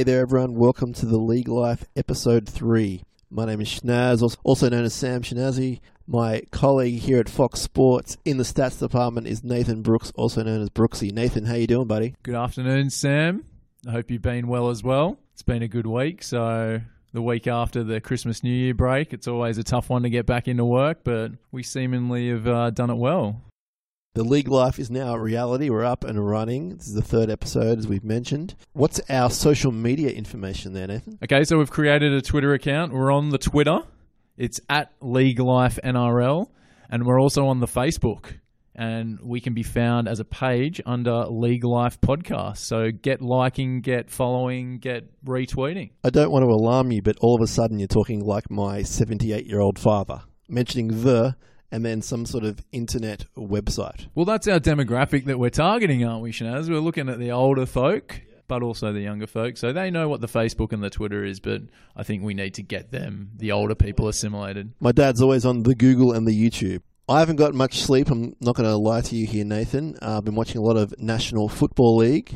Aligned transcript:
G'day 0.00 0.06
there, 0.06 0.22
everyone. 0.22 0.54
Welcome 0.54 0.94
to 0.94 1.04
the 1.04 1.18
League 1.18 1.46
Life 1.46 1.84
episode 1.94 2.48
three. 2.48 3.02
My 3.30 3.44
name 3.44 3.60
is 3.60 3.68
Schnaz, 3.68 4.34
also 4.42 4.70
known 4.70 4.84
as 4.84 4.94
Sam 4.94 5.20
Shinazi. 5.20 5.80
My 6.06 6.40
colleague 6.50 7.00
here 7.00 7.18
at 7.18 7.28
Fox 7.28 7.60
Sports 7.60 8.16
in 8.24 8.38
the 8.38 8.44
stats 8.44 8.78
department 8.78 9.26
is 9.26 9.44
Nathan 9.44 9.82
Brooks, 9.82 10.10
also 10.16 10.42
known 10.42 10.62
as 10.62 10.70
Brookesy. 10.70 11.12
Nathan, 11.12 11.44
how 11.44 11.52
you 11.52 11.66
doing, 11.66 11.86
buddy? 11.86 12.14
Good 12.22 12.34
afternoon, 12.34 12.88
Sam. 12.88 13.44
I 13.86 13.90
hope 13.90 14.10
you've 14.10 14.22
been 14.22 14.48
well 14.48 14.70
as 14.70 14.82
well. 14.82 15.18
It's 15.34 15.42
been 15.42 15.62
a 15.62 15.68
good 15.68 15.86
week. 15.86 16.22
So, 16.22 16.80
the 17.12 17.20
week 17.20 17.46
after 17.46 17.84
the 17.84 18.00
Christmas 18.00 18.42
New 18.42 18.54
Year 18.54 18.72
break, 18.72 19.12
it's 19.12 19.28
always 19.28 19.58
a 19.58 19.64
tough 19.64 19.90
one 19.90 20.04
to 20.04 20.08
get 20.08 20.24
back 20.24 20.48
into 20.48 20.64
work, 20.64 21.00
but 21.04 21.32
we 21.52 21.62
seemingly 21.62 22.30
have 22.30 22.48
uh, 22.48 22.70
done 22.70 22.88
it 22.88 22.96
well. 22.96 23.42
The 24.14 24.24
League 24.24 24.48
Life 24.48 24.80
is 24.80 24.90
now 24.90 25.14
a 25.14 25.20
reality. 25.20 25.70
We're 25.70 25.84
up 25.84 26.02
and 26.02 26.26
running. 26.26 26.76
This 26.78 26.88
is 26.88 26.94
the 26.94 27.02
third 27.02 27.30
episode, 27.30 27.78
as 27.78 27.86
we've 27.86 28.02
mentioned. 28.02 28.56
What's 28.72 29.00
our 29.08 29.30
social 29.30 29.70
media 29.70 30.10
information 30.10 30.72
there, 30.72 30.88
Nathan? 30.88 31.16
Okay, 31.22 31.44
so 31.44 31.58
we've 31.58 31.70
created 31.70 32.12
a 32.12 32.20
Twitter 32.20 32.52
account. 32.52 32.92
We're 32.92 33.12
on 33.12 33.28
the 33.28 33.38
Twitter. 33.38 33.82
It's 34.36 34.60
at 34.68 34.90
League 35.00 35.38
Life 35.38 35.78
NRL, 35.84 36.48
and 36.90 37.06
we're 37.06 37.20
also 37.20 37.46
on 37.46 37.60
the 37.60 37.68
Facebook. 37.68 38.40
And 38.74 39.20
we 39.20 39.40
can 39.40 39.54
be 39.54 39.62
found 39.62 40.08
as 40.08 40.18
a 40.18 40.24
page 40.24 40.80
under 40.84 41.26
League 41.26 41.64
Life 41.64 42.00
Podcast. 42.00 42.56
So 42.56 42.90
get 42.90 43.22
liking, 43.22 43.80
get 43.80 44.10
following, 44.10 44.78
get 44.78 45.04
retweeting. 45.24 45.90
I 46.02 46.10
don't 46.10 46.32
want 46.32 46.42
to 46.42 46.48
alarm 46.48 46.90
you, 46.90 47.00
but 47.00 47.16
all 47.20 47.36
of 47.36 47.42
a 47.42 47.46
sudden 47.46 47.78
you're 47.78 47.86
talking 47.86 48.24
like 48.24 48.50
my 48.50 48.82
78 48.82 49.46
year 49.46 49.60
old 49.60 49.78
father, 49.78 50.22
mentioning 50.48 51.04
the 51.04 51.36
and 51.72 51.84
then 51.84 52.02
some 52.02 52.26
sort 52.26 52.44
of 52.44 52.60
internet 52.72 53.24
website. 53.36 54.08
Well, 54.14 54.24
that's 54.24 54.48
our 54.48 54.60
demographic 54.60 55.24
that 55.26 55.38
we're 55.38 55.50
targeting, 55.50 56.04
aren't 56.04 56.22
we, 56.22 56.32
Shanaz? 56.32 56.68
We're 56.68 56.80
looking 56.80 57.08
at 57.08 57.18
the 57.18 57.30
older 57.32 57.66
folk, 57.66 58.20
but 58.48 58.62
also 58.62 58.92
the 58.92 59.00
younger 59.00 59.26
folk. 59.26 59.56
So 59.56 59.72
they 59.72 59.90
know 59.90 60.08
what 60.08 60.20
the 60.20 60.26
Facebook 60.26 60.72
and 60.72 60.82
the 60.82 60.90
Twitter 60.90 61.24
is, 61.24 61.40
but 61.40 61.62
I 61.96 62.02
think 62.02 62.22
we 62.22 62.34
need 62.34 62.54
to 62.54 62.62
get 62.62 62.90
them, 62.90 63.30
the 63.36 63.52
older 63.52 63.74
people, 63.74 64.08
assimilated. 64.08 64.72
My 64.80 64.92
dad's 64.92 65.22
always 65.22 65.44
on 65.46 65.62
the 65.62 65.74
Google 65.74 66.12
and 66.12 66.26
the 66.26 66.32
YouTube. 66.32 66.82
I 67.08 67.18
haven't 67.18 67.36
got 67.36 67.54
much 67.54 67.80
sleep. 67.80 68.08
I'm 68.08 68.36
not 68.40 68.54
going 68.54 68.68
to 68.68 68.76
lie 68.76 69.00
to 69.00 69.16
you 69.16 69.26
here, 69.26 69.44
Nathan. 69.44 69.96
Uh, 70.00 70.18
I've 70.18 70.24
been 70.24 70.36
watching 70.36 70.58
a 70.60 70.64
lot 70.64 70.76
of 70.76 70.94
National 70.98 71.48
Football 71.48 71.96
League. 71.96 72.32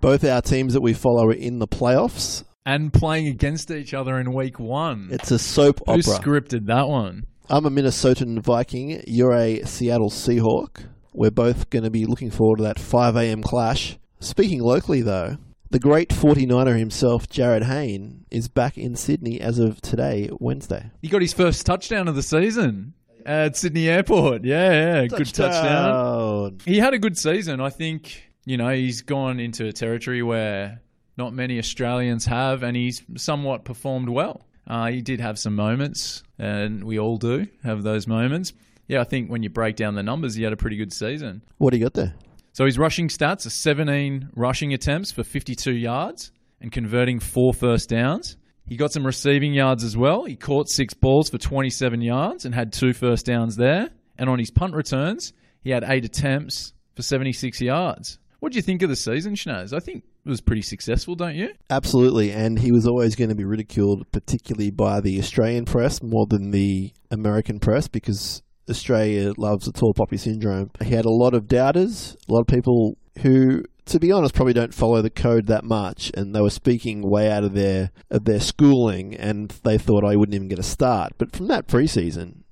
Both 0.00 0.24
our 0.24 0.42
teams 0.42 0.74
that 0.74 0.80
we 0.80 0.92
follow 0.92 1.26
are 1.26 1.32
in 1.32 1.60
the 1.60 1.68
playoffs. 1.68 2.42
And 2.64 2.92
playing 2.92 3.28
against 3.28 3.70
each 3.70 3.94
other 3.94 4.18
in 4.18 4.32
week 4.32 4.58
one. 4.58 5.08
It's 5.12 5.30
a 5.30 5.38
soap 5.38 5.80
Who 5.86 5.92
opera. 5.92 6.02
scripted 6.02 6.66
that 6.66 6.88
one? 6.88 7.26
I'm 7.48 7.64
a 7.64 7.70
Minnesotan 7.70 8.40
Viking. 8.40 9.04
You're 9.06 9.32
a 9.32 9.62
Seattle 9.64 10.10
Seahawk. 10.10 10.88
We're 11.12 11.30
both 11.30 11.70
going 11.70 11.84
to 11.84 11.90
be 11.90 12.04
looking 12.04 12.32
forward 12.32 12.56
to 12.56 12.64
that 12.64 12.80
5 12.80 13.14
a.m. 13.14 13.40
clash. 13.40 13.98
Speaking 14.18 14.60
locally, 14.60 15.00
though, 15.00 15.36
the 15.70 15.78
great 15.78 16.08
49er 16.08 16.76
himself, 16.76 17.28
Jarryd 17.28 17.62
Hayne, 17.62 18.24
is 18.32 18.48
back 18.48 18.76
in 18.76 18.96
Sydney 18.96 19.40
as 19.40 19.60
of 19.60 19.80
today, 19.80 20.28
Wednesday. 20.40 20.90
He 21.00 21.08
got 21.08 21.22
his 21.22 21.32
first 21.32 21.64
touchdown 21.64 22.08
of 22.08 22.16
the 22.16 22.22
season 22.22 22.94
at 23.24 23.56
Sydney 23.56 23.88
Airport. 23.88 24.44
Yeah, 24.44 25.02
yeah, 25.02 25.06
good 25.06 25.32
touchdown. 25.32 26.58
He 26.64 26.78
had 26.78 26.94
a 26.94 26.98
good 26.98 27.16
season. 27.16 27.60
I 27.60 27.70
think, 27.70 28.28
you 28.44 28.56
know, 28.56 28.70
he's 28.70 29.02
gone 29.02 29.38
into 29.38 29.68
a 29.68 29.72
territory 29.72 30.20
where 30.20 30.82
not 31.16 31.32
many 31.32 31.60
Australians 31.60 32.26
have, 32.26 32.64
and 32.64 32.76
he's 32.76 33.02
somewhat 33.16 33.64
performed 33.64 34.08
well. 34.08 34.42
Uh, 34.66 34.86
he 34.88 35.00
did 35.00 35.20
have 35.20 35.38
some 35.38 35.54
moments, 35.54 36.22
and 36.38 36.84
we 36.84 36.98
all 36.98 37.16
do 37.16 37.46
have 37.62 37.82
those 37.82 38.06
moments. 38.06 38.52
Yeah, 38.88 39.00
I 39.00 39.04
think 39.04 39.30
when 39.30 39.42
you 39.42 39.50
break 39.50 39.76
down 39.76 39.94
the 39.94 40.02
numbers, 40.02 40.34
he 40.34 40.42
had 40.42 40.52
a 40.52 40.56
pretty 40.56 40.76
good 40.76 40.92
season. 40.92 41.42
What 41.58 41.70
do 41.70 41.78
you 41.78 41.84
got 41.84 41.94
there? 41.94 42.14
So 42.52 42.64
his 42.64 42.78
rushing 42.78 43.08
stats 43.08 43.46
are 43.46 43.50
17 43.50 44.30
rushing 44.34 44.72
attempts 44.72 45.12
for 45.12 45.22
52 45.22 45.72
yards 45.72 46.32
and 46.60 46.72
converting 46.72 47.20
four 47.20 47.52
first 47.52 47.88
downs. 47.90 48.36
He 48.64 48.76
got 48.76 48.92
some 48.92 49.06
receiving 49.06 49.52
yards 49.52 49.84
as 49.84 49.96
well. 49.96 50.24
He 50.24 50.36
caught 50.36 50.68
six 50.68 50.94
balls 50.94 51.30
for 51.30 51.38
27 51.38 52.00
yards 52.00 52.44
and 52.44 52.54
had 52.54 52.72
two 52.72 52.92
first 52.92 53.26
downs 53.26 53.56
there. 53.56 53.90
And 54.18 54.30
on 54.30 54.38
his 54.38 54.50
punt 54.50 54.74
returns, 54.74 55.32
he 55.60 55.70
had 55.70 55.84
eight 55.86 56.04
attempts 56.04 56.72
for 56.94 57.02
76 57.02 57.60
yards. 57.60 58.18
What 58.40 58.52
do 58.52 58.56
you 58.56 58.62
think 58.62 58.82
of 58.82 58.88
the 58.88 58.96
season, 58.96 59.34
Schnaz? 59.34 59.72
I 59.72 59.80
think 59.80 60.04
was 60.26 60.40
pretty 60.40 60.62
successful, 60.62 61.14
don't 61.14 61.36
you? 61.36 61.50
Absolutely, 61.70 62.32
and 62.32 62.58
he 62.58 62.72
was 62.72 62.86
always 62.86 63.16
going 63.16 63.30
to 63.30 63.36
be 63.36 63.44
ridiculed, 63.44 64.10
particularly 64.12 64.70
by 64.70 65.00
the 65.00 65.18
Australian 65.18 65.64
press 65.64 66.02
more 66.02 66.26
than 66.28 66.50
the 66.50 66.92
American 67.10 67.60
press, 67.60 67.88
because 67.88 68.42
Australia 68.68 69.32
loves 69.38 69.66
the 69.66 69.72
tall 69.72 69.94
poppy 69.94 70.16
syndrome. 70.16 70.70
He 70.82 70.90
had 70.90 71.04
a 71.04 71.10
lot 71.10 71.34
of 71.34 71.46
doubters, 71.46 72.16
a 72.28 72.32
lot 72.32 72.40
of 72.40 72.46
people 72.46 72.96
who, 73.22 73.62
to 73.86 74.00
be 74.00 74.10
honest, 74.10 74.34
probably 74.34 74.52
don't 74.52 74.74
follow 74.74 75.00
the 75.00 75.10
code 75.10 75.46
that 75.46 75.64
much, 75.64 76.10
and 76.14 76.34
they 76.34 76.40
were 76.40 76.50
speaking 76.50 77.08
way 77.08 77.30
out 77.30 77.44
of 77.44 77.54
their 77.54 77.90
of 78.10 78.24
their 78.24 78.40
schooling, 78.40 79.14
and 79.14 79.50
they 79.62 79.78
thought 79.78 80.04
I 80.04 80.16
wouldn't 80.16 80.34
even 80.34 80.48
get 80.48 80.58
a 80.58 80.64
start. 80.64 81.12
But 81.18 81.34
from 81.34 81.46
that 81.48 81.68
preseason, 81.68 82.42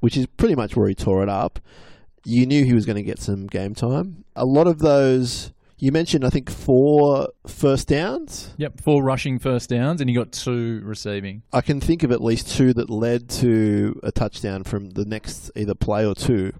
which 0.00 0.16
is 0.16 0.26
pretty 0.26 0.54
much 0.54 0.76
where 0.76 0.88
he 0.88 0.94
tore 0.94 1.22
it 1.22 1.28
up, 1.28 1.58
you 2.24 2.46
knew 2.46 2.64
he 2.64 2.74
was 2.74 2.86
going 2.86 2.96
to 2.96 3.02
get 3.02 3.18
some 3.18 3.46
game 3.46 3.74
time. 3.74 4.24
A 4.36 4.44
lot 4.44 4.66
of 4.68 4.78
those. 4.78 5.52
You 5.78 5.92
mentioned, 5.92 6.24
I 6.24 6.30
think, 6.30 6.50
four 6.50 7.28
first 7.46 7.86
downs. 7.86 8.52
Yep, 8.56 8.80
four 8.80 9.02
rushing 9.02 9.38
first 9.38 9.70
downs, 9.70 10.00
and 10.00 10.10
he 10.10 10.16
got 10.16 10.32
two 10.32 10.80
receiving. 10.84 11.42
I 11.52 11.60
can 11.60 11.80
think 11.80 12.02
of 12.02 12.10
at 12.10 12.22
least 12.22 12.50
two 12.50 12.74
that 12.74 12.90
led 12.90 13.28
to 13.30 14.00
a 14.02 14.10
touchdown 14.10 14.64
from 14.64 14.90
the 14.90 15.04
next 15.04 15.52
either 15.54 15.74
play 15.74 16.04
or 16.04 16.14
two. 16.14 16.52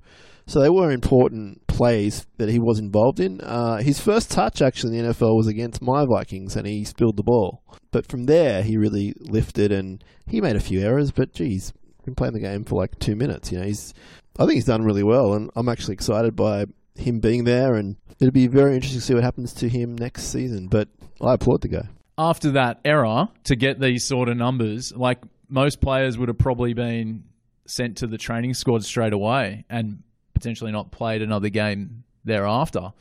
So 0.47 0.61
they 0.61 0.71
were 0.71 0.91
important 0.91 1.67
plays 1.67 2.27
that 2.39 2.49
he 2.49 2.59
was 2.59 2.79
involved 2.79 3.21
in. 3.21 3.41
Uh, 3.41 3.79
his 3.79 4.01
first 4.01 4.31
touch 4.31 4.63
actually 4.63 4.97
in 4.97 5.07
the 5.07 5.13
NFL 5.13 5.37
was 5.37 5.49
against 5.49 5.83
my 5.83 6.07
Vikings, 6.07 6.55
and 6.55 6.67
he 6.67 6.85
spilled 6.85 7.17
the 7.17 7.23
ball. 7.25 7.63
But 7.91 8.07
from 8.07 8.25
there, 8.25 8.63
he 8.63 8.77
really 8.77 9.15
lifted, 9.19 9.73
and 9.73 10.03
he 10.27 10.41
made 10.41 10.57
a 10.57 10.61
few 10.61 10.81
errors. 10.81 11.11
But 11.11 11.35
geez, 11.35 11.73
been 12.05 12.15
playing 12.15 12.35
the 12.35 12.41
game 12.41 12.65
for 12.65 12.77
like 12.77 12.99
two 12.99 13.17
minutes. 13.17 13.51
You 13.51 13.59
know, 13.59 13.65
he's 13.65 13.93
I 14.39 14.45
think 14.45 14.55
he's 14.55 14.65
done 14.65 14.85
really 14.85 15.03
well, 15.03 15.35
and 15.35 15.51
I'm 15.57 15.69
actually 15.69 15.95
excited 15.95 16.37
by 16.37 16.67
him 16.99 17.21
being 17.21 17.45
there, 17.45 17.75
and 17.75 17.97
it'll 18.21 18.33
be 18.33 18.47
very 18.47 18.75
interesting 18.75 19.01
to 19.01 19.07
see 19.07 19.15
what 19.15 19.23
happens 19.23 19.53
to 19.55 19.69
him 19.69 19.97
next 19.97 20.25
season. 20.25 20.69
But 20.69 20.89
I 21.21 21.35
applaud 21.35 21.63
the 21.63 21.69
guy. 21.69 21.89
After 22.17 22.53
that 22.53 22.81
error, 22.85 23.29
to 23.45 23.57
get 23.57 23.81
these 23.81 24.05
sort 24.05 24.29
of 24.29 24.37
numbers, 24.37 24.93
like 24.95 25.19
most 25.49 25.81
players 25.81 26.19
would 26.19 26.29
have 26.29 26.39
probably 26.39 26.75
been 26.75 27.25
sent 27.67 27.99
to 27.99 28.07
the 28.07 28.19
training 28.19 28.55
squad 28.55 28.85
straight 28.85 29.13
away 29.13 29.65
and 29.69 30.03
potentially 30.35 30.73
not 30.73 30.91
played 30.91 31.23
another 31.23 31.49
game 31.49 32.05
thereafter. 32.25 32.93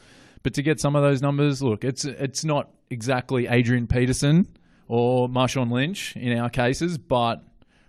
But 0.44 0.54
to 0.56 0.62
get 0.62 0.80
some 0.80 0.96
of 0.96 1.02
those 1.02 1.22
numbers, 1.22 1.62
look, 1.62 1.84
it's 1.84 2.06
it's 2.06 2.46
not 2.46 2.70
exactly 2.90 3.48
Adrian 3.48 3.88
Peterson 3.88 4.48
or 4.88 5.28
Marshawn 5.28 5.72
Lynch 5.72 6.16
in 6.16 6.38
our 6.38 6.50
cases, 6.50 6.98
but 6.98 7.44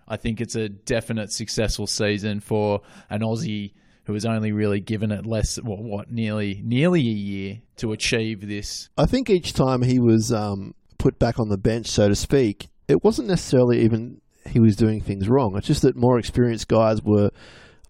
I 0.09 0.17
think 0.17 0.41
it's 0.41 0.57
a 0.57 0.69
definite 0.69 1.31
successful 1.33 1.87
season 1.87 2.41
for 2.41 2.81
an 3.11 3.21
Aussie 3.21 3.73
who 4.09 4.15
was 4.15 4.25
only 4.25 4.53
really 4.53 4.81
given 4.81 5.13
it 5.13 5.27
less, 5.27 5.59
well, 5.63 5.77
what, 5.77 6.11
nearly 6.11 6.63
nearly 6.65 7.01
a 7.01 7.13
year 7.13 7.59
to 7.77 7.93
achieve 7.93 8.49
this. 8.49 8.89
I 8.97 9.05
think 9.05 9.29
each 9.29 9.53
time 9.53 9.83
he 9.83 9.99
was 10.01 10.33
um, 10.33 10.75
put 10.97 11.19
back 11.19 11.39
on 11.39 11.51
the 11.51 11.59
bench, 11.59 11.89
so 11.89 12.09
to 12.09 12.17
speak, 12.17 12.69
it 12.89 13.05
wasn't 13.05 13.29
necessarily 13.29 13.83
even 13.83 14.23
he 14.47 14.61
was 14.61 14.77
doing 14.77 15.03
things 15.03 15.29
wrong. 15.29 15.59
It's 15.59 15.67
just 15.67 15.83
that 15.83 15.95
more 15.95 16.19
experienced 16.19 16.69
guys 16.69 17.03
were 17.03 17.31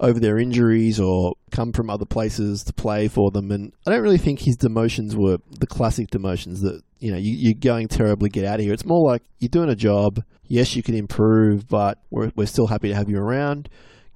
over 0.00 0.18
their 0.18 0.38
injuries 0.38 0.98
or 0.98 1.34
come 1.52 1.72
from 1.72 1.88
other 1.88 2.04
places 2.04 2.64
to 2.64 2.72
play 2.72 3.06
for 3.06 3.30
them. 3.30 3.52
And 3.52 3.72
I 3.86 3.92
don't 3.92 4.02
really 4.02 4.18
think 4.18 4.40
his 4.40 4.56
demotions 4.56 5.14
were 5.14 5.38
the 5.60 5.68
classic 5.68 6.10
demotions 6.10 6.62
that, 6.62 6.82
you 6.98 7.12
know, 7.12 7.18
you, 7.18 7.32
you're 7.36 7.54
going 7.54 7.86
terribly, 7.86 8.28
get 8.28 8.44
out 8.44 8.58
of 8.58 8.64
here. 8.64 8.74
It's 8.74 8.84
more 8.84 9.08
like 9.08 9.22
you're 9.38 9.48
doing 9.48 9.70
a 9.70 9.76
job. 9.76 10.20
Yes, 10.48 10.74
you 10.74 10.82
can 10.82 10.96
improve, 10.96 11.68
but 11.68 11.98
we're, 12.10 12.32
we're 12.34 12.46
still 12.46 12.66
happy 12.66 12.88
to 12.88 12.96
have 12.96 13.08
you 13.08 13.18
around. 13.18 13.68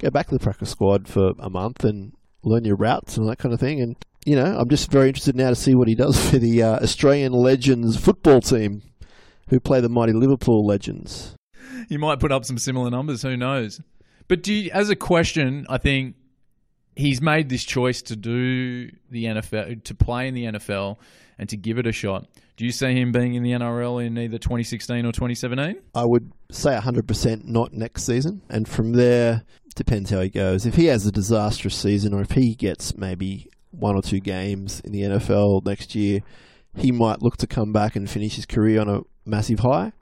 Go 0.03 0.11
back 0.11 0.27
to 0.29 0.35
the 0.35 0.43
practice 0.43 0.71
squad 0.71 1.07
for 1.09 1.33
a 1.39 1.49
month 1.49 1.85
and 1.85 2.13
learn 2.43 2.65
your 2.65 2.77
routes 2.77 3.17
and 3.17 3.29
that 3.29 3.39
kind 3.39 3.55
of 3.55 3.61
thing. 3.61 3.81
And, 3.81 3.97
you 4.27 4.35
know, 4.35 4.57
I'm 4.59 4.69
just 4.69 4.91
very 4.91 5.09
interested 5.09 5.37
now 5.37 5.51
to 5.51 5.55
see 5.55 5.75
what 5.75 5.87
he 5.89 5.95
does 5.95 6.19
for 6.31 6.39
the 6.39 6.63
uh, 6.63 6.81
Australian 6.81 7.33
Legends 7.33 7.97
football 7.97 8.41
team 8.41 8.83
who 9.49 9.61
play 9.61 9.81
the 9.81 9.89
mighty 9.89 10.13
Liverpool 10.13 10.67
Legends. 10.67 11.37
You 11.89 11.99
might 11.99 12.19
put 12.19 12.33
up 12.33 12.45
some 12.45 12.59
similar 12.59 12.91
numbers. 12.91 13.23
Who 13.23 13.37
knows? 13.37 13.81
But 14.27 14.43
do 14.43 14.53
you, 14.53 14.71
as 14.73 14.91
a 14.91 14.97
question, 14.97 15.67
I 15.69 15.79
think 15.79 16.17
he's 16.97 17.21
made 17.21 17.49
this 17.49 17.65
choice 17.65 18.03
to 18.03 18.17
do 18.17 18.91
the 19.11 19.25
NFL, 19.27 19.85
to 19.85 19.95
play 19.95 20.29
in 20.29 20.35
the 20.35 20.45
NFL, 20.45 20.97
and 21.39 21.49
to 21.49 21.57
give 21.57 21.79
it 21.79 21.87
a 21.87 21.93
shot. 21.93 22.27
Do 22.57 22.65
you 22.65 22.73
see 22.73 22.93
him 22.93 23.13
being 23.13 23.35
in 23.35 23.43
the 23.43 23.53
NRL 23.53 24.05
in 24.05 24.19
either 24.19 24.39
2016 24.39 25.05
or 25.05 25.13
2017? 25.13 25.83
I 25.95 26.05
would 26.05 26.33
say 26.51 26.79
100% 26.79 27.45
not 27.45 27.73
next 27.73 28.05
season. 28.05 28.43
And 28.49 28.69
from 28.69 28.93
there, 28.93 29.43
depends 29.75 30.11
how 30.11 30.21
he 30.21 30.29
goes. 30.29 30.67
If 30.67 30.75
he 30.75 30.87
has 30.87 31.07
a 31.07 31.13
disastrous 31.13 31.77
season 31.77 32.15
or 32.15 32.21
if 32.21 32.33
he 32.33 32.55
gets 32.55 32.97
maybe 32.97 33.49
one 33.71 33.97
or 33.97 34.03
two 34.03 34.21
games 34.21 34.81
in 34.81 34.93
the 34.93 35.03
NFL 35.03 35.65
next 35.65 35.95
year, 35.95 36.21
he 36.77 36.93
might 36.93 37.23
look 37.23 37.37
to 37.39 37.47
come 37.47 37.73
back 37.73 37.97
and 37.97 38.09
finish 38.09 38.37
his 38.37 38.47
career 38.47 38.81
on 38.81 38.89
a 38.89 39.01
massive 39.25 39.61
high. 39.61 39.93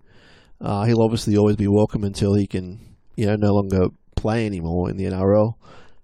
Uh, 0.61 0.85
he'll 0.85 1.03
obviously 1.03 1.37
always 1.37 1.57
be 1.57 1.67
welcome 1.67 2.05
until 2.05 2.35
he 2.35 2.47
can, 2.47 2.97
you 3.17 3.27
know, 3.27 3.37
no 3.37 3.55
longer 3.55 3.89
play 4.17 4.47
anymore 4.47 4.91
in 4.91 4.97
the 4.97 5.05
NRL. 5.05 5.55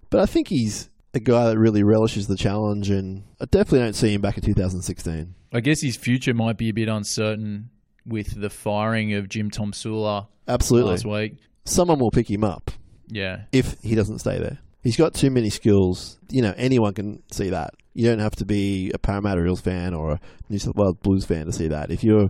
But 0.09 0.21
I 0.21 0.25
think 0.25 0.47
he's 0.47 0.89
a 1.13 1.19
guy 1.19 1.45
that 1.49 1.57
really 1.57 1.83
relishes 1.83 2.27
the 2.27 2.35
challenge, 2.35 2.89
and 2.89 3.23
I 3.39 3.45
definitely 3.45 3.79
don't 3.79 3.93
see 3.93 4.13
him 4.13 4.21
back 4.21 4.37
in 4.37 4.43
2016. 4.43 5.35
I 5.53 5.59
guess 5.59 5.81
his 5.81 5.95
future 5.95 6.33
might 6.33 6.57
be 6.57 6.69
a 6.69 6.73
bit 6.73 6.87
uncertain 6.87 7.69
with 8.05 8.39
the 8.39 8.49
firing 8.49 9.13
of 9.13 9.29
Jim 9.29 9.51
Tomsula 9.51 10.27
Absolutely. 10.47 10.91
last 10.91 11.05
week. 11.05 11.35
Someone 11.65 11.99
will 11.99 12.11
pick 12.11 12.29
him 12.29 12.43
up 12.43 12.71
Yeah. 13.09 13.43
if 13.51 13.75
he 13.81 13.95
doesn't 13.95 14.19
stay 14.19 14.37
there. 14.39 14.59
He's 14.83 14.95
got 14.97 15.13
too 15.13 15.29
many 15.29 15.49
skills. 15.49 16.17
You 16.29 16.41
know, 16.41 16.53
anyone 16.55 16.93
can 16.93 17.21
see 17.31 17.49
that. 17.49 17.71
You 17.93 18.07
don't 18.07 18.19
have 18.19 18.35
to 18.37 18.45
be 18.45 18.91
a 18.93 18.97
Parramatta 18.99 19.43
Eels 19.45 19.59
fan 19.61 19.93
or 19.93 20.11
a 20.13 20.19
New 20.49 20.59
South 20.59 20.75
Wales 20.75 20.95
Blues 21.01 21.25
fan 21.25 21.45
to 21.47 21.51
see 21.51 21.67
that. 21.67 21.89
If 21.91 22.03
you're 22.03 22.29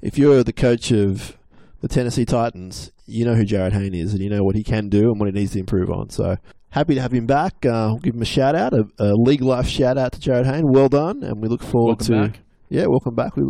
if 0.00 0.18
you're 0.18 0.42
the 0.42 0.52
coach 0.52 0.90
of 0.90 1.36
the 1.80 1.88
Tennessee 1.88 2.24
Titans, 2.24 2.90
you 3.06 3.24
know 3.24 3.34
who 3.34 3.44
Jarryd 3.44 3.72
Hayne 3.72 3.94
is 3.94 4.14
and 4.14 4.22
you 4.22 4.30
know 4.30 4.42
what 4.42 4.56
he 4.56 4.64
can 4.64 4.88
do 4.88 5.10
and 5.10 5.20
what 5.20 5.26
he 5.26 5.32
needs 5.32 5.52
to 5.52 5.58
improve 5.60 5.90
on. 5.90 6.10
So 6.10 6.36
happy 6.70 6.94
to 6.94 7.00
have 7.02 7.12
him 7.12 7.26
back. 7.26 7.54
Uh, 7.66 7.90
we'll 7.90 7.98
give 7.98 8.14
him 8.14 8.22
a 8.22 8.26
shout 8.26 8.54
out, 8.56 8.72
a, 8.72 8.84
a 8.98 9.12
league 9.14 9.42
life 9.42 9.66
shout 9.68 9.98
out 9.98 10.12
to 10.12 10.18
Jarryd 10.20 10.46
Hayne. 10.46 10.64
Well 10.66 10.88
done, 10.88 11.22
and 11.22 11.40
we 11.42 11.48
look 11.48 11.62
forward 11.62 12.00
Welcome 12.00 12.06
to 12.24 12.28
back. 12.32 12.40
yeah, 12.68 12.86
welcome 12.88 13.14
back. 13.14 13.36
We 13.36 13.44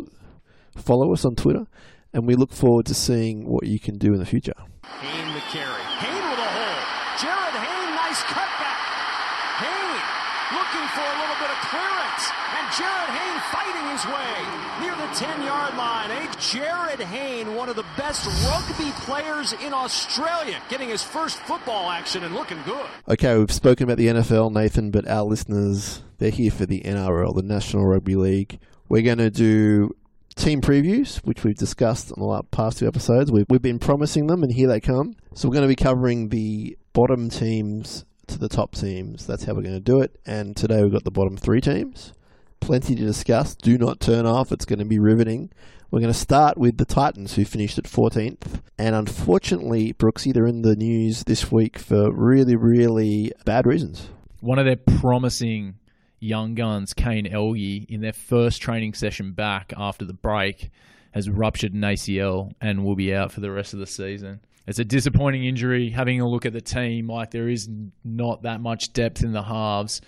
follow 0.76 1.12
us 1.12 1.24
on 1.24 1.36
Twitter, 1.36 1.64
and 2.12 2.26
we 2.26 2.34
look 2.34 2.52
forward 2.52 2.86
to 2.86 2.94
seeing 2.94 3.44
what 3.48 3.66
you 3.66 3.78
can 3.78 3.96
do 3.98 4.12
in 4.12 4.18
the 4.18 4.26
future. 4.26 4.54
Hayne 4.84 5.32
the 5.34 5.40
carry. 5.52 5.82
Hayne 6.02 6.24
with 6.30 6.40
a 6.40 6.50
hole. 6.52 6.82
Jarryd 7.20 7.54
Hayne, 7.54 7.94
nice 7.94 8.22
cutback. 8.26 8.80
Hayne 9.60 10.00
looking 10.56 10.86
for 10.96 11.04
a 11.04 11.16
little 11.20 11.38
bit 11.38 11.50
of 11.52 11.58
clearance. 11.68 12.24
And 12.56 12.64
Jarryd 12.72 13.10
Hayne 13.12 13.40
fighting 13.52 13.86
his 13.92 14.04
way 14.08 14.32
near 14.80 14.94
the 14.96 15.10
10 15.14 15.42
yard 15.46 15.76
line. 15.76 16.10
Eh? 16.10 16.32
Jarryd 16.52 17.00
Hayne, 17.00 17.54
one 17.54 17.70
of 17.70 17.76
the 17.76 17.84
best 17.96 18.26
rugby 18.46 18.90
players 19.06 19.54
in 19.54 19.72
Australia, 19.72 20.60
getting 20.68 20.90
his 20.90 21.02
first 21.02 21.38
football 21.38 21.88
action 21.88 22.24
and 22.24 22.34
looking 22.34 22.58
good. 22.66 22.84
Okay, 23.08 23.38
we've 23.38 23.50
spoken 23.50 23.84
about 23.84 23.96
the 23.96 24.08
NFL, 24.08 24.52
Nathan, 24.52 24.90
but 24.90 25.08
our 25.08 25.22
listeners, 25.22 26.02
they're 26.18 26.28
here 26.28 26.50
for 26.50 26.66
the 26.66 26.82
NRL, 26.82 27.34
the 27.34 27.42
National 27.42 27.86
Rugby 27.86 28.16
League. 28.16 28.58
We're 28.90 29.00
going 29.00 29.16
to 29.16 29.30
do 29.30 29.96
team 30.34 30.60
previews, 30.60 31.24
which 31.24 31.42
we've 31.42 31.56
discussed 31.56 32.12
on 32.12 32.20
the 32.20 32.42
past 32.50 32.80
two 32.80 32.86
episodes. 32.86 33.32
We've, 33.32 33.46
we've 33.48 33.62
been 33.62 33.78
promising 33.78 34.26
them, 34.26 34.42
and 34.42 34.52
here 34.52 34.68
they 34.68 34.80
come. 34.80 35.14
So 35.32 35.48
we're 35.48 35.54
going 35.54 35.68
to 35.70 35.74
be 35.74 35.82
covering 35.82 36.28
the 36.28 36.76
bottom 36.92 37.30
teams 37.30 38.04
to 38.26 38.38
the 38.38 38.50
top 38.50 38.74
teams. 38.74 39.26
That's 39.26 39.44
how 39.44 39.54
we're 39.54 39.62
going 39.62 39.72
to 39.72 39.80
do 39.80 40.02
it. 40.02 40.20
And 40.26 40.54
today 40.54 40.82
we've 40.82 40.92
got 40.92 41.04
the 41.04 41.10
bottom 41.10 41.38
three 41.38 41.62
teams. 41.62 42.12
Plenty 42.60 42.94
to 42.94 43.02
discuss. 43.02 43.54
Do 43.54 43.78
not 43.78 44.00
turn 44.00 44.26
off. 44.26 44.52
It's 44.52 44.66
going 44.66 44.80
to 44.80 44.84
be 44.84 44.98
riveting. 44.98 45.50
We're 45.92 46.00
going 46.00 46.10
to 46.10 46.18
start 46.18 46.56
with 46.56 46.78
the 46.78 46.86
Titans, 46.86 47.34
who 47.34 47.44
finished 47.44 47.76
at 47.76 47.84
14th. 47.84 48.62
And 48.78 48.94
unfortunately, 48.94 49.92
Brookesy, 49.92 50.32
they're 50.32 50.46
in 50.46 50.62
the 50.62 50.74
news 50.74 51.24
this 51.24 51.52
week 51.52 51.78
for 51.78 52.10
really, 52.10 52.56
really 52.56 53.30
bad 53.44 53.66
reasons. 53.66 54.08
One 54.40 54.58
of 54.58 54.64
their 54.64 54.76
promising 54.76 55.74
young 56.18 56.54
guns, 56.54 56.94
Kane 56.94 57.26
Elgie, 57.26 57.84
in 57.90 58.00
their 58.00 58.14
first 58.14 58.62
training 58.62 58.94
session 58.94 59.32
back 59.32 59.74
after 59.76 60.06
the 60.06 60.14
break, 60.14 60.70
has 61.10 61.28
ruptured 61.28 61.74
an 61.74 61.82
ACL 61.82 62.52
and 62.58 62.86
will 62.86 62.96
be 62.96 63.14
out 63.14 63.30
for 63.30 63.40
the 63.42 63.50
rest 63.50 63.74
of 63.74 63.78
the 63.78 63.86
season. 63.86 64.40
It's 64.66 64.78
a 64.78 64.86
disappointing 64.86 65.44
injury. 65.44 65.90
Having 65.90 66.22
a 66.22 66.26
look 66.26 66.46
at 66.46 66.54
the 66.54 66.62
team, 66.62 67.08
like 67.08 67.32
there 67.32 67.50
is 67.50 67.68
not 68.02 68.44
that 68.44 68.62
much 68.62 68.94
depth 68.94 69.22
in 69.22 69.32
the 69.32 69.42
halves, 69.42 70.00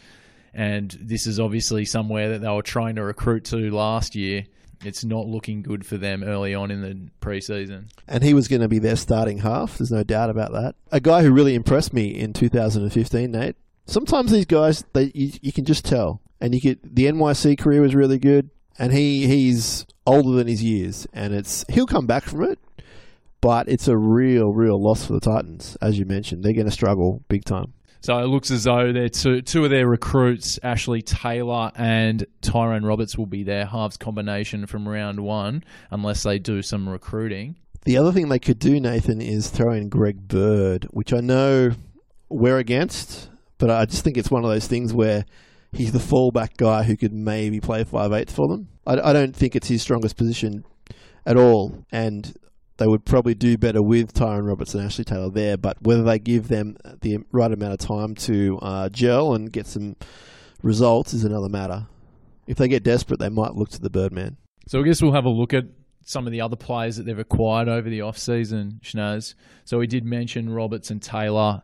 and 0.54 0.96
this 0.98 1.26
is 1.26 1.38
obviously 1.38 1.84
somewhere 1.84 2.30
that 2.30 2.40
they 2.40 2.48
were 2.48 2.62
trying 2.62 2.94
to 2.94 3.04
recruit 3.04 3.44
to 3.46 3.70
last 3.70 4.14
year. 4.14 4.46
It's 4.86 5.04
not 5.04 5.26
looking 5.26 5.62
good 5.62 5.84
for 5.86 5.96
them 5.96 6.22
early 6.22 6.54
on 6.54 6.70
in 6.70 6.82
the 6.82 7.10
preseason. 7.20 7.90
And 8.06 8.22
he 8.22 8.34
was 8.34 8.48
going 8.48 8.62
to 8.62 8.68
be 8.68 8.78
their 8.78 8.96
starting 8.96 9.38
half. 9.38 9.78
There's 9.78 9.90
no 9.90 10.04
doubt 10.04 10.30
about 10.30 10.52
that. 10.52 10.74
A 10.92 11.00
guy 11.00 11.22
who 11.22 11.32
really 11.32 11.54
impressed 11.54 11.92
me 11.92 12.08
in 12.08 12.32
2015, 12.32 13.30
Nate. 13.30 13.56
Sometimes 13.86 14.30
these 14.30 14.46
guys, 14.46 14.84
they 14.92 15.10
you, 15.14 15.32
you 15.42 15.52
can 15.52 15.64
just 15.64 15.84
tell. 15.84 16.20
And 16.40 16.54
you 16.54 16.60
get 16.60 16.94
the 16.94 17.04
NYC 17.04 17.58
career 17.58 17.80
was 17.80 17.94
really 17.94 18.18
good, 18.18 18.50
and 18.78 18.92
he 18.92 19.26
he's 19.26 19.86
older 20.06 20.36
than 20.36 20.46
his 20.46 20.62
years, 20.62 21.06
and 21.12 21.32
it's 21.32 21.64
he'll 21.70 21.86
come 21.86 22.06
back 22.06 22.24
from 22.24 22.44
it. 22.44 22.58
But 23.40 23.68
it's 23.68 23.88
a 23.88 23.96
real, 23.96 24.52
real 24.52 24.82
loss 24.82 25.06
for 25.06 25.12
the 25.12 25.20
Titans, 25.20 25.76
as 25.82 25.98
you 25.98 26.06
mentioned. 26.06 26.42
They're 26.42 26.54
going 26.54 26.64
to 26.64 26.72
struggle 26.72 27.22
big 27.28 27.44
time. 27.44 27.74
So 28.04 28.18
it 28.18 28.26
looks 28.26 28.50
as 28.50 28.64
though 28.64 28.92
they're 28.92 29.08
two, 29.08 29.40
two 29.40 29.64
of 29.64 29.70
their 29.70 29.88
recruits, 29.88 30.60
Ashley 30.62 31.00
Taylor 31.00 31.72
and 31.74 32.26
Tyrone 32.42 32.84
Roberts, 32.84 33.16
will 33.16 33.24
be 33.24 33.44
their 33.44 33.64
halves 33.64 33.96
combination 33.96 34.66
from 34.66 34.86
round 34.86 35.20
one, 35.20 35.64
unless 35.90 36.22
they 36.22 36.38
do 36.38 36.60
some 36.60 36.86
recruiting. 36.86 37.56
The 37.86 37.96
other 37.96 38.12
thing 38.12 38.28
they 38.28 38.38
could 38.38 38.58
do, 38.58 38.78
Nathan, 38.78 39.22
is 39.22 39.48
throw 39.48 39.72
in 39.72 39.88
Greg 39.88 40.28
Bird, 40.28 40.86
which 40.90 41.14
I 41.14 41.20
know 41.20 41.70
we're 42.28 42.58
against, 42.58 43.30
but 43.56 43.70
I 43.70 43.86
just 43.86 44.04
think 44.04 44.18
it's 44.18 44.30
one 44.30 44.44
of 44.44 44.50
those 44.50 44.66
things 44.66 44.92
where 44.92 45.24
he's 45.72 45.92
the 45.92 45.98
fallback 45.98 46.58
guy 46.58 46.82
who 46.82 46.98
could 46.98 47.14
maybe 47.14 47.58
play 47.58 47.84
five 47.84 48.12
eighth 48.12 48.36
for 48.36 48.48
them. 48.48 48.68
I, 48.86 49.00
I 49.00 49.12
don't 49.14 49.34
think 49.34 49.56
it's 49.56 49.68
his 49.68 49.80
strongest 49.80 50.18
position 50.18 50.66
at 51.24 51.38
all, 51.38 51.86
and 51.90 52.36
they 52.76 52.86
would 52.86 53.04
probably 53.04 53.34
do 53.34 53.56
better 53.56 53.80
with 53.82 54.12
Tyrone 54.12 54.44
Roberts 54.44 54.74
and 54.74 54.84
Ashley 54.84 55.04
Taylor 55.04 55.30
there. 55.30 55.56
But 55.56 55.80
whether 55.82 56.02
they 56.02 56.18
give 56.18 56.48
them 56.48 56.76
the 57.00 57.18
right 57.30 57.52
amount 57.52 57.72
of 57.72 57.78
time 57.78 58.14
to 58.16 58.58
uh, 58.62 58.88
gel 58.88 59.34
and 59.34 59.52
get 59.52 59.66
some 59.66 59.96
results 60.62 61.14
is 61.14 61.24
another 61.24 61.48
matter. 61.48 61.86
If 62.46 62.56
they 62.58 62.68
get 62.68 62.82
desperate, 62.82 63.20
they 63.20 63.28
might 63.28 63.54
look 63.54 63.70
to 63.70 63.80
the 63.80 63.90
Birdman. 63.90 64.36
So 64.66 64.80
I 64.80 64.82
guess 64.82 65.00
we'll 65.00 65.12
have 65.12 65.24
a 65.24 65.30
look 65.30 65.54
at 65.54 65.64
some 66.04 66.26
of 66.26 66.32
the 66.32 66.40
other 66.40 66.56
players 66.56 66.96
that 66.96 67.04
they've 67.04 67.18
acquired 67.18 67.68
over 67.68 67.88
the 67.88 68.02
off-season, 68.02 68.80
Schnaz. 68.82 69.34
So 69.64 69.78
we 69.78 69.86
did 69.86 70.04
mention 70.04 70.50
Roberts 70.50 70.90
and 70.90 71.00
Taylor. 71.00 71.62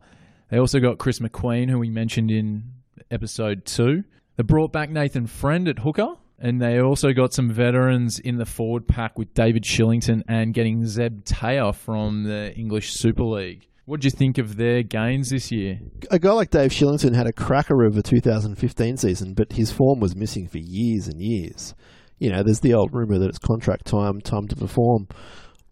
They 0.50 0.58
also 0.58 0.80
got 0.80 0.98
Chris 0.98 1.18
McQueen, 1.18 1.68
who 1.68 1.78
we 1.78 1.90
mentioned 1.90 2.30
in 2.30 2.64
episode 3.10 3.64
two. 3.64 4.04
They 4.36 4.42
brought 4.42 4.72
back 4.72 4.88
Nathan 4.90 5.26
Friend 5.26 5.68
at 5.68 5.80
hooker, 5.80 6.14
and 6.40 6.60
they 6.60 6.80
also 6.80 7.12
got 7.12 7.34
some 7.34 7.50
veterans 7.50 8.18
in 8.18 8.36
the 8.38 8.46
forward 8.46 8.88
pack 8.88 9.18
with 9.18 9.34
David 9.34 9.64
Shillington 9.64 10.22
and 10.26 10.54
getting 10.54 10.86
Zeb 10.86 11.24
Taylor 11.24 11.72
from 11.72 12.24
the 12.24 12.54
English 12.56 12.94
Super 12.94 13.24
League. 13.24 13.66
What 13.84 14.00
do 14.00 14.06
you 14.06 14.10
think 14.10 14.38
of 14.38 14.56
their 14.56 14.82
gains 14.82 15.30
this 15.30 15.50
year? 15.50 15.80
a 16.10 16.18
guy 16.18 16.30
like 16.30 16.50
Dave 16.50 16.70
Shillington 16.70 17.14
had 17.14 17.26
a 17.26 17.32
cracker 17.32 17.84
of 17.84 17.96
a 17.96 18.02
2015 18.02 18.96
season, 18.96 19.34
but 19.34 19.52
his 19.52 19.72
form 19.72 20.00
was 20.00 20.16
missing 20.16 20.48
for 20.48 20.58
years 20.58 21.08
and 21.08 21.20
years. 21.20 21.74
You 22.18 22.30
know, 22.30 22.42
there's 22.42 22.60
the 22.60 22.74
old 22.74 22.90
rumor 22.92 23.18
that 23.18 23.28
it's 23.28 23.38
contract 23.38 23.86
time, 23.86 24.20
time 24.20 24.46
to 24.48 24.56
perform. 24.56 25.08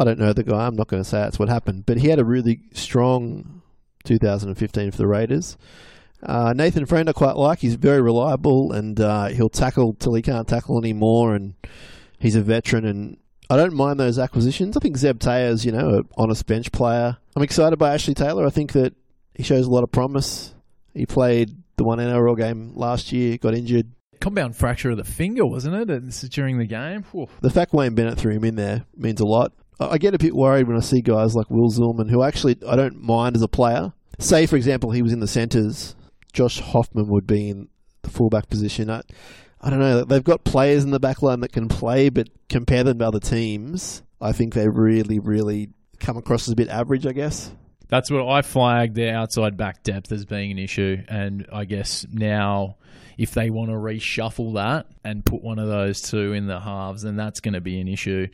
I 0.01 0.05
don't 0.05 0.19
know 0.19 0.33
the 0.33 0.45
guy. 0.45 0.67
I'm 0.67 0.77
not 0.77 0.89
going 0.89 1.03
to 1.03 1.09
say 1.09 1.19
that's 1.19 1.39
what 1.39 1.49
happened, 1.49 1.87
but 1.87 1.99
he 1.99 2.09
had 2.09 2.19
a 2.19 2.25
really 2.25 2.61
strong 2.73 3.63
2015 4.05 4.91
for 4.91 4.97
the 4.97 5.07
Raiders. 5.07 5.57
Uh, 6.23 6.53
Nathan 6.55 6.87
Friend 6.87 7.09
I 7.09 7.13
quite 7.13 7.37
like. 7.37 7.61
He's 7.61 7.77
very 7.77 8.03
reliable 8.03 8.73
and 8.73 9.01
uh, 9.01 9.27
he'll 9.27 9.49
tackle 9.49 9.95
till 9.95 10.15
he 10.15 10.23
can't 10.23 10.49
tackle 10.49 10.79
anymore. 10.79 11.35
And 11.35 11.55
he's 12.19 12.37
a 12.37 12.43
veteran. 12.43 12.85
And 12.85 13.19
I 13.51 13.57
don't 13.57 13.75
mind 13.75 14.01
those 14.01 14.19
acquisitions. 14.19 14.77
I 14.77 14.81
think 14.81 14.97
Zeb 14.97 15.21
Taylor's, 15.21 15.65
you 15.65 15.73
know, 15.73 15.89
an 15.89 16.09
honest 16.17 16.47
bench 16.47 16.73
player. 16.73 17.17
I'm 17.37 17.43
excited 17.43 17.79
by 17.79 17.95
Ashley 17.95 18.15
Taylor. 18.15 18.47
I 18.47 18.51
think 18.51 18.73
that 18.73 18.95
he 19.35 19.43
shows 19.43 19.67
a 19.67 19.71
lot 19.71 19.85
of 19.85 19.93
promise. 19.93 20.55
He 20.95 21.07
played 21.07 21.57
the 21.77 21.85
one 21.85 21.99
NRL 21.99 22.37
game 22.37 22.73
last 22.75 23.13
year, 23.13 23.39
got 23.39 23.55
injured. 23.55 23.93
Compound 24.21 24.57
fracture 24.57 24.91
of 24.91 24.97
the 24.97 25.05
finger, 25.05 25.47
wasn't 25.47 25.77
it? 25.77 25.89
And 25.89 26.09
This 26.09 26.25
is 26.25 26.31
during 26.31 26.59
the 26.59 26.67
game. 26.67 27.05
Whew. 27.13 27.29
The 27.41 27.51
fact 27.51 27.73
Wayne 27.73 27.95
Bennett 27.95 28.19
threw 28.19 28.33
him 28.33 28.43
in 28.45 28.57
there 28.57 28.85
means 28.97 29.21
a 29.21 29.27
lot. 29.27 29.53
I 29.79 29.91
I 29.91 29.99
get 29.99 30.15
a 30.15 30.19
bit 30.19 30.35
worried 30.35 30.67
when 30.67 30.77
I 30.77 30.81
see 30.81 31.01
guys 31.01 31.37
like 31.37 31.49
Will 31.49 31.71
Zillman, 31.71 32.11
who 32.11 32.25
actually 32.25 32.57
I 32.67 32.75
don't 32.75 33.01
mind 33.01 33.37
as 33.37 33.43
a 33.43 33.49
player. 33.49 33.93
Say, 34.19 34.47
for 34.47 34.57
example, 34.57 34.91
he 34.91 35.03
was 35.03 35.13
in 35.13 35.21
the 35.21 35.29
centres. 35.29 35.95
Josh 36.39 36.61
Hoffman 36.61 37.09
would 37.09 37.27
be 37.27 37.51
in 37.51 37.69
the 38.03 38.11
fullback 38.11 38.49
position. 38.49 38.89
I, 38.89 39.03
I 39.61 39.71
don't 39.71 39.81
know. 39.81 40.05
They've 40.05 40.23
got 40.23 40.45
players 40.45 40.85
in 40.85 40.93
the 40.93 41.01
back 41.01 41.21
line 41.21 41.41
that 41.41 41.51
can 41.51 41.67
play, 41.67 42.11
but 42.11 42.29
compare 42.49 42.85
them 42.85 43.01
to 43.01 43.09
other 43.09 43.19
teams, 43.19 44.05
I 44.21 44.31
think 44.31 44.55
they 44.55 44.69
really, 44.69 45.19
really 45.19 45.71
come 45.99 46.17
across 46.17 46.47
as 46.47 46.53
a 46.53 46.55
bit 46.55 46.69
average, 46.69 47.07
I 47.07 47.13
guess. 47.13 47.51
That's 47.89 48.09
what 48.09 48.25
I 48.29 48.43
flagged 48.43 48.95
their 48.95 49.17
outside 49.17 49.57
back 49.57 49.83
depth 49.83 50.13
as 50.13 50.27
being 50.27 50.53
an 50.53 50.61
issue. 50.61 50.99
And 51.09 51.45
I 51.53 51.65
guess 51.65 52.07
now, 52.09 52.77
if 53.17 53.33
they 53.33 53.51
want 53.51 53.71
to 53.71 53.77
reshuffle 53.77 54.55
that 54.55 54.87
and 55.03 55.25
put 55.25 55.43
one 55.43 55.59
of 55.59 55.67
those 55.67 56.01
two 56.03 56.35
in 56.35 56.47
the 56.47 56.61
halves, 56.61 57.03
then 57.03 57.17
that's 57.17 57.41
going 57.41 57.55
to 57.55 57.61
be 57.61 57.81
an 57.81 57.89
issue. 57.89 58.29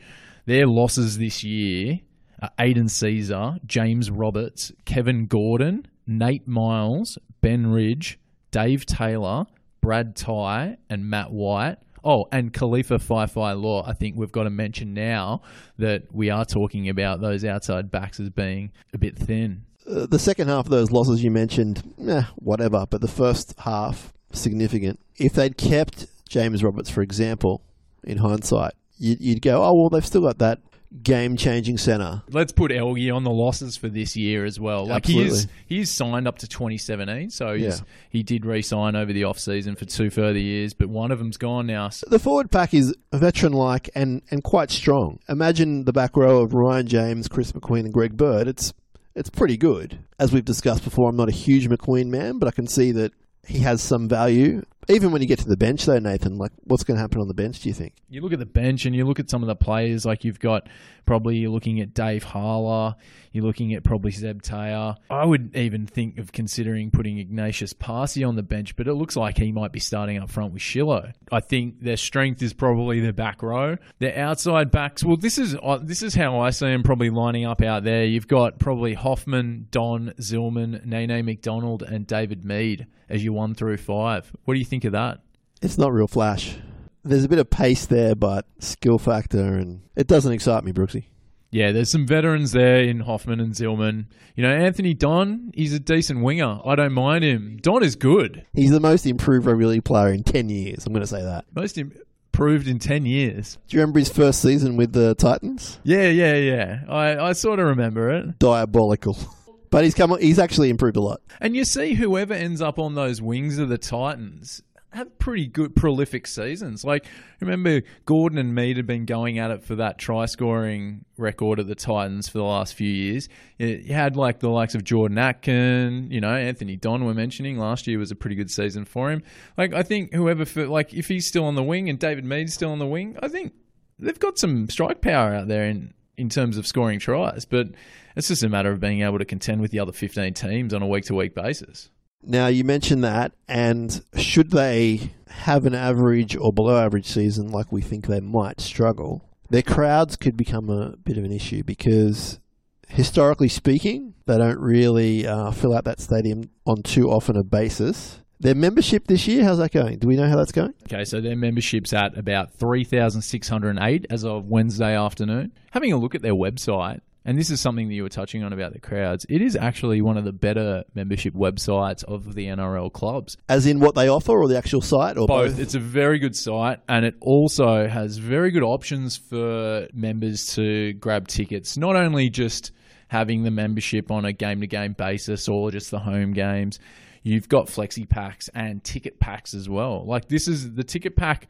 Their 0.45 0.67
losses 0.67 1.17
this 1.17 1.43
year 1.43 2.01
are 2.39 2.51
Aidan 2.59 2.85
Sezer, 2.85 3.65
James 3.65 4.11
Roberts, 4.11 4.71
Kevin 4.85 5.25
Gordon, 5.25 5.87
Nate 6.05 6.47
Miles, 6.47 7.17
Ben 7.45 7.67
Ridge, 7.67 8.17
Dave 8.49 8.87
Taylor, 8.87 9.45
Brad 9.79 10.15
Ty, 10.15 10.77
and 10.89 11.07
Matt 11.07 11.31
White. 11.31 11.77
Oh, 12.03 12.27
and 12.31 12.51
Kalifa 12.51 12.99
Faifai 12.99 13.61
Loa. 13.61 13.83
I 13.85 13.93
think 13.93 14.15
we've 14.15 14.31
got 14.31 14.45
to 14.45 14.49
mention 14.49 14.95
now 14.95 15.43
that 15.77 16.11
we 16.11 16.31
are 16.31 16.43
talking 16.43 16.89
about 16.89 17.21
those 17.21 17.45
outside 17.45 17.91
backs 17.91 18.19
as 18.19 18.31
being 18.31 18.71
a 18.95 18.97
bit 18.97 19.15
thin. 19.15 19.63
Uh, 19.87 20.07
the 20.07 20.17
second 20.17 20.47
half 20.47 20.65
of 20.65 20.71
those 20.71 20.89
losses 20.89 21.23
you 21.23 21.29
mentioned, 21.29 21.83
eh, 22.07 22.23
whatever. 22.37 22.87
But 22.89 23.01
the 23.01 23.07
first 23.07 23.53
half, 23.59 24.11
significant. 24.31 24.99
If 25.17 25.33
they'd 25.33 25.55
kept 25.55 26.07
James 26.27 26.63
Roberts, 26.63 26.89
for 26.89 27.03
example, 27.03 27.61
in 28.03 28.17
hindsight, 28.17 28.73
you'd 28.97 29.43
go, 29.43 29.63
oh 29.63 29.73
well, 29.75 29.89
they've 29.89 30.03
still 30.03 30.21
got 30.21 30.39
that 30.39 30.61
game 31.03 31.35
changing 31.37 31.77
centre. 31.77 32.23
Let's 32.29 32.51
put 32.51 32.71
Elgie 32.71 33.13
on 33.13 33.23
the 33.23 33.29
losses 33.31 33.75
for 33.77 33.89
this 33.89 34.15
year 34.15 34.45
as 34.45 34.59
well. 34.59 34.85
Like 34.87 35.05
he 35.05 35.21
is, 35.21 35.47
he's 35.65 35.91
signed 35.91 36.27
up 36.27 36.37
to 36.39 36.47
2017, 36.47 37.29
so 37.29 37.53
he's, 37.53 37.63
Yeah. 37.63 37.75
he 38.09 38.23
did 38.23 38.45
re-sign 38.45 38.95
over 38.95 39.11
the 39.11 39.23
off 39.25 39.37
season 39.39 39.75
for 39.75 39.85
two 39.85 40.09
further 40.09 40.39
years, 40.39 40.73
but 40.73 40.87
one 40.89 41.11
of 41.11 41.19
them's 41.19 41.37
gone 41.37 41.67
now. 41.67 41.89
The 42.07 42.19
forward 42.19 42.51
pack 42.51 42.73
is 42.73 42.95
veteran 43.13 43.53
like 43.53 43.89
and, 43.95 44.21
and 44.31 44.43
quite 44.43 44.71
strong. 44.71 45.19
Imagine 45.29 45.85
the 45.85 45.93
back 45.93 46.15
row 46.15 46.41
of 46.41 46.53
Ryan 46.53 46.87
James, 46.87 47.27
Chris 47.27 47.51
McQueen, 47.51 47.81
and 47.85 47.93
Greg 47.93 48.15
Bird. 48.17 48.47
It's 48.47 48.73
it's 49.15 49.29
pretty 49.29 49.55
good. 49.55 49.99
As 50.19 50.33
we've 50.33 50.43
discussed 50.43 50.83
before, 50.83 51.09
I'm 51.09 51.15
not 51.15 51.29
a 51.29 51.33
huge 51.33 51.69
McQueen 51.69 52.07
man, 52.07 52.37
but 52.37 52.47
I 52.47 52.51
can 52.51 52.67
see 52.67 52.91
that 52.91 53.13
he 53.47 53.59
has 53.59 53.81
some 53.81 54.09
value. 54.09 54.63
Even 54.87 55.11
when 55.11 55.21
you 55.21 55.27
get 55.27 55.39
to 55.39 55.47
the 55.47 55.57
bench, 55.57 55.85
though, 55.85 55.99
Nathan, 55.99 56.37
like 56.37 56.51
what's 56.63 56.83
going 56.83 56.97
to 56.97 57.01
happen 57.01 57.21
on 57.21 57.27
the 57.27 57.33
bench? 57.33 57.61
Do 57.61 57.69
you 57.69 57.73
think? 57.73 57.93
you 58.09 58.21
look 58.21 58.33
at 58.33 58.39
the 58.39 58.45
bench 58.45 58.85
and 58.85 58.95
you 58.95 59.05
look 59.05 59.19
at 59.19 59.29
some 59.29 59.43
of 59.43 59.47
the 59.47 59.55
players, 59.55 60.05
like 60.05 60.23
you've 60.23 60.39
got 60.39 60.67
probably 61.05 61.37
you're 61.37 61.51
looking 61.51 61.81
at 61.81 61.93
Dave 61.93 62.23
Harler, 62.23 62.95
you're 63.31 63.43
looking 63.43 63.73
at 63.73 63.83
probably 63.83 64.11
Zeb 64.11 64.41
Taylor. 64.41 64.95
I 65.09 65.25
would 65.25 65.55
even 65.55 65.85
think 65.85 66.17
of 66.17 66.31
considering 66.31 66.91
putting 66.91 67.19
Agnatius 67.19 67.73
Paasi 67.73 68.27
on 68.27 68.35
the 68.35 68.43
bench, 68.43 68.75
but 68.75 68.87
it 68.87 68.93
looks 68.93 69.15
like 69.15 69.37
he 69.37 69.51
might 69.51 69.71
be 69.71 69.79
starting 69.79 70.17
up 70.17 70.29
front 70.29 70.53
with 70.53 70.61
Shillo. 70.61 71.13
I 71.31 71.39
think 71.41 71.81
their 71.81 71.97
strength 71.97 72.41
is 72.41 72.53
probably 72.53 72.99
their 72.99 73.13
back 73.13 73.43
row. 73.43 73.77
Their 73.99 74.17
outside 74.17 74.71
backs, 74.71 75.03
well, 75.03 75.17
this 75.17 75.37
is 75.37 75.55
uh, 75.61 75.79
this 75.81 76.01
is 76.01 76.15
how 76.15 76.39
I 76.39 76.51
see 76.51 76.67
them 76.67 76.83
probably 76.83 77.09
lining 77.09 77.45
up 77.45 77.61
out 77.61 77.83
there. 77.83 78.05
You've 78.05 78.27
got 78.27 78.59
probably 78.59 78.93
Hoffman, 78.93 79.67
Don 79.71 80.13
Zillman, 80.19 80.85
Nene 80.85 81.25
McDonald, 81.25 81.83
and 81.83 82.07
David 82.07 82.45
Mead 82.45 82.87
as 83.09 83.23
your 83.23 83.33
one 83.33 83.53
through 83.53 83.77
five. 83.77 84.31
What 84.45 84.55
do 84.55 84.59
you 84.59 84.65
think 84.65 84.74
of 84.83 84.91
that? 84.91 85.19
It's 85.61 85.77
not 85.77 85.93
real 85.93 86.07
flash. 86.07 86.57
There's 87.03 87.23
a 87.23 87.29
bit 87.29 87.39
of 87.39 87.49
pace 87.49 87.85
there, 87.85 88.15
but 88.15 88.45
skill 88.59 88.97
factor, 88.97 89.55
and 89.55 89.81
it 89.95 90.07
doesn't 90.07 90.33
excite 90.33 90.63
me, 90.63 90.73
Brookesy. 90.73 91.05
Yeah, 91.51 91.71
there's 91.71 91.89
some 91.89 92.05
veterans 92.05 92.51
there 92.51 92.81
in 92.81 92.99
Hoffman 92.99 93.39
and 93.39 93.53
Zillman. 93.53 94.07
You 94.35 94.43
know, 94.43 94.49
Anthony 94.53 94.93
Don, 94.93 95.51
he's 95.55 95.73
a 95.73 95.79
decent 95.79 96.21
winger. 96.21 96.59
I 96.65 96.75
don't 96.75 96.91
mind 96.91 97.23
him. 97.23 97.59
Don 97.61 97.81
is 97.81 97.95
good. 97.95 98.45
He's 98.53 98.71
the 98.71 98.81
most 98.81 99.05
improved 99.05 99.45
rugby 99.45 99.65
league 99.65 99.85
player 99.85 100.11
in 100.11 100.23
10 100.23 100.49
years. 100.49 100.85
I'm 100.85 100.91
going 100.91 101.03
to 101.03 101.07
say 101.07 101.21
that. 101.21 101.45
Most 101.55 101.77
improved 101.77 102.67
in 102.67 102.79
10 102.79 103.05
years. 103.05 103.57
Do 103.69 103.77
you 103.77 103.81
remember 103.81 103.99
his 103.99 104.09
first 104.09 104.41
season 104.41 104.75
with 104.75 104.91
the 104.91 105.15
Titans? 105.15 105.79
Yeah, 105.83 106.09
yeah, 106.09 106.35
yeah. 106.35 106.79
I, 106.89 107.17
I 107.29 107.31
sort 107.31 107.59
of 107.59 107.67
remember 107.67 108.09
it. 108.09 108.37
Diabolical. 108.37 109.17
But 109.69 109.83
he's 109.83 109.93
come. 109.93 110.17
He's 110.19 110.39
actually 110.39 110.69
improved 110.69 110.97
a 110.97 111.01
lot. 111.01 111.21
And 111.39 111.55
you 111.55 111.65
see 111.65 111.93
whoever 111.93 112.33
ends 112.33 112.61
up 112.61 112.79
on 112.79 112.95
those 112.95 113.21
wings 113.21 113.57
of 113.57 113.69
the 113.69 113.77
Titans 113.77 114.61
have 114.95 115.19
pretty 115.19 115.45
good 115.45 115.75
prolific 115.75 116.25
seasons. 116.25 116.83
Like 116.83 117.05
remember 117.39 117.81
Gordon 118.05 118.37
and 118.37 118.55
Mead 118.55 118.77
had 118.77 118.87
been 118.87 119.05
going 119.05 119.37
at 119.37 119.51
it 119.51 119.63
for 119.63 119.75
that 119.75 119.97
try 119.97 120.25
scoring 120.25 121.05
record 121.17 121.59
at 121.59 121.67
the 121.67 121.75
Titans 121.75 122.27
for 122.29 122.37
the 122.37 122.45
last 122.45 122.73
few 122.73 122.89
years. 122.89 123.29
You 123.57 123.93
had 123.93 124.15
like 124.15 124.39
the 124.39 124.49
likes 124.49 124.73
of 124.73 124.83
Jordan 124.83 125.17
Atkin, 125.17 126.09
you 126.11 126.21
know, 126.21 126.33
Anthony 126.33 126.77
Don 126.77 127.05
we're 127.05 127.13
mentioning 127.13 127.57
last 127.57 127.87
year 127.87 127.99
was 127.99 128.11
a 128.11 128.15
pretty 128.15 128.35
good 128.35 128.49
season 128.49 128.85
for 128.85 129.11
him. 129.11 129.21
Like 129.57 129.73
I 129.73 129.83
think 129.83 130.13
whoever 130.13 130.45
like 130.67 130.93
if 130.93 131.07
he's 131.07 131.27
still 131.27 131.45
on 131.45 131.55
the 131.55 131.63
wing 131.63 131.89
and 131.89 131.99
David 131.99 132.25
Mead's 132.25 132.53
still 132.53 132.71
on 132.71 132.79
the 132.79 132.87
wing, 132.87 133.17
I 133.21 133.27
think 133.27 133.53
they've 133.99 134.19
got 134.19 134.39
some 134.39 134.69
strike 134.69 135.01
power 135.01 135.35
out 135.35 135.47
there 135.47 135.65
in 135.65 135.93
in 136.17 136.29
terms 136.29 136.57
of 136.57 136.65
scoring 136.65 136.99
tries, 136.99 137.43
but 137.43 137.67
it's 138.15 138.27
just 138.27 138.43
a 138.43 138.49
matter 138.49 138.71
of 138.71 138.79
being 138.79 139.01
able 139.01 139.19
to 139.19 139.25
contend 139.25 139.61
with 139.61 139.71
the 139.71 139.79
other 139.79 139.91
15 139.91 140.33
teams 140.33 140.73
on 140.73 140.81
a 140.81 140.87
week 140.87 141.05
to 141.05 141.15
week 141.15 141.35
basis. 141.35 141.89
Now 142.23 142.47
you 142.47 142.63
mentioned 142.63 143.03
that, 143.03 143.33
and 143.47 144.03
should 144.17 144.51
they 144.51 145.11
have 145.27 145.65
an 145.65 145.75
average 145.75 146.35
or 146.35 146.51
below 146.51 146.83
average 146.83 147.07
season, 147.07 147.51
like 147.51 147.71
we 147.71 147.81
think 147.81 148.07
they 148.07 148.19
might 148.19 148.59
struggle, 148.59 149.29
their 149.49 149.61
crowds 149.61 150.15
could 150.15 150.35
become 150.35 150.69
a 150.69 150.95
bit 150.97 151.17
of 151.17 151.23
an 151.23 151.31
issue 151.31 151.63
because, 151.63 152.39
historically 152.87 153.49
speaking, 153.49 154.15
they 154.25 154.37
don't 154.37 154.59
really 154.59 155.27
uh, 155.27 155.51
fill 155.51 155.75
out 155.75 155.85
that 155.85 155.99
stadium 155.99 156.49
on 156.65 156.81
too 156.81 157.11
often 157.11 157.37
a 157.37 157.43
basis. 157.43 158.21
Their 158.39 158.55
membership 158.55 159.07
this 159.07 159.27
year, 159.27 159.43
how's 159.43 159.59
that 159.59 159.71
going? 159.71 159.99
Do 159.99 160.07
we 160.07 160.15
know 160.15 160.27
how 160.27 160.35
that's 160.35 160.51
going? 160.51 160.73
Okay, 160.91 161.05
so 161.05 161.21
their 161.21 161.35
membership's 161.35 161.93
at 161.93 162.17
about 162.17 162.53
3,608 162.53 164.07
as 164.09 164.25
of 164.25 164.45
Wednesday 164.45 164.95
afternoon. 164.95 165.53
Having 165.71 165.93
a 165.93 165.97
look 165.97 166.15
at 166.15 166.21
their 166.21 166.33
website, 166.33 167.01
and 167.25 167.37
this 167.37 167.49
is 167.49 167.59
something 167.59 167.87
that 167.87 167.93
you 167.95 168.03
were 168.03 168.09
touching 168.09 168.43
on 168.43 168.53
about 168.53 168.73
the 168.73 168.79
crowds, 168.79 169.25
it 169.27 169.41
is 169.41 169.55
actually 169.55 170.01
one 170.01 170.15
of 170.15 170.23
the 170.23 170.31
better 170.31 170.83
membership 170.93 171.33
websites 171.33 172.03
of 172.03 172.35
the 172.35 172.45
NRL 172.45 172.93
clubs. 172.93 173.35
As 173.49 173.65
in 173.65 173.79
what 173.79 173.95
they 173.95 174.07
offer, 174.07 174.31
or 174.31 174.47
the 174.47 174.57
actual 174.57 174.81
site, 174.81 175.17
or 175.17 175.27
both? 175.27 175.51
Both. 175.51 175.59
It's 175.59 175.75
a 175.75 175.79
very 175.79 176.19
good 176.19 176.35
site, 176.35 176.79
and 176.87 177.03
it 177.03 177.15
also 177.21 177.87
has 177.87 178.17
very 178.17 178.51
good 178.51 178.63
options 178.63 179.17
for 179.17 179.87
members 179.93 180.53
to 180.55 180.93
grab 180.93 181.27
tickets. 181.27 181.77
Not 181.77 181.95
only 181.95 182.29
just 182.29 182.71
having 183.07 183.43
the 183.43 183.51
membership 183.51 184.11
on 184.11 184.25
a 184.25 184.33
game 184.33 184.61
to 184.61 184.67
game 184.67 184.93
basis 184.93 185.47
or 185.47 185.71
just 185.71 185.91
the 185.91 185.99
home 185.99 186.33
games, 186.33 186.79
you've 187.23 187.49
got 187.49 187.67
flexi 187.67 188.07
packs 188.07 188.49
and 188.53 188.83
ticket 188.83 189.19
packs 189.19 189.53
as 189.53 189.67
well. 189.67 190.05
Like 190.05 190.27
this 190.27 190.47
is 190.47 190.73
the 190.73 190.83
ticket 190.83 191.15
pack 191.15 191.47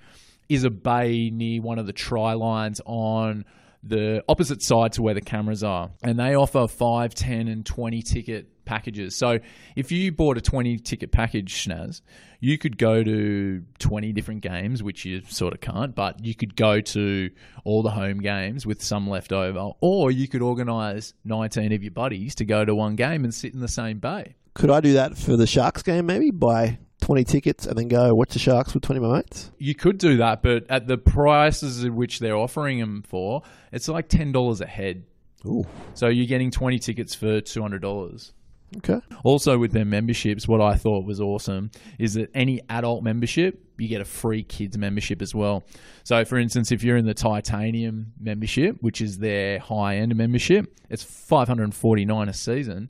is 0.48 0.64
a 0.64 0.70
bay 0.70 1.30
near 1.32 1.62
one 1.62 1.80
of 1.80 1.86
the 1.86 1.94
try 1.94 2.34
lines 2.34 2.82
on 2.86 3.46
the 3.86 4.24
opposite 4.28 4.62
side 4.62 4.94
to 4.94 5.02
where 5.02 5.14
the 5.14 5.22
cameras 5.22 5.64
are. 5.64 5.92
And 6.04 6.20
they 6.20 6.36
offer 6.36 6.68
5, 6.68 7.14
10, 7.14 7.48
and 7.48 7.66
20 7.66 8.02
ticket 8.02 8.66
packages. 8.66 9.16
So 9.16 9.40
if 9.76 9.92
you 9.92 10.12
bought 10.12 10.38
a 10.38 10.42
20 10.42 10.80
ticket 10.80 11.12
package, 11.12 11.54
Schnaz, 11.54 12.02
you 12.40 12.58
could 12.58 12.78
go 12.78 13.04
to 13.04 13.62
20 13.80 14.12
different 14.12 14.42
games, 14.42 14.82
which 14.82 15.06
you 15.06 15.22
sort 15.28 15.54
of 15.54 15.62
can't, 15.62 15.94
but 15.96 16.26
you 16.26 16.36
could 16.36 16.56
go 16.56 16.82
to 16.82 17.30
all 17.64 17.84
the 17.84 17.92
home 17.92 18.20
games 18.20 18.66
with 18.66 18.82
some 18.82 19.08
left 19.08 19.32
over, 19.32 19.72
or 19.82 20.12
you 20.12 20.28
could 20.28 20.42
organise 20.42 21.14
19 21.24 21.72
of 21.72 21.84
your 21.84 21.92
buddies 21.92 22.36
to 22.36 22.46
go 22.46 22.66
to 22.66 22.74
one 22.74 22.96
game 22.96 23.24
and 23.24 23.34
sit 23.34 23.54
in 23.54 23.60
the 23.60 23.68
same 23.68 24.00
bay. 24.00 24.36
Could 24.56 24.72
I 24.72 24.80
do 24.80 24.94
that 24.94 25.18
for 25.18 25.38
the 25.38 25.46
Sharks 25.46 25.84
game, 25.84 26.06
maybe? 26.06 26.32
Buy 26.32 26.80
20 27.06 27.24
tickets 27.24 27.66
and 27.68 27.78
then 27.78 27.88
go 27.88 28.14
watch 28.16 28.34
the 28.34 28.40
Sharks 28.40 28.74
with 28.74 28.84
20 28.84 28.98
of 28.98 29.04
my 29.10 29.18
mates? 29.18 29.52
You 29.60 29.76
could 29.76 29.98
do 30.00 30.18
that, 30.18 30.42
but 30.42 30.66
at 30.70 30.88
the 30.88 30.98
prices 30.98 31.86
at 31.86 31.92
which 31.94 32.20
they're 32.20 32.36
offering 32.36 32.80
them 32.80 33.04
for, 33.08 33.44
it's 33.72 33.88
like 33.88 34.10
$10 34.10 34.62
a 34.62 34.66
head. 34.66 35.04
Ooh, 35.46 35.66
So 35.94 36.08
you're 36.08 36.26
getting 36.26 36.50
20 36.50 36.80
tickets 36.80 37.14
for 37.14 37.40
$200. 37.42 38.32
okay. 38.78 39.00
Also, 39.24 39.60
with 39.60 39.72
their 39.72 39.86
memberships, 39.86 40.48
what 40.48 40.60
I 40.62 40.74
thought 40.76 41.06
was 41.06 41.22
awesome 41.22 41.70
is 42.00 42.16
that 42.16 42.32
any 42.34 42.62
adult 42.70 43.04
membership, 43.04 43.62
you 43.78 43.88
get 43.88 44.02
a 44.02 44.06
free 44.06 44.42
kids 44.42 44.76
membership 44.76 45.22
as 45.22 45.36
well. 45.36 45.64
So, 46.04 46.26
for 46.26 46.38
instance, 46.40 46.72
if 46.72 46.84
you're 46.84 46.98
in 46.98 47.06
the 47.06 47.14
titanium 47.14 48.14
membership, 48.20 48.78
which 48.82 49.02
is 49.02 49.20
their 49.20 49.60
high 49.60 49.98
end 49.98 50.16
membership, 50.16 50.76
it's 50.90 51.04
549 51.04 52.30
a 52.30 52.34
season, 52.34 52.90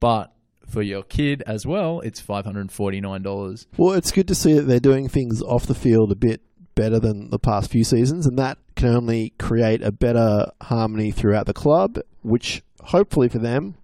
but 0.00 0.32
for 0.66 0.82
your 0.82 1.02
kid 1.02 1.42
as 1.46 1.66
well, 1.66 2.00
it's 2.00 2.20
$549. 2.20 3.66
Well, 3.76 3.92
it's 3.92 4.12
good 4.12 4.28
to 4.28 4.34
see 4.34 4.54
that 4.54 4.62
they're 4.62 4.80
doing 4.80 5.08
things 5.08 5.42
off 5.42 5.66
the 5.66 5.74
field 5.74 6.12
a 6.12 6.16
bit 6.16 6.40
better 6.74 6.98
than 6.98 7.30
the 7.30 7.38
past 7.38 7.70
few 7.70 7.84
seasons, 7.84 8.26
and 8.26 8.38
that 8.38 8.58
can 8.76 8.88
only 8.88 9.30
create 9.38 9.82
a 9.82 9.92
better 9.92 10.50
harmony 10.62 11.10
throughout 11.10 11.46
the 11.46 11.52
club, 11.52 11.98
which 12.22 12.62
hopefully 12.84 13.28
for 13.28 13.38
them 13.38 13.74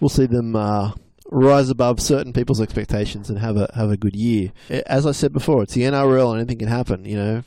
will 0.00 0.08
see 0.08 0.26
them 0.26 0.54
uh, 0.54 0.92
rise 1.30 1.70
above 1.70 2.00
certain 2.00 2.32
people's 2.32 2.60
expectations 2.60 3.28
and 3.28 3.38
have 3.38 3.56
a 3.56 3.68
have 3.74 3.90
a 3.90 3.96
good 3.96 4.14
year. 4.14 4.52
As 4.86 5.06
I 5.06 5.12
said 5.12 5.32
before, 5.32 5.62
it's 5.62 5.74
the 5.74 5.82
NRL 5.82 6.30
and 6.30 6.40
anything 6.40 6.58
can 6.58 6.68
happen. 6.68 7.04
You 7.04 7.16
know, 7.16 7.42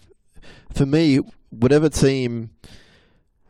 for 0.74 0.86
me, 0.86 1.20
whatever 1.50 1.90
team 1.90 2.52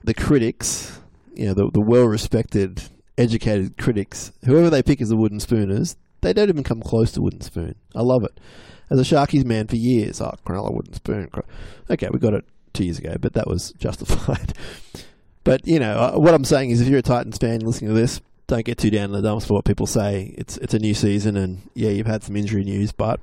the 0.03 0.13
critics, 0.13 0.99
you 1.33 1.47
know, 1.47 1.53
the, 1.53 1.69
the 1.73 1.81
well 1.81 2.05
respected, 2.05 2.81
educated 3.19 3.77
critics, 3.77 4.31
whoever 4.45 4.69
they 4.69 4.81
pick 4.81 5.01
as 5.01 5.09
the 5.09 5.17
wooden 5.17 5.39
spooners, 5.39 5.97
they 6.21 6.33
don't 6.33 6.49
even 6.49 6.63
come 6.63 6.81
close 6.81 7.11
to 7.11 7.21
wooden 7.21 7.41
spoon. 7.41 7.75
I 7.93 8.01
love 8.01 8.23
it. 8.23 8.39
As 8.89 8.99
a 8.99 9.03
Sharkies 9.03 9.45
man 9.45 9.67
for 9.67 9.75
years, 9.75 10.19
oh, 10.21 10.33
Cronulla 10.45 10.73
wooden 10.73 10.93
spoon. 10.93 11.29
Okay, 11.89 12.07
we 12.11 12.19
got 12.19 12.33
it 12.33 12.45
two 12.73 12.85
years 12.85 12.97
ago, 12.97 13.15
but 13.19 13.33
that 13.33 13.47
was 13.47 13.71
justified. 13.73 14.53
but, 15.43 15.67
you 15.67 15.79
know, 15.79 15.99
uh, 15.99 16.19
what 16.19 16.33
I'm 16.33 16.45
saying 16.45 16.71
is 16.71 16.81
if 16.81 16.87
you're 16.87 16.99
a 16.99 17.03
Titans 17.03 17.37
fan 17.37 17.59
listening 17.59 17.89
to 17.89 17.99
this, 17.99 18.21
don't 18.47 18.65
get 18.65 18.79
too 18.79 18.89
down 18.89 19.05
in 19.05 19.11
the 19.11 19.21
dumps 19.21 19.45
for 19.45 19.53
what 19.53 19.65
people 19.65 19.85
say. 19.85 20.33
It's 20.35 20.57
it's 20.57 20.73
a 20.73 20.79
new 20.79 20.95
season, 20.95 21.37
and 21.37 21.69
yeah, 21.75 21.91
you've 21.91 22.07
had 22.07 22.23
some 22.23 22.35
injury 22.35 22.63
news, 22.63 22.91
but 22.91 23.19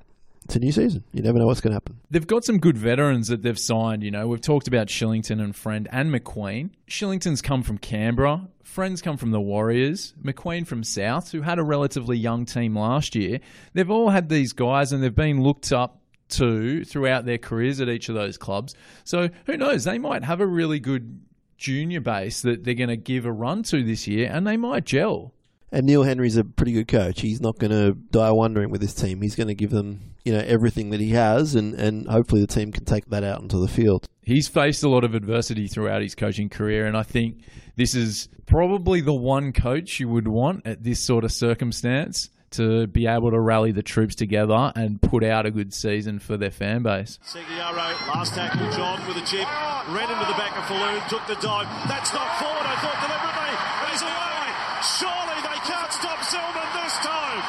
it's 0.47 0.55
a 0.55 0.61
new 0.61 0.71
season. 0.71 1.03
You 1.13 1.23
never 1.23 1.41
know 1.41 1.47
what's 1.47 1.61
going 1.61 1.73
to 1.73 1.75
happen. 1.75 1.99
They've 2.09 2.27
got 2.27 2.45
some 2.45 2.59
good 2.59 2.79
veterans 2.79 3.27
that 3.29 3.43
they've 3.43 3.59
signed. 3.59 4.05
You 4.05 4.13
know, 4.13 4.29
we've 4.29 4.41
talked 4.41 4.69
about 4.69 4.87
Shillington 4.87 5.43
and 5.43 5.57
Friend 5.57 5.89
and 5.91 6.15
McQueen. 6.15 6.71
Shillington's 6.89 7.43
come 7.43 7.65
from 7.65 7.79
Canberra. 7.79 8.47
Friends 8.63 9.03
come 9.03 9.17
from 9.17 9.33
the 9.33 9.41
Warriors. 9.41 10.15
McQueen 10.23 10.65
from 10.65 10.85
South, 10.85 11.33
who 11.33 11.43
had 11.43 11.59
a 11.59 11.65
relatively 11.65 12.17
young 12.17 12.45
team 12.45 12.79
last 12.79 13.17
year. 13.17 13.41
They've 13.75 13.91
all 13.91 14.11
had 14.11 14.29
these 14.29 14.53
guys, 14.53 14.93
and 14.93 15.03
they've 15.03 15.13
been 15.13 15.43
looked 15.43 15.73
up 15.73 16.01
to 16.29 16.85
throughout 16.85 17.27
their 17.27 17.39
careers 17.39 17.81
at 17.81 17.89
each 17.89 18.09
of 18.09 18.15
those 18.15 18.39
clubs. 18.39 18.75
So 19.03 19.31
who 19.47 19.57
knows? 19.57 19.83
They 19.83 19.99
might 19.99 20.23
have 20.23 20.41
a 20.41 20.47
really 20.47 20.79
good 20.79 21.23
junior 21.57 22.01
base 22.01 22.43
that 22.43 22.63
they're 22.63 22.75
going 22.75 22.89
to 22.89 22.97
give 22.97 23.27
a 23.27 23.33
run 23.33 23.65
to 23.65 23.83
this 23.83 24.07
year, 24.07 24.31
and 24.33 24.47
they 24.47 24.57
might 24.57 24.85
gel. 24.85 25.33
And 25.73 25.87
Neil 25.87 26.05
Henry's 26.05 26.37
a 26.37 26.45
pretty 26.45 26.73
good 26.73 26.87
coach. 26.87 27.21
He's 27.21 27.41
not 27.41 27.59
going 27.59 27.73
to 27.73 27.93
die 27.93 28.31
wondering 28.31 28.71
with 28.71 28.81
his 28.81 28.95
team. 28.95 29.21
He's 29.21 29.35
going 29.35 29.49
to 29.49 29.55
give 29.55 29.71
them, 29.71 30.15
you 30.27 30.33
know, 30.33 30.43
everything 30.45 30.91
that 30.91 31.01
he 31.01 31.11
has, 31.11 31.55
and, 31.55 31.75
and 31.75 32.09
hopefully 32.09 32.41
the 32.41 32.49
team 32.49 32.73
can 32.73 32.85
take 32.85 33.07
that 33.11 33.23
out 33.23 33.41
into 33.41 33.59
the 33.59 33.69
field. 33.69 34.09
He's 34.23 34.49
faced 34.49 34.83
a 34.83 34.89
lot 34.89 35.05
of 35.05 35.15
adversity 35.15 35.69
throughout 35.69 36.03
his 36.03 36.17
coaching 36.17 36.49
career, 36.49 36.85
and 36.85 36.97
I 36.97 37.05
think 37.05 37.39
this 37.77 37.95
is 37.95 38.29
probably 38.47 39.01
the 39.01 39.15
one 39.15 39.53
coach 39.53 40.01
you 40.01 40.09
would 40.09 40.27
want 40.27 40.67
at 40.67 40.83
this 40.83 40.99
sort 40.99 41.25
of 41.25 41.31
circumstance 41.31 42.31
to 42.51 42.87
be 42.87 43.07
able 43.07 43.31
to 43.31 43.39
rally 43.39 43.71
the 43.71 43.83
troops 43.83 44.15
together 44.15 44.73
and 44.75 45.01
put 45.01 45.23
out 45.23 45.47
a 45.47 45.51
good 45.51 45.73
season 45.75 46.19
for 46.19 46.37
their 46.37 46.51
fan 46.51 46.83
base. 46.83 47.19
Seguiaro, 47.23 47.87
last 48.11 48.35
tackle, 48.35 48.67
John 48.73 48.99
with 49.07 49.19
a 49.19 49.27
chip, 49.27 49.47
ran 49.95 50.11
into 50.11 50.27
the 50.27 50.39
back 50.39 50.57
of 50.59 50.67
Falloon, 50.67 50.99
took 51.07 51.23
the 51.27 51.39
dive. 51.39 51.71
That's 51.87 52.11
not 52.15 52.27
forward, 52.39 52.67
I 52.67 52.77
thought 52.83 52.99
deliberately. 52.99 53.55
He's 53.95 54.03
away. 54.03 54.43
Surely 54.83 55.39
they 55.43 55.61
can't 55.67 55.93
stop 55.95 56.19
Zillman 56.27 56.69
this 56.83 56.99
time. 57.03 57.43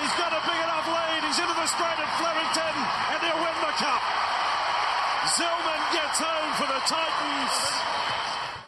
He's 0.00 0.14
got 0.16 0.32
a 0.32 0.40
big 0.48 0.56
enough 0.56 0.88
lead. 0.88 1.20
He's 1.20 1.36
into 1.36 1.52
the 1.52 1.68
straight 1.68 2.00
at 2.00 2.12
Flemington, 2.16 2.74
and 3.12 3.18
he'll 3.24 3.40
win 3.44 3.56
the 3.60 3.74
cup. 3.76 4.02
Zillman 5.36 5.82
gets 5.92 6.18
home 6.20 6.50
for 6.56 6.68
the 6.68 6.71
Titans. 6.86 7.72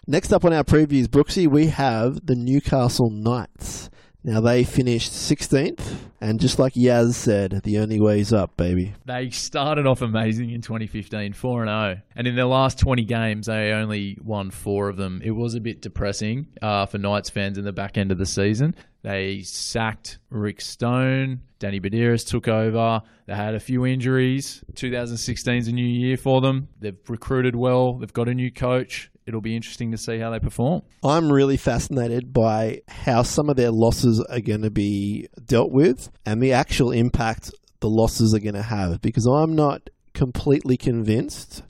Next 0.06 0.32
up 0.32 0.44
on 0.44 0.52
our 0.52 0.64
previews, 0.64 1.06
Brookesy, 1.06 1.48
we 1.48 1.68
have 1.68 2.26
the 2.26 2.34
Newcastle 2.34 3.10
Knights. 3.10 3.83
Now 4.26 4.40
they 4.40 4.64
finished 4.64 5.12
16th, 5.12 5.82
and 6.18 6.40
just 6.40 6.58
like 6.58 6.72
Yaz 6.72 7.12
said, 7.12 7.60
the 7.62 7.78
only 7.78 8.00
way's 8.00 8.32
up, 8.32 8.56
baby. 8.56 8.94
They 9.04 9.28
started 9.28 9.86
off 9.86 10.00
amazing 10.00 10.48
in 10.48 10.62
2015, 10.62 11.34
4 11.34 11.66
0. 11.66 12.00
And 12.16 12.26
in 12.26 12.34
their 12.34 12.46
last 12.46 12.78
20 12.78 13.04
games, 13.04 13.46
they 13.46 13.72
only 13.72 14.16
won 14.24 14.50
four 14.50 14.88
of 14.88 14.96
them. 14.96 15.20
It 15.22 15.32
was 15.32 15.54
a 15.54 15.60
bit 15.60 15.82
depressing 15.82 16.46
uh, 16.62 16.86
for 16.86 16.96
Knights 16.96 17.28
fans 17.28 17.58
in 17.58 17.64
the 17.66 17.72
back 17.72 17.98
end 17.98 18.10
of 18.10 18.16
the 18.16 18.24
season. 18.24 18.74
They 19.02 19.42
sacked 19.42 20.18
Rick 20.30 20.62
Stone. 20.62 21.42
Danny 21.58 21.78
Buderus 21.78 22.26
took 22.26 22.48
over. 22.48 23.02
They 23.26 23.34
had 23.34 23.54
a 23.54 23.60
few 23.60 23.84
injuries. 23.84 24.64
2016 24.74 25.54
is 25.54 25.68
a 25.68 25.72
new 25.72 25.86
year 25.86 26.16
for 26.16 26.40
them. 26.40 26.68
They've 26.80 26.96
recruited 27.08 27.56
well. 27.56 27.98
They've 27.98 28.10
got 28.10 28.30
a 28.30 28.34
new 28.34 28.50
coach. 28.50 29.10
It'll 29.26 29.40
be 29.40 29.56
interesting 29.56 29.90
to 29.92 29.98
see 29.98 30.18
how 30.18 30.30
they 30.30 30.38
perform. 30.38 30.82
I'm 31.02 31.32
really 31.32 31.56
fascinated 31.56 32.32
by 32.32 32.82
how 32.88 33.22
some 33.22 33.48
of 33.48 33.56
their 33.56 33.70
losses 33.70 34.24
are 34.28 34.40
going 34.40 34.62
to 34.62 34.70
be 34.70 35.28
dealt 35.44 35.72
with 35.72 36.10
and 36.26 36.42
the 36.42 36.52
actual 36.52 36.90
impact 36.90 37.50
the 37.80 37.88
losses 37.88 38.34
are 38.34 38.40
going 38.40 38.54
to 38.54 38.62
have 38.62 39.00
because 39.00 39.26
I'm 39.26 39.54
not 39.54 39.88
completely 40.12 40.76
convinced 40.76 41.62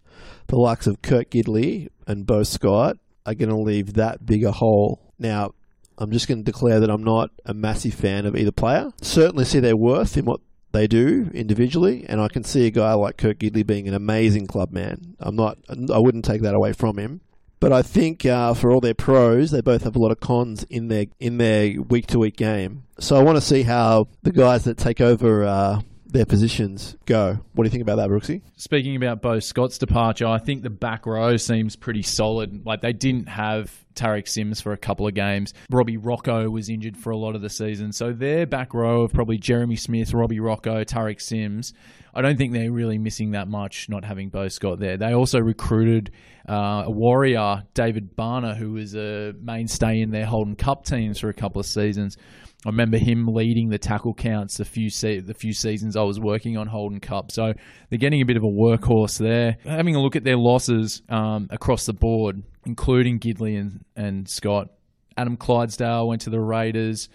the 0.48 0.56
likes 0.56 0.86
of 0.86 1.02
Kurt 1.02 1.30
Gidley 1.30 1.88
and 2.06 2.26
Beau 2.26 2.42
Scott 2.42 2.96
are 3.26 3.34
going 3.34 3.48
to 3.48 3.56
leave 3.56 3.94
that 3.94 4.24
big 4.26 4.44
a 4.44 4.52
hole. 4.52 5.00
Now, 5.18 5.52
I'm 5.96 6.10
just 6.10 6.28
going 6.28 6.38
to 6.38 6.44
declare 6.44 6.80
that 6.80 6.90
I'm 6.90 7.04
not 7.04 7.30
a 7.46 7.54
massive 7.54 7.94
fan 7.94 8.26
of 8.26 8.36
either 8.36 8.52
player. 8.52 8.90
Certainly 9.00 9.44
see 9.44 9.60
their 9.60 9.76
worth 9.76 10.16
in 10.16 10.24
what 10.24 10.40
they 10.72 10.86
do 10.88 11.30
individually, 11.32 12.04
and 12.08 12.20
I 12.20 12.28
can 12.28 12.42
see 12.42 12.66
a 12.66 12.70
guy 12.70 12.94
like 12.94 13.16
Kurt 13.16 13.38
Gidley 13.38 13.64
being 13.64 13.86
an 13.86 13.94
amazing 13.94 14.46
club 14.46 14.72
man. 14.72 15.16
I'm 15.20 15.36
not, 15.36 15.56
I 15.70 15.98
wouldn't 15.98 16.24
take 16.24 16.42
that 16.42 16.54
away 16.54 16.72
from 16.72 16.98
him. 16.98 17.20
But 17.64 17.72
I 17.72 17.80
think 17.80 18.26
uh, 18.26 18.52
for 18.52 18.70
all 18.70 18.82
their 18.82 18.92
pros, 18.92 19.50
they 19.50 19.62
both 19.62 19.84
have 19.84 19.96
a 19.96 19.98
lot 19.98 20.10
of 20.10 20.20
cons 20.20 20.64
in 20.64 20.88
their 20.88 21.06
in 21.18 21.38
their 21.38 21.80
week 21.80 22.06
to 22.08 22.18
week 22.18 22.36
game. 22.36 22.84
So 22.98 23.16
I 23.16 23.22
want 23.22 23.38
to 23.38 23.40
see 23.40 23.62
how 23.62 24.08
the 24.22 24.32
guys 24.32 24.64
that 24.64 24.76
take 24.76 25.00
over 25.00 25.44
uh, 25.44 25.80
their 26.04 26.26
positions 26.26 26.94
go. 27.06 27.38
What 27.54 27.64
do 27.64 27.66
you 27.68 27.70
think 27.70 27.80
about 27.80 27.96
that, 27.96 28.10
Brookesy? 28.10 28.42
Speaking 28.56 28.96
about 28.96 29.22
Beau 29.22 29.40
Scott's 29.40 29.78
departure, 29.78 30.26
I 30.26 30.36
think 30.36 30.62
the 30.62 30.68
back 30.68 31.06
row 31.06 31.38
seems 31.38 31.74
pretty 31.74 32.02
solid. 32.02 32.66
Like 32.66 32.82
they 32.82 32.92
didn't 32.92 33.30
have 33.30 33.83
Tariq 33.94 34.28
Sims 34.28 34.60
for 34.60 34.72
a 34.72 34.78
couple 34.78 35.06
of 35.06 35.14
games. 35.14 35.54
Robbie 35.70 35.96
Rochow 35.96 36.50
was 36.50 36.68
injured 36.68 36.96
for 36.96 37.10
a 37.10 37.16
lot 37.16 37.34
of 37.34 37.42
the 37.42 37.50
season. 37.50 37.92
So 37.92 38.12
their 38.12 38.46
back 38.46 38.74
row 38.74 39.02
of 39.02 39.12
probably 39.12 39.38
Jeremy 39.38 39.76
Smith, 39.76 40.12
Robbie 40.12 40.40
Rochow, 40.40 40.84
Tariq 40.84 41.20
Sims, 41.20 41.72
I 42.14 42.22
don't 42.22 42.38
think 42.38 42.52
they're 42.52 42.70
really 42.70 42.98
missing 42.98 43.32
that 43.32 43.48
much 43.48 43.88
not 43.88 44.04
having 44.04 44.28
Beau 44.28 44.48
Scott 44.48 44.78
there. 44.78 44.96
They 44.96 45.12
also 45.14 45.40
recruited 45.40 46.12
uh, 46.48 46.84
a 46.86 46.90
warrior, 46.90 47.64
David 47.74 48.14
Bhana, 48.14 48.54
who 48.54 48.72
was 48.72 48.94
a 48.94 49.32
mainstay 49.40 50.00
in 50.00 50.10
their 50.10 50.24
Holden 50.24 50.54
Cup 50.54 50.84
teams 50.84 51.18
for 51.18 51.28
a 51.28 51.34
couple 51.34 51.58
of 51.58 51.66
seasons. 51.66 52.16
I 52.64 52.70
remember 52.70 52.96
him 52.98 53.26
leading 53.26 53.68
the 53.68 53.78
tackle 53.78 54.14
counts 54.14 54.56
the 54.56 54.64
few 54.64 54.88
se- 54.88 55.20
the 55.20 55.34
few 55.34 55.52
seasons 55.52 55.96
I 55.96 56.02
was 56.02 56.18
working 56.18 56.56
on 56.56 56.66
Holden 56.66 57.00
Cup. 57.00 57.30
So 57.30 57.52
they're 57.90 57.98
getting 57.98 58.22
a 58.22 58.24
bit 58.24 58.36
of 58.36 58.44
a 58.44 58.46
workhorse 58.46 59.18
there. 59.18 59.58
Having 59.64 59.96
a 59.96 60.00
look 60.00 60.16
at 60.16 60.24
their 60.24 60.38
losses 60.38 61.02
um, 61.08 61.48
across 61.50 61.84
the 61.84 61.92
board, 61.92 62.42
including 62.66 63.18
Gidley 63.18 63.58
and, 63.58 63.84
and 63.96 64.28
Scott. 64.28 64.70
Adam 65.16 65.36
Clydesdale 65.36 66.08
went 66.08 66.22
to 66.22 66.30
the 66.30 66.40
Raiders. 66.40 67.08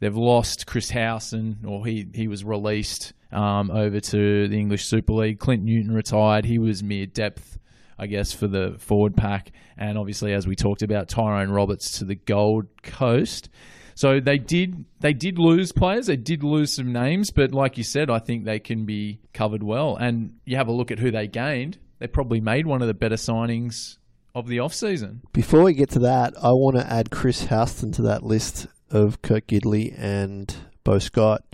They've 0.00 0.16
lost 0.16 0.66
Chris 0.66 0.90
Houston, 0.90 1.64
or 1.66 1.86
he, 1.86 2.06
he 2.12 2.28
was 2.28 2.44
released 2.44 3.12
um, 3.30 3.70
over 3.70 4.00
to 4.00 4.48
the 4.48 4.58
English 4.58 4.86
Super 4.86 5.12
League. 5.12 5.38
Clint 5.38 5.62
Newton 5.62 5.92
retired. 5.92 6.44
He 6.44 6.58
was 6.58 6.82
mere 6.82 7.06
depth, 7.06 7.58
I 7.98 8.06
guess, 8.06 8.32
for 8.32 8.48
the 8.48 8.76
forward 8.78 9.16
pack. 9.16 9.52
And 9.76 9.96
obviously, 9.96 10.32
as 10.32 10.46
we 10.46 10.56
talked 10.56 10.82
about, 10.82 11.08
Tyrone 11.08 11.50
Roberts 11.50 11.98
to 11.98 12.04
the 12.04 12.14
Gold 12.14 12.66
Coast. 12.82 13.48
So 13.94 14.20
they 14.20 14.38
did 14.38 14.86
they 15.00 15.12
did 15.12 15.38
lose 15.38 15.70
players. 15.70 16.06
They 16.06 16.16
did 16.16 16.42
lose 16.42 16.74
some 16.74 16.92
names, 16.92 17.30
but 17.30 17.52
like 17.52 17.76
you 17.76 17.84
said, 17.84 18.10
I 18.10 18.18
think 18.18 18.44
they 18.44 18.58
can 18.58 18.86
be 18.86 19.20
covered 19.34 19.62
well. 19.62 19.96
And 19.96 20.38
you 20.44 20.56
have 20.56 20.68
a 20.68 20.72
look 20.72 20.90
at 20.90 20.98
who 20.98 21.10
they 21.10 21.26
gained. 21.26 21.78
They 21.98 22.06
probably 22.06 22.40
made 22.40 22.66
one 22.66 22.80
of 22.80 22.88
the 22.88 22.94
better 22.94 23.16
signings 23.16 23.98
of 24.34 24.48
the 24.48 24.58
off 24.58 24.74
season. 24.74 25.22
Before 25.32 25.62
we 25.62 25.74
get 25.74 25.90
to 25.90 25.98
that, 26.00 26.34
I 26.42 26.52
want 26.52 26.76
to 26.76 26.90
add 26.90 27.10
Chris 27.10 27.46
Houston 27.48 27.92
to 27.92 28.02
that 28.02 28.22
list 28.22 28.66
of 28.90 29.22
Kurt 29.22 29.46
Gidley 29.46 29.94
and 29.98 30.54
Beau 30.84 30.98
Scott. 30.98 31.44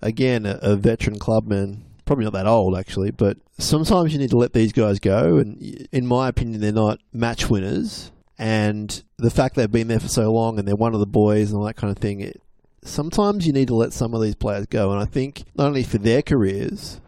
Again, 0.00 0.46
a, 0.46 0.58
a 0.62 0.76
veteran 0.76 1.18
clubman, 1.18 1.84
probably 2.04 2.24
not 2.24 2.34
that 2.34 2.46
old 2.46 2.76
actually, 2.76 3.10
but 3.10 3.38
sometimes 3.58 4.12
you 4.12 4.18
need 4.18 4.30
to 4.30 4.36
let 4.36 4.52
these 4.52 4.72
guys 4.72 4.98
go. 4.98 5.38
And 5.38 5.86
in 5.92 6.06
my 6.06 6.28
opinion, 6.28 6.60
they're 6.60 6.72
not 6.72 7.00
match 7.12 7.48
winners. 7.48 8.10
And 8.38 9.02
the 9.18 9.30
fact 9.30 9.54
they've 9.54 9.70
been 9.70 9.88
there 9.88 10.00
for 10.00 10.08
so 10.08 10.32
long 10.32 10.58
and 10.58 10.66
they're 10.66 10.74
one 10.74 10.94
of 10.94 11.00
the 11.00 11.06
boys 11.06 11.50
and 11.50 11.58
all 11.58 11.66
that 11.66 11.76
kind 11.76 11.94
of 11.94 11.98
thing, 11.98 12.20
it, 12.20 12.40
sometimes 12.82 13.46
you 13.46 13.52
need 13.52 13.68
to 13.68 13.76
let 13.76 13.92
some 13.92 14.14
of 14.14 14.22
these 14.22 14.34
players 14.34 14.66
go. 14.66 14.90
And 14.90 15.00
I 15.00 15.04
think 15.04 15.44
not 15.54 15.68
only 15.68 15.84
for 15.84 15.98
their 15.98 16.22
careers, 16.22 17.00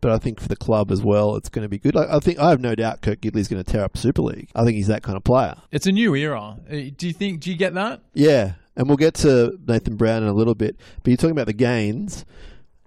but 0.00 0.10
I 0.12 0.18
think 0.18 0.40
for 0.40 0.48
the 0.48 0.56
club 0.56 0.90
as 0.90 1.02
well, 1.02 1.36
it's 1.36 1.48
going 1.48 1.64
to 1.64 1.68
be 1.68 1.78
good. 1.78 1.96
I, 1.96 2.16
I 2.16 2.18
think 2.20 2.38
I 2.38 2.50
have 2.50 2.60
no 2.60 2.74
doubt 2.74 3.02
Kurt 3.02 3.20
Gidley's 3.20 3.48
going 3.48 3.62
to 3.62 3.70
tear 3.70 3.84
up 3.84 3.96
Super 3.96 4.22
League. 4.22 4.48
I 4.54 4.64
think 4.64 4.76
he's 4.76 4.86
that 4.88 5.02
kind 5.02 5.16
of 5.16 5.24
player. 5.24 5.56
It's 5.70 5.86
a 5.86 5.92
new 5.92 6.14
era. 6.14 6.56
Uh, 6.68 6.76
Do 6.96 7.06
you 7.06 7.12
think? 7.12 7.40
Do 7.40 7.50
you 7.50 7.56
get 7.56 7.74
that? 7.74 8.00
Yeah, 8.14 8.52
and 8.76 8.88
we'll 8.88 8.96
get 8.96 9.14
to 9.16 9.58
Nathan 9.66 9.96
Brown 9.96 10.22
in 10.22 10.28
a 10.28 10.32
little 10.34 10.54
bit. 10.54 10.76
But 11.02 11.10
you're 11.10 11.16
talking 11.16 11.32
about 11.32 11.46
the 11.46 11.52
gains. 11.52 12.24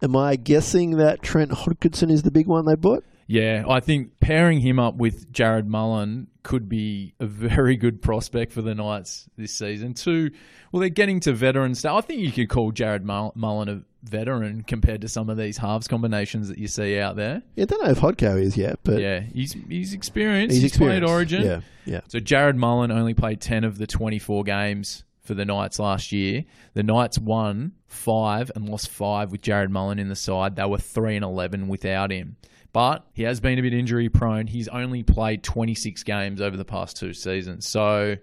Am 0.02 0.15
I 0.15 0.36
guessing 0.36 0.97
that 0.97 1.21
Trent 1.21 1.52
Hodkinson 1.52 2.12
is 2.12 2.23
the 2.23 2.32
big 2.32 2.47
one 2.47 2.65
they 2.65 2.76
bought? 2.76 3.06
Yeah, 3.26 3.63
I 3.69 3.80
think 3.80 4.19
pairing 4.19 4.60
him 4.60 4.80
up 4.80 4.95
with 4.95 5.32
Jarrod 5.32 5.65
Mullen 5.65 6.28
could 6.43 6.67
be 6.67 7.13
a 7.21 7.26
very 7.26 7.78
good 7.78 8.02
prospect 8.02 8.52
for 8.52 8.62
the 8.62 8.76
Knights 8.76 9.30
this 9.38 9.54
season. 9.54 9.93
Two, 9.93 10.30
well, 10.71 10.82
they're 10.82 10.89
getting 10.89 11.21
to 11.21 11.32
veteran 11.32 11.73
stuff. 11.73 11.95
I 11.97 12.02
think 12.02 12.19
you 12.19 12.34
could 12.34 12.49
call 12.49 12.73
Jarrod 12.73 13.04
Mullen 13.36 13.69
a 13.69 13.82
veteran 14.03 14.63
compared 14.63 15.01
to 15.01 15.07
some 15.07 15.29
of 15.29 15.37
these 15.37 15.57
halves 15.57 15.87
combinations 15.87 16.49
that 16.49 16.57
you 16.57 16.67
see 16.67 16.99
out 16.99 17.15
there. 17.15 17.41
Yeah, 17.55 17.63
I 17.63 17.65
don't 17.65 17.83
know 17.83 17.89
if 17.91 17.99
Hodko 17.99 18.41
is 18.41 18.57
yet, 18.57 18.79
but 18.83 18.99
yeah, 18.99 19.21
he's 19.21 19.53
he's 19.69 19.93
experienced. 19.93 20.53
he's, 20.53 20.63
He's, 20.63 20.71
experienced. 20.71 21.03
played 21.05 21.11
Origin. 21.11 21.43
Yeah, 21.43 21.61
yeah. 21.85 22.01
So 22.07 22.19
Jarrod 22.19 22.55
Mullen 22.55 22.91
only 22.91 23.13
played 23.13 23.41
ten 23.41 23.63
of 23.63 23.77
the 23.77 23.87
twenty-four 23.87 24.43
games 24.43 25.03
for 25.21 25.33
the 25.33 25.45
Knights 25.45 25.79
last 25.79 26.11
year. 26.11 26.43
The 26.73 26.83
Knights 26.83 27.17
won 27.17 27.73
five 27.87 28.51
and 28.55 28.67
lost 28.67 28.89
five 28.89 29.31
with 29.31 29.41
Jarrod 29.41 29.69
Mullen 29.69 29.99
in 29.99 30.09
the 30.09 30.15
side. 30.15 30.55
They 30.55 30.65
were 30.65 30.77
three 30.77 31.15
and 31.15 31.23
eleven 31.23 31.67
without 31.67 32.11
him. 32.11 32.35
But 32.73 33.05
he 33.13 33.23
has 33.23 33.39
been 33.39 33.59
a 33.59 33.61
bit 33.61 33.73
injury 33.73 34.09
prone. 34.09 34.47
He's 34.47 34.67
only 34.67 35.03
played 35.03 35.43
26 35.43 36.01
games 36.03 36.41
over 36.41 36.57
the 36.57 36.65
past 36.65 36.97
two 36.97 37.13
seasons. 37.13 37.67
So 37.67 38.15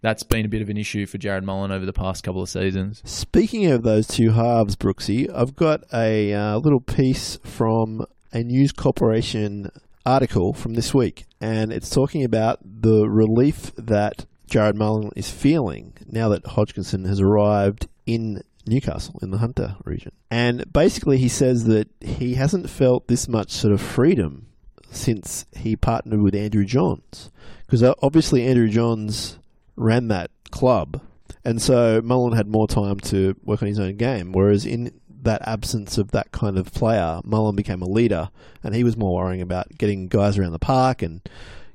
that's 0.00 0.22
been 0.22 0.44
a 0.44 0.48
bit 0.48 0.62
of 0.62 0.68
an 0.68 0.76
issue 0.76 1.06
for 1.06 1.18
Jarrod 1.18 1.42
Mullen 1.42 1.72
over 1.72 1.84
the 1.84 1.92
past 1.92 2.22
couple 2.22 2.42
of 2.42 2.48
seasons. 2.48 3.02
Speaking 3.04 3.66
of 3.66 3.82
those 3.82 4.06
two 4.06 4.30
halves, 4.30 4.76
Brookesy, 4.76 5.30
I've 5.34 5.56
got 5.56 5.82
a 5.92 6.32
uh, 6.32 6.58
little 6.58 6.80
piece 6.80 7.38
from 7.44 8.06
a 8.32 8.42
News 8.42 8.72
Corporation 8.72 9.70
article 10.06 10.52
from 10.52 10.74
this 10.74 10.94
week, 10.94 11.26
and 11.40 11.72
it's 11.72 11.90
talking 11.90 12.24
about 12.24 12.60
the 12.62 13.08
relief 13.08 13.72
that 13.76 14.26
Jarrod 14.48 14.74
Mullen 14.74 15.10
is 15.16 15.30
feeling 15.30 15.92
now 16.06 16.28
that 16.30 16.44
Hodkinson 16.44 17.06
has 17.06 17.20
arrived 17.20 17.88
in 18.06 18.42
Newcastle 18.66 19.18
in 19.22 19.30
the 19.30 19.38
Hunter 19.38 19.76
region. 19.84 20.12
And 20.30 20.70
basically, 20.72 21.18
he 21.18 21.28
says 21.28 21.64
that 21.64 21.88
he 22.00 22.34
hasn't 22.34 22.70
felt 22.70 23.08
this 23.08 23.28
much 23.28 23.50
sort 23.50 23.72
of 23.72 23.80
freedom 23.80 24.46
since 24.90 25.44
he 25.56 25.76
partnered 25.76 26.22
with 26.22 26.34
Andrew 26.34 26.64
Johns. 26.64 27.30
Because 27.66 27.82
obviously, 28.02 28.46
Andrew 28.46 28.68
Johns 28.68 29.38
ran 29.78 30.08
that 30.08 30.30
club, 30.50 31.00
and 31.44 31.62
so 31.62 32.02
Mullen 32.02 32.36
had 32.36 32.48
more 32.48 32.68
time 32.68 32.98
to 33.00 33.34
work 33.44 33.62
on 33.62 33.68
his 33.68 33.78
own 33.78 33.96
game. 33.96 34.32
Whereas 34.32 34.66
in 34.66 34.98
that 35.22 35.46
absence 35.46 35.98
of 35.98 36.10
that 36.12 36.30
kind 36.32 36.58
of 36.58 36.72
player, 36.72 37.20
Mullen 37.24 37.56
became 37.56 37.82
a 37.82 37.88
leader, 37.88 38.30
and 38.62 38.74
he 38.74 38.84
was 38.84 38.96
more 38.96 39.14
worrying 39.16 39.40
about 39.40 39.76
getting 39.78 40.08
guys 40.08 40.38
around 40.38 40.52
the 40.52 40.58
park 40.58 41.02
and 41.02 41.20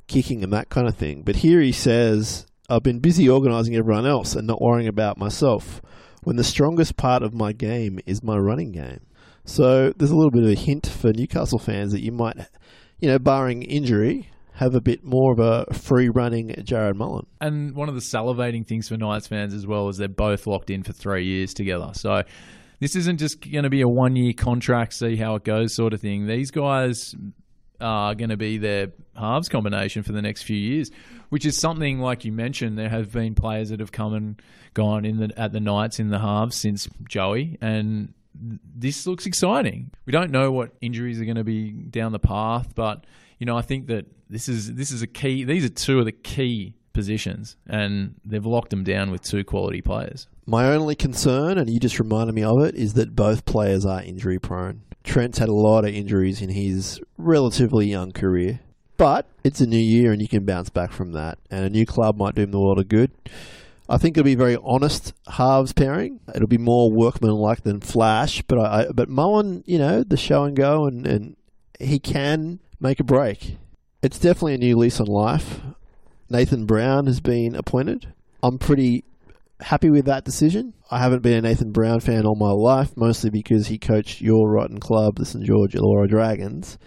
kicking 0.07 0.43
and 0.43 0.53
that 0.53 0.69
kind 0.69 0.87
of 0.87 0.95
thing. 0.95 1.23
But 1.23 1.37
here 1.37 1.61
he 1.61 1.71
says, 1.71 2.45
I've 2.69 2.83
been 2.83 2.99
busy 2.99 3.29
organising 3.29 3.75
everyone 3.75 4.05
else 4.05 4.35
and 4.35 4.47
not 4.47 4.61
worrying 4.61 4.87
about 4.87 5.17
myself. 5.17 5.81
when 6.23 6.35
the 6.35 6.43
strongest 6.43 6.97
part 6.97 7.23
of 7.23 7.33
my 7.33 7.51
game 7.51 7.99
is 8.05 8.23
my 8.23 8.37
running 8.37 8.71
game. 8.71 9.01
So 9.45 9.91
there's 9.91 10.11
a 10.11 10.15
little 10.15 10.31
bit 10.31 10.43
of 10.43 10.49
a 10.49 10.55
hint 10.55 10.87
for 10.87 11.11
Newcastle 11.11 11.59
fans 11.59 11.91
that 11.91 12.01
you 12.01 12.11
might, 12.11 12.37
you 12.99 13.09
know, 13.09 13.19
barring 13.19 13.63
injury, 13.63 14.29
have 14.53 14.75
a 14.75 14.81
bit 14.81 15.03
more 15.03 15.31
of 15.31 15.39
a 15.39 15.65
free 15.73 16.09
running 16.09 16.49
Jarrod 16.49 16.95
Mullen. 16.95 17.25
And 17.41 17.75
one 17.75 17.89
of 17.89 17.95
the 17.95 18.01
salivating 18.01 18.65
things 18.65 18.87
for 18.87 18.97
Knights 18.97 19.27
fans 19.27 19.53
as 19.53 19.65
well 19.65 19.89
is 19.89 19.97
they're 19.97 20.07
both 20.07 20.45
locked 20.45 20.69
in 20.69 20.83
for 20.83 20.93
three 20.93 21.25
years 21.25 21.53
together. 21.53 21.89
So 21.93 22.23
this 22.79 22.95
isn't 22.95 23.17
just 23.17 23.41
going 23.41 23.63
to 23.63 23.69
be 23.69 23.81
a 23.81 23.87
one 23.87 24.15
year 24.15 24.33
contract, 24.33 24.93
see 24.93 25.15
how 25.15 25.35
it 25.35 25.43
goes 25.43 25.73
sort 25.73 25.93
of 25.93 26.01
thing. 26.01 26.27
These 26.27 26.51
guys 26.51 27.15
are 27.81 28.13
going 28.13 28.29
to 28.29 28.37
be 28.37 28.59
their 28.59 28.91
halves 29.17 29.49
combination 29.49 30.03
for 30.03 30.11
the 30.11 30.21
next 30.21 30.43
few 30.43 30.57
years, 30.57 30.91
which 31.29 31.45
is 31.45 31.57
something 31.57 31.99
like 31.99 32.23
you 32.23 32.31
mentioned. 32.31 32.77
There 32.77 32.89
have 32.89 33.11
been 33.11 33.35
players 33.35 33.69
that 33.69 33.79
have 33.79 33.91
come 33.91 34.13
and 34.13 34.41
gone 34.73 35.03
in 35.03 35.17
the 35.17 35.31
at 35.39 35.51
the 35.51 35.59
Knights 35.59 35.99
in 35.99 36.09
the 36.09 36.19
halves 36.19 36.55
since 36.55 36.87
Joey, 37.07 37.57
and 37.59 38.13
this 38.35 39.05
looks 39.07 39.25
exciting. 39.25 39.91
We 40.05 40.11
don't 40.11 40.31
know 40.31 40.51
what 40.51 40.71
injuries 40.81 41.19
are 41.19 41.25
going 41.25 41.37
to 41.37 41.43
be 41.43 41.71
down 41.71 42.11
the 42.11 42.19
path, 42.19 42.73
but 42.75 43.05
you 43.39 43.45
know 43.45 43.57
I 43.57 43.61
think 43.61 43.87
that 43.87 44.05
this 44.29 44.49
is 44.49 44.73
this 44.75 44.91
is 44.91 45.01
a 45.01 45.07
key. 45.07 45.43
These 45.43 45.65
are 45.65 45.69
two 45.69 45.99
of 45.99 46.05
the 46.05 46.11
key 46.11 46.75
positions, 46.93 47.57
and 47.67 48.15
they've 48.23 48.45
locked 48.45 48.69
them 48.69 48.83
down 48.83 49.11
with 49.11 49.21
two 49.21 49.43
quality 49.43 49.81
players. 49.81 50.27
My 50.45 50.67
only 50.67 50.95
concern, 50.95 51.57
and 51.57 51.69
you 51.69 51.79
just 51.79 51.99
reminded 51.99 52.35
me 52.35 52.43
of 52.43 52.61
it, 52.61 52.75
is 52.75 52.93
that 52.93 53.15
both 53.15 53.45
players 53.45 53.85
are 53.85 54.01
injury 54.01 54.39
prone. 54.39 54.83
Trent's 55.03 55.39
had 55.39 55.49
a 55.49 55.53
lot 55.53 55.85
of 55.85 55.93
injuries 55.93 56.41
in 56.41 56.49
his 56.49 57.01
relatively 57.17 57.87
young 57.87 58.11
career, 58.11 58.61
but 58.97 59.27
it's 59.43 59.59
a 59.59 59.67
new 59.67 59.77
year 59.77 60.11
and 60.11 60.21
you 60.21 60.27
can 60.27 60.45
bounce 60.45 60.69
back 60.69 60.91
from 60.91 61.11
that, 61.13 61.37
and 61.49 61.65
a 61.65 61.69
new 61.69 61.85
club 61.85 62.17
might 62.17 62.35
do 62.35 62.43
him 62.43 62.51
the 62.51 62.59
world 62.59 62.79
of 62.79 62.87
good. 62.87 63.11
I 63.89 63.97
think 63.97 64.17
it'll 64.17 64.25
be 64.25 64.35
very 64.35 64.57
honest 64.63 65.13
halves 65.27 65.73
pairing. 65.73 66.21
It'll 66.33 66.47
be 66.47 66.57
more 66.57 66.89
workmanlike 66.89 67.63
than 67.63 67.81
flash, 67.81 68.41
but 68.43 68.57
I, 68.57 68.87
but 68.93 69.09
Mullen, 69.09 69.63
you 69.65 69.77
know, 69.77 70.03
the 70.03 70.15
show 70.15 70.45
and 70.45 70.55
go, 70.55 70.85
and, 70.85 71.05
and 71.05 71.35
he 71.79 71.99
can 71.99 72.59
make 72.83 72.99
a 72.99 73.03
break. 73.03 73.57
It's 74.03 74.19
definitely 74.19 74.55
a 74.55 74.57
new 74.57 74.75
lease 74.77 74.99
on 74.99 75.07
life. 75.07 75.61
Nathan 76.29 76.65
Brown 76.65 77.07
has 77.07 77.21
been 77.21 77.55
appointed. 77.55 78.13
I'm 78.43 78.59
pretty 78.59 79.05
happy 79.61 79.89
with 79.89 80.05
that 80.05 80.25
decision. 80.25 80.73
I 80.91 80.99
haven't 80.99 81.23
been 81.23 81.37
a 81.37 81.41
Nathan 81.41 81.71
Brown 81.71 82.01
fan 82.01 82.25
all 82.25 82.35
my 82.35 82.51
life, 82.51 82.91
mostly 82.97 83.29
because 83.29 83.67
he 83.67 83.77
coached 83.77 84.19
your 84.19 84.51
rotten 84.51 84.79
club, 84.79 85.15
the 85.15 85.25
St 85.25 85.45
George 85.45 85.71
Illawarra 85.71 86.09
Dragons. 86.09 86.77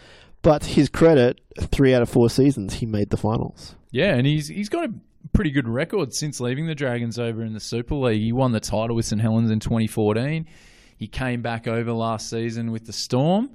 But 0.42 0.64
his 0.64 0.90
credit, 0.90 1.40
three 1.58 1.94
out 1.94 2.02
of 2.02 2.10
four 2.10 2.28
seasons 2.28 2.74
he 2.74 2.86
made 2.86 3.08
the 3.08 3.16
finals. 3.16 3.74
Yeah, 3.90 4.14
and 4.14 4.26
he's 4.26 4.48
he's 4.48 4.68
got 4.68 4.84
a 4.84 4.92
pretty 5.32 5.50
good 5.50 5.66
record 5.66 6.12
since 6.12 6.40
leaving 6.40 6.66
the 6.66 6.74
Dragons 6.74 7.18
over 7.18 7.42
in 7.42 7.54
the 7.54 7.60
Super 7.60 7.94
League. 7.94 8.20
He 8.20 8.32
won 8.32 8.52
the 8.52 8.60
title 8.60 8.94
with 8.94 9.06
St 9.06 9.20
Helens 9.20 9.50
in 9.50 9.60
2014. 9.60 10.46
He 10.98 11.08
came 11.08 11.40
back 11.40 11.66
over 11.66 11.92
last 11.92 12.28
season 12.28 12.70
with 12.70 12.84
the 12.86 12.92
Storm 12.92 13.50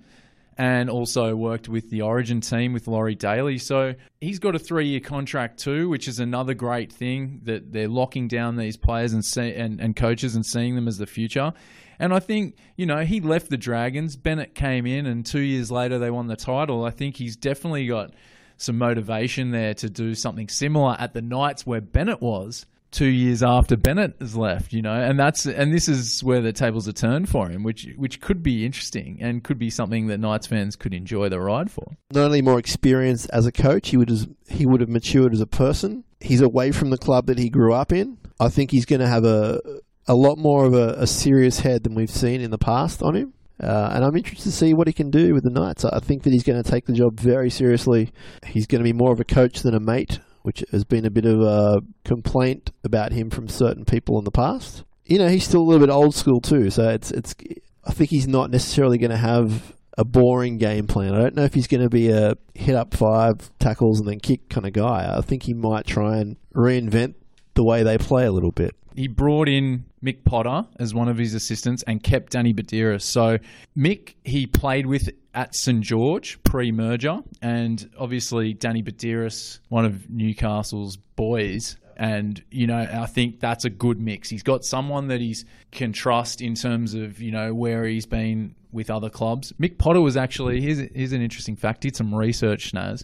and 0.58 0.90
also 0.90 1.36
worked 1.36 1.70
with 1.70 1.90
the 1.90 2.02
Origin 2.02 2.42
team 2.42 2.74
with 2.74 2.88
Laurie 2.88 3.16
Daley. 3.16 3.58
So 3.58 3.96
he's 4.20 4.40
got 4.40 4.56
a 4.56 4.60
three 4.60 4.88
year 4.88 5.00
contract 5.00 5.60
too, 5.60 5.90
which 5.90 6.08
is 6.08 6.20
another 6.20 6.54
great 6.54 6.92
thing 6.92 7.42
that 7.44 7.72
they're 7.72 7.88
locking 7.88 8.28
down 8.28 8.58
these 8.58 8.78
players 8.78 9.14
and, 9.14 9.24
see, 9.24 9.54
and, 9.54 9.80
and 9.80 9.96
coaches 9.96 10.36
and 10.36 10.46
seeing 10.46 10.76
them 10.76 10.88
as 10.88 10.98
the 10.98 11.08
future. 11.08 11.54
And 12.00 12.14
I 12.14 12.20
think, 12.20 12.56
you 12.76 12.86
know, 12.86 13.06
he 13.06 13.22
left 13.22 13.50
the 13.50 13.58
Dragons. 13.58 14.16
Bennett 14.16 14.56
came 14.56 14.88
in, 14.88 15.06
and 15.06 15.24
two 15.24 15.40
years 15.40 15.70
later 15.72 16.00
they 16.00 16.10
won 16.10 16.26
the 16.28 16.36
title. 16.36 16.84
I 16.84 16.90
think 16.90 17.16
he's 17.16 17.36
definitely 17.36 17.86
got 17.86 18.12
some 18.58 18.78
motivation 18.78 19.52
there 19.52 19.76
to 19.76 19.90
do 19.90 20.16
something 20.16 20.48
similar 20.48 20.96
at 21.00 21.14
the 21.14 21.22
Knights 21.22 21.66
where 21.66 21.82
Bennett 21.82 22.20
was 22.20 22.66
two 22.92 23.08
years 23.08 23.42
after 23.42 23.78
Bennett 23.78 24.16
has 24.20 24.36
left, 24.36 24.74
you 24.74 24.82
know, 24.82 24.94
and 24.94 25.18
that's 25.18 25.46
and 25.46 25.74
this 25.74 25.88
is 25.88 26.24
where 26.24 26.42
the 26.42 26.54
tables 26.54 26.88
are 26.88 26.94
turned 26.94 27.30
for 27.30 27.50
him, 27.50 27.64
which 27.64 27.88
which 27.96 28.22
could 28.22 28.44
be 28.44 28.66
interesting 28.66 29.18
and 29.22 29.44
could 29.44 29.58
be 29.58 29.70
something 29.70 30.08
that 30.08 30.20
Knights 30.20 30.48
fans 30.48 30.76
could 30.76 30.94
enjoy 30.94 31.30
the 31.30 31.40
ride 31.40 31.72
for. 31.72 31.96
Not 32.12 32.26
only 32.26 32.42
more 32.42 32.60
experience 32.60 33.26
as 33.28 33.46
a 33.46 33.52
coach, 33.52 33.90
he 33.90 33.98
would 33.98 34.10
have, 34.10 34.28
he 34.50 34.66
would 34.66 34.82
have 34.82 34.90
matured 34.90 35.34
as 35.34 35.42
a 35.42 35.48
person. 35.48 36.04
He's 36.20 36.42
away 36.42 36.72
from 36.72 36.90
the 36.90 36.98
club 36.98 37.28
that 37.28 37.40
he 37.40 37.50
grew 37.50 37.74
up 37.74 37.92
in. 37.92 38.18
I 38.40 38.50
think 38.50 38.72
he's 38.72 38.86
going 38.86 39.02
to 39.02 39.08
have 39.08 39.24
a 39.24 39.62
a 40.08 40.16
lot 40.16 40.38
more 40.38 40.66
of 40.66 40.74
a, 40.74 40.96
a 40.98 41.08
serious 41.08 41.60
head 41.60 41.84
than 41.84 41.96
we've 41.96 42.10
seen 42.10 42.42
in 42.42 42.52
the 42.52 42.58
past 42.58 43.02
on 43.02 43.16
him. 43.16 43.34
Uh, 43.62 43.92
and 43.94 44.04
I'm 44.04 44.18
interested 44.18 44.50
to 44.50 44.56
see 44.56 44.74
what 44.74 44.88
he 44.88 44.94
can 44.94 45.12
do 45.12 45.36
with 45.36 45.44
the 45.44 45.52
Knights. 45.52 45.86
I 45.86 46.00
think 46.00 46.24
that 46.24 46.34
he's 46.34 46.44
going 46.44 46.62
to 46.62 46.70
take 46.70 46.86
the 46.88 46.94
job 46.94 47.20
very 47.20 47.52
seriously. 47.52 48.12
He's 48.44 48.66
going 48.66 48.84
to 48.84 48.84
be 48.84 48.94
more 48.94 49.14
of 49.14 49.20
a 49.20 49.24
coach 49.24 49.62
than 49.62 49.76
a 49.76 49.80
mate 49.80 50.20
which 50.44 50.64
has 50.72 50.84
been 50.84 51.06
a 51.06 51.10
bit 51.10 51.26
of 51.26 51.42
a 51.42 51.82
complaint 52.04 52.72
about 52.84 53.12
him 53.12 53.30
from 53.30 53.48
certain 53.48 53.86
people 53.86 54.18
in 54.18 54.26
the 54.26 54.32
past. 54.32 54.84
You 55.06 55.18
know, 55.18 55.28
he's 55.28 55.44
still 55.46 55.62
a 55.62 55.64
little 55.64 55.86
bit 55.86 55.92
old 55.92 56.16
school 56.16 56.42
too, 56.42 56.70
so 56.70 56.90
it's 56.90 57.12
it's. 57.12 57.36
I 57.84 57.94
think 57.94 58.12
he's 58.12 58.28
not 58.28 58.52
necessarily 58.52 59.00
going 59.00 59.12
to 59.12 59.18
have 59.18 59.74
a 59.98 60.06
boring 60.06 60.58
game 60.58 60.88
plan. 60.88 61.14
I 61.14 61.20
don't 61.20 61.36
know 61.36 61.44
if 61.44 61.54
he's 61.54 61.68
going 61.68 61.82
to 61.82 61.90
be 61.90 62.10
a 62.10 62.36
hit 62.54 62.76
up 62.76 62.94
five 62.94 63.52
tackles 63.60 64.00
and 64.00 64.08
then 64.08 64.20
kick 64.20 64.50
kind 64.50 64.66
of 64.66 64.74
guy. 64.74 65.12
I 65.16 65.22
think 65.22 65.44
he 65.44 65.54
might 65.54 65.86
try 65.86 66.18
and 66.18 66.38
reinvent 66.54 67.16
the 67.56 67.64
way 67.64 67.84
they 67.84 67.98
play 67.98 68.26
a 68.26 68.32
little 68.32 68.52
bit. 68.52 68.76
He 68.96 69.08
brought 69.08 69.48
in 69.48 69.86
Mick 70.04 70.24
Potter 70.26 70.68
as 70.80 70.94
one 70.94 71.08
of 71.08 71.18
his 71.18 71.34
assistants 71.34 71.84
and 71.84 72.04
kept 72.04 72.34
Danny 72.34 72.54
Buderus. 72.54 73.04
So 73.04 73.38
Mick, 73.78 74.16
he 74.24 74.48
played 74.48 74.86
with 74.86 75.10
at 75.34 75.56
St 75.56 75.82
George 75.82 76.42
pre-merger, 76.44 77.20
and 77.42 77.90
obviously 77.98 78.54
Danny 78.54 78.84
Buderus, 78.84 79.60
one 79.70 79.86
of 79.86 80.10
Newcastle's 80.10 80.98
boys. 81.16 81.78
And 81.98 82.44
you 82.50 82.68
know, 82.68 82.78
I 82.78 83.06
think 83.06 83.40
that's 83.40 83.66
a 83.66 83.70
good 83.70 84.00
mix. 84.00 84.30
He's 84.30 84.44
got 84.44 84.66
someone 84.66 85.08
that 85.08 85.22
he 85.22 85.36
can 85.72 85.94
trust 85.94 86.42
in 86.42 86.56
terms 86.56 86.94
of 86.94 87.22
you 87.22 87.32
know 87.32 87.54
where 87.54 87.86
he's 87.86 88.06
been 88.06 88.56
with 88.72 88.90
other 88.90 89.10
clubs. 89.10 89.54
Mick 89.62 89.78
Potter 89.78 90.02
was 90.02 90.18
actually 90.18 90.62
here's, 90.62 90.80
here's 90.96 91.14
an 91.14 91.22
interesting 91.22 91.56
fact. 91.56 91.82
Did 91.82 91.96
some 91.96 92.14
research, 92.14 92.74
Naz. 92.74 93.04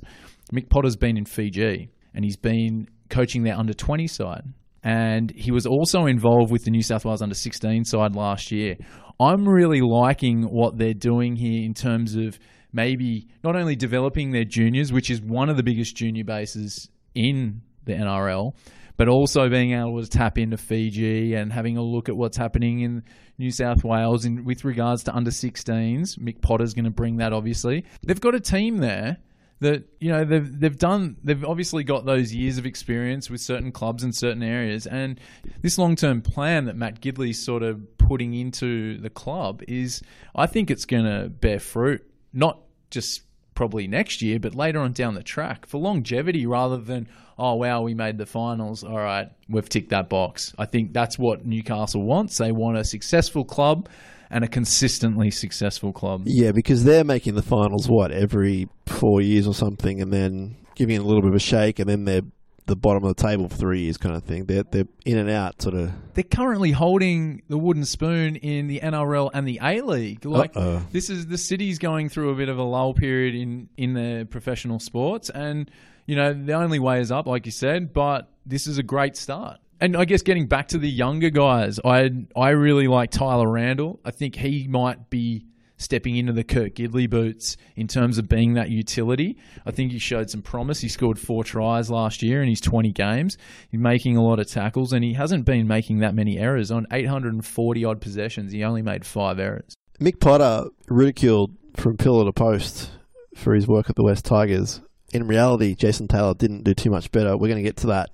Mick 0.53 0.69
Potter's 0.69 0.95
been 0.95 1.17
in 1.17 1.25
Fiji, 1.25 1.89
and 2.13 2.25
he's 2.25 2.37
been 2.37 2.87
coaching 3.09 3.43
their 3.43 3.55
under 3.55 3.73
20 3.73 4.07
side. 4.07 4.43
And 4.83 5.31
he 5.31 5.51
was 5.51 5.65
also 5.65 6.05
involved 6.05 6.51
with 6.51 6.63
the 6.63 6.71
New 6.71 6.81
South 6.81 7.03
Wales 7.03 7.21
under 7.21 7.35
16 7.35 7.83
side 7.83 8.15
last 8.15 8.51
year. 8.51 8.77
I'm 9.19 9.47
really 9.47 9.81
liking 9.81 10.43
what 10.43 10.77
they're 10.77 10.93
doing 10.93 11.35
here 11.35 11.63
in 11.63 11.73
terms 11.73 12.15
of 12.15 12.39
maybe 12.71 13.27
not 13.43 13.55
only 13.55 13.75
developing 13.75 14.31
their 14.31 14.43
juniors, 14.43 14.93
which 14.93 15.09
is 15.09 15.21
one 15.21 15.49
of 15.49 15.57
the 15.57 15.63
biggest 15.63 15.95
junior 15.95 16.23
bases 16.23 16.89
in 17.15 17.61
the 17.85 17.93
NRL, 17.93 18.53
but 18.97 19.07
also 19.07 19.49
being 19.49 19.73
able 19.73 20.01
to 20.01 20.09
tap 20.09 20.37
into 20.37 20.57
Fiji 20.57 21.33
and 21.33 21.51
having 21.51 21.77
a 21.77 21.81
look 21.81 22.09
at 22.09 22.17
what's 22.17 22.37
happening 22.37 22.81
in 22.81 23.03
New 23.37 23.51
South 23.51 23.83
Wales 23.83 24.25
in, 24.25 24.43
with 24.43 24.63
regards 24.63 25.03
to 25.03 25.15
under 25.15 25.31
16s. 25.31 26.19
Mick 26.19 26.41
Potter's 26.41 26.73
going 26.73 26.85
to 26.85 26.91
bring 26.91 27.17
that, 27.17 27.33
obviously. 27.33 27.85
They've 28.03 28.21
got 28.21 28.35
a 28.35 28.39
team 28.39 28.77
there 28.77 29.17
that 29.59 29.83
you 29.99 30.11
know 30.11 30.23
they've 30.23 30.59
they've 30.59 30.77
done 30.77 31.17
they've 31.23 31.43
obviously 31.43 31.83
got 31.83 32.05
those 32.05 32.33
years 32.33 32.57
of 32.57 32.65
experience 32.65 33.29
with 33.29 33.41
certain 33.41 33.71
clubs 33.71 34.03
in 34.03 34.13
certain 34.13 34.43
areas. 34.43 34.85
And 34.85 35.19
this 35.61 35.77
long-term 35.77 36.21
plan 36.21 36.65
that 36.65 36.75
Matt 36.75 37.01
Gidley's 37.01 37.43
sort 37.43 37.63
of 37.63 37.97
putting 37.97 38.33
into 38.33 38.97
the 38.99 39.09
club 39.09 39.63
is 39.67 40.01
I 40.35 40.45
think 40.45 40.69
it's 40.69 40.85
going 40.85 41.05
to 41.05 41.29
bear 41.29 41.59
fruit 41.59 42.05
not 42.33 42.59
just 42.91 43.23
probably 43.55 43.87
next 43.87 44.21
year 44.21 44.39
but 44.39 44.53
later 44.53 44.79
on 44.79 44.93
down 44.93 45.15
the 45.15 45.23
track 45.23 45.65
for 45.65 45.79
longevity 45.79 46.45
rather 46.45 46.77
than 46.77 47.07
oh 47.39 47.55
wow 47.55 47.81
we 47.81 47.95
made 47.95 48.19
the 48.19 48.27
finals. 48.27 48.83
All 48.83 48.97
right 48.97 49.29
we've 49.49 49.67
ticked 49.67 49.89
that 49.89 50.07
box. 50.07 50.53
I 50.59 50.65
think 50.65 50.93
that's 50.93 51.17
what 51.17 51.45
Newcastle 51.45 52.03
wants. 52.03 52.37
They 52.37 52.51
want 52.51 52.77
a 52.77 52.85
successful 52.85 53.43
club 53.43 53.89
and 54.29 54.43
a 54.43 54.47
consistently 54.47 55.31
successful 55.31 55.93
club. 55.93 56.23
Yeah, 56.25 56.51
because 56.51 56.83
they're 56.83 57.03
making 57.03 57.35
the 57.35 57.41
finals 57.41 57.87
what 57.87 58.11
every 58.11 58.67
four 58.85 59.21
years 59.21 59.47
or 59.47 59.53
something, 59.53 60.01
and 60.01 60.11
then 60.11 60.57
giving 60.75 60.95
it 60.95 60.99
a 60.99 61.05
little 61.05 61.21
bit 61.21 61.29
of 61.29 61.35
a 61.35 61.39
shake, 61.39 61.79
and 61.79 61.89
then 61.89 62.05
they're 62.05 62.21
the 62.67 62.75
bottom 62.75 63.03
of 63.03 63.15
the 63.15 63.21
table 63.21 63.47
for 63.47 63.55
three 63.55 63.81
years, 63.81 63.97
kind 63.97 64.15
of 64.15 64.23
thing. 64.23 64.45
They're 64.45 64.63
they're 64.63 64.87
in 65.05 65.17
and 65.17 65.29
out, 65.29 65.61
sort 65.61 65.75
of. 65.75 65.91
They're 66.13 66.23
currently 66.23 66.71
holding 66.71 67.41
the 67.47 67.57
wooden 67.57 67.85
spoon 67.85 68.35
in 68.35 68.67
the 68.67 68.81
NRL 68.81 69.31
and 69.33 69.47
the 69.47 69.59
A 69.63 69.81
League. 69.81 70.25
Like 70.25 70.55
Uh-oh. 70.55 70.83
this 70.91 71.09
is 71.09 71.27
the 71.27 71.37
city's 71.37 71.79
going 71.79 72.09
through 72.09 72.31
a 72.31 72.35
bit 72.35 72.49
of 72.49 72.57
a 72.57 72.63
lull 72.63 72.93
period 72.93 73.35
in 73.35 73.69
in 73.77 73.93
their 73.93 74.25
professional 74.25 74.79
sports, 74.79 75.29
and 75.29 75.71
you 76.05 76.15
know 76.15 76.33
the 76.33 76.53
only 76.53 76.79
way 76.79 76.99
is 76.99 77.11
up, 77.11 77.25
like 77.25 77.45
you 77.45 77.51
said. 77.51 77.93
But 77.93 78.29
this 78.45 78.67
is 78.67 78.77
a 78.77 78.83
great 78.83 79.15
start. 79.15 79.59
And 79.79 79.95
I 79.95 80.05
guess 80.05 80.21
getting 80.23 80.47
back 80.47 80.69
to 80.69 80.77
the 80.77 80.89
younger 80.89 81.29
guys, 81.29 81.79
I 81.83 82.11
I 82.35 82.49
really 82.49 82.87
like 82.87 83.11
Tyler 83.11 83.49
Randell. 83.49 83.99
I 84.03 84.11
think 84.11 84.35
he 84.35 84.67
might 84.67 85.09
be 85.09 85.45
stepping 85.77 86.17
into 86.17 86.33
the 86.33 86.43
Kurt 86.43 86.75
Gidley 86.75 87.07
boots 87.09 87.55
in 87.75 87.87
terms 87.87 88.17
of 88.17 88.27
being 88.27 88.55
that 88.55 88.69
utility. 88.69 89.37
I 89.65 89.71
think 89.71 89.91
he 89.91 89.99
showed 89.99 90.29
some 90.29 90.41
promise. 90.41 90.81
He 90.81 90.89
scored 90.89 91.19
four 91.19 91.43
tries 91.43 91.89
last 91.91 92.23
year 92.23 92.41
in 92.41 92.49
his 92.49 92.59
20 92.59 92.91
games. 92.91 93.37
He's 93.69 93.79
making 93.79 94.17
a 94.17 94.23
lot 94.23 94.39
of 94.39 94.47
tackles, 94.47 94.91
and 94.91 95.03
he 95.03 95.13
hasn't 95.13 95.45
been 95.45 95.67
making 95.67 95.99
that 95.99 96.15
many 96.15 96.39
errors. 96.39 96.71
On 96.71 96.87
840 96.91 97.85
odd 97.85 98.01
possessions, 98.01 98.51
he 98.51 98.63
only 98.63 98.81
made 98.81 99.05
five 99.05 99.39
errors. 99.39 99.75
Mick 99.99 100.19
Potter 100.19 100.69
ridiculed 100.87 101.55
from 101.75 101.97
pillar 101.97 102.25
to 102.25 102.33
post 102.33 102.89
for 103.35 103.53
his 103.53 103.67
work 103.67 103.89
at 103.89 103.95
the 103.95 104.03
West 104.03 104.25
Tigers. 104.25 104.81
In 105.13 105.27
reality, 105.27 105.75
Jason 105.75 106.07
Taylor 106.07 106.33
didn't 106.33 106.63
do 106.63 106.73
too 106.73 106.89
much 106.89 107.11
better. 107.11 107.37
We're 107.37 107.47
going 107.47 107.57
to 107.57 107.63
get 107.63 107.77
to 107.77 107.87
that 107.87 108.09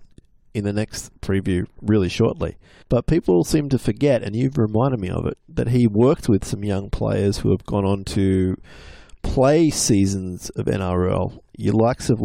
in 0.54 0.64
the 0.64 0.74
next 0.74 1.20
preview 1.22 1.66
really 1.82 2.10
shortly. 2.10 2.58
But 2.90 3.08
people 3.08 3.44
seem 3.44 3.70
to 3.70 3.80
forget, 3.80 4.24
and 4.24 4.36
you've 4.36 4.58
reminded 4.58 5.00
me 5.00 5.10
of 5.10 5.26
it, 5.26 5.38
that 5.50 5.70
he 5.70 5.88
worked 5.88 6.30
with 6.30 6.46
some 6.46 6.64
young 6.64 6.90
players 6.90 7.40
who 7.40 7.52
have 7.52 7.66
gone 7.66 7.86
on 7.86 8.04
to 8.06 8.56
play 9.24 9.70
seasons 9.70 10.50
of 10.52 10.66
NRL. 10.66 11.40
Your 11.58 11.74
likes 11.74 12.10
of 12.10 12.22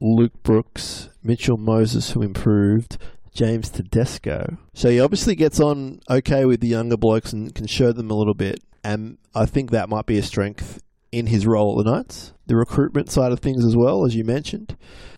Luke 0.00 0.42
Brooks, 0.42 1.08
Mitchell 1.22 1.56
Moses, 1.56 2.10
who 2.10 2.22
improved, 2.22 2.98
James 3.32 3.70
Tedesco. 3.70 4.58
So 4.74 4.90
he 4.90 5.00
obviously 5.00 5.34
gets 5.34 5.60
on 5.60 6.00
okay 6.10 6.44
with 6.44 6.60
the 6.60 6.68
younger 6.68 6.96
blokes 6.96 7.32
and 7.32 7.54
can 7.54 7.66
show 7.66 7.92
them 7.92 8.10
a 8.10 8.14
little 8.14 8.34
bit. 8.34 8.60
And 8.82 9.18
I 9.34 9.46
think 9.46 9.70
that 9.70 9.88
might 9.88 10.06
be 10.06 10.18
a 10.18 10.22
strength 10.22 10.82
in 11.12 11.26
his 11.26 11.46
role 11.46 11.78
at 11.78 11.84
the 11.84 11.90
Knights. 11.90 12.32
The 12.46 12.56
recruitment 12.56 13.10
side 13.10 13.32
of 13.32 13.40
things 13.40 13.64
as 13.64 13.76
well, 13.76 14.04
as 14.04 14.14
you 14.14 14.24
mentioned. 14.24 14.76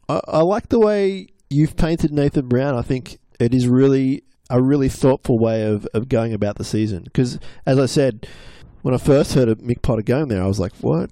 I, 0.09 0.21
I 0.29 0.43
like 0.43 0.69
the 0.69 0.81
way 0.81 1.29
you've 1.53 1.77
painted 1.77 2.13
Nathan 2.13 2.49
Brown. 2.49 2.77
I 2.77 2.83
think 2.83 3.19
it 3.39 3.55
is 3.55 3.69
really 3.69 4.25
a 4.51 4.63
really 4.63 4.89
thoughtful 4.89 5.39
way 5.39 5.65
of, 5.65 5.87
of 5.95 6.09
going 6.09 6.33
about 6.33 6.57
the 6.57 6.65
season. 6.65 7.05
Because, 7.05 7.39
as 7.67 7.79
I 7.79 7.87
said, 7.87 8.27
when 8.83 8.95
I 8.95 8.99
first 8.99 9.35
heard 9.35 9.49
of 9.49 9.59
Mick 9.59 9.83
Potter 9.83 10.03
going 10.03 10.29
there, 10.29 10.43
I 10.43 10.47
was 10.47 10.61
like, 10.61 10.73
what? 10.81 11.11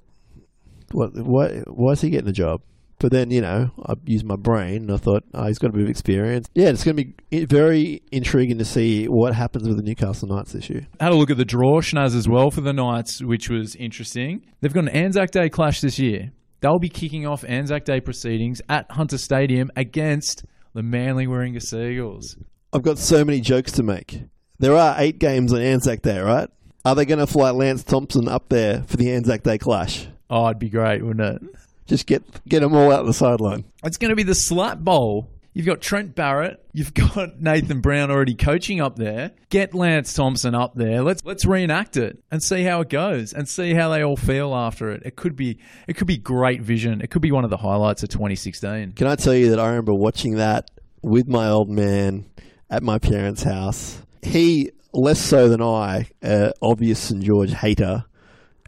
What? 0.93 1.15
Why, 1.15 1.63
why 1.67 1.93
is 1.93 2.01
he 2.01 2.11
getting 2.11 2.29
a 2.29 2.33
job? 2.33 2.63
But 2.99 3.13
then, 3.13 3.31
you 3.31 3.41
know, 3.41 3.71
I 3.87 3.95
used 4.05 4.27
my 4.27 4.37
brain 4.37 4.83
and 4.83 4.93
I 4.93 4.99
thought, 4.99 5.25
oh, 5.33 5.47
he's 5.47 5.59
got 5.59 5.71
a 5.71 5.73
bit 5.73 5.85
of 5.85 5.89
experience. 5.89 6.49
Yeah, 6.55 6.69
it's 6.69 6.85
going 6.85 6.99
to 6.99 7.05
be 7.31 7.47
very 7.47 8.03
intriguing 8.13 8.59
to 8.59 8.65
see 8.67 9.07
what 9.07 9.35
happens 9.35 9.67
with 9.67 9.79
the 9.79 9.83
Newcastle 9.83 10.29
Knights 10.29 10.53
this 10.53 10.69
year. 10.69 10.87
Had 11.01 11.13
a 11.13 11.15
look 11.15 11.31
at 11.31 11.39
the 11.39 11.47
draw, 11.47 11.81
Schnaz, 11.81 12.15
as 12.15 12.29
well 12.29 12.51
for 12.51 12.61
the 12.61 12.75
Knights, 12.75 13.23
which 13.23 13.49
was 13.49 13.75
interesting. 13.77 14.43
They've 14.61 14.73
got 14.73 14.85
an 14.85 14.91
Anzac 14.91 15.31
Day 15.31 15.49
clash 15.49 15.81
this 15.81 15.99
year. 15.99 16.33
They'll 16.61 16.79
be 16.79 16.89
kicking 16.89 17.27
off 17.27 17.45
Anzac 17.45 17.85
Day 17.85 18.01
proceedings 18.01 18.61
at 18.69 18.91
Hunter 18.91 19.19
Stadium 19.19 19.71
against 19.77 20.45
the 20.75 20.83
Manly 20.83 21.27
Warringah 21.27 21.63
Seagulls. 21.63 22.37
I've 22.73 22.83
got 22.83 22.99
so 22.99 23.25
many 23.25 23.41
jokes 23.41 23.73
to 23.73 23.83
make. 23.83 24.23
There 24.59 24.77
are 24.77 24.95
eight 24.99 25.19
games 25.19 25.53
on 25.53 25.61
Anzac 25.61 26.03
Day, 26.03 26.21
right? 26.21 26.49
Are 26.85 26.95
they 26.95 27.05
going 27.05 27.19
to 27.19 27.27
fly 27.27 27.51
Lance 27.51 27.83
Thompson 27.83 28.29
up 28.29 28.49
there 28.51 28.83
for 28.87 28.97
the 28.97 29.11
Anzac 29.13 29.43
Day 29.43 29.59
clash? 29.59 30.07
Oh, 30.29 30.47
it'd 30.47 30.59
be 30.59 30.69
great, 30.69 31.05
wouldn't 31.05 31.43
it? 31.43 31.51
Just 31.87 32.07
get 32.07 32.23
get 32.47 32.61
them 32.61 32.75
all 32.75 32.93
out 32.93 33.05
the 33.07 33.15
sideline. 33.15 33.65
It's 33.83 33.97
going 33.97 34.11
to 34.11 34.17
be 34.17 34.23
the 34.23 34.35
Slap 34.35 34.79
Bowl. 34.79 35.29
You've 35.53 35.67
got 35.67 35.81
Trent 35.81 36.15
Barrett. 36.15 36.65
You've 36.73 36.95
got 36.95 37.41
Nathan 37.41 37.81
Brown 37.81 38.11
already 38.11 38.35
coaching 38.35 38.81
up 38.81 38.97
there. 38.97 39.33
Get 39.49 39.75
Lance 39.75 40.15
Thompson 40.15 40.55
up 40.55 40.75
there. 40.75 41.03
Let's 41.03 41.25
let's 41.25 41.45
reenact 41.45 41.97
it 41.97 42.23
and 42.31 42.43
see 42.43 42.63
how 42.63 42.81
it 42.83 42.89
goes 42.89 43.33
and 43.33 43.49
see 43.49 43.75
how 43.75 43.89
they 43.89 44.03
all 44.03 44.17
feel 44.17 44.55
after 44.55 44.91
it. 44.91 45.03
It 45.05 45.17
could 45.17 45.35
be 45.35 45.59
it 45.89 45.95
could 45.95 46.07
be 46.07 46.19
great 46.19 46.63
vision. 46.63 47.01
It 47.01 47.11
could 47.11 47.23
be 47.23 47.33
one 47.33 47.45
of 47.45 47.51
the 47.51 47.57
highlights 47.57 48.03
of 48.03 48.11
2016. 48.11 48.93
Can 48.93 49.07
I 49.07 49.17
tell 49.17 49.35
you 49.35 49.51
that 49.51 49.59
I 49.59 49.69
remember 49.69 49.95
watching 49.95 50.37
that 50.37 50.71
with 51.03 51.27
my 51.27 51.49
old 51.49 51.69
man 51.69 52.27
at 52.71 52.83
my 52.83 52.99
parents' 52.99 53.43
house? 53.43 54.01
He, 54.23 54.71
less 54.93 55.21
so 55.21 55.49
than 55.49 55.63
I, 55.63 56.09
uh, 56.23 56.51
obvious 56.63 57.01
St 57.01 57.23
George 57.23 57.53
hater, 57.53 58.05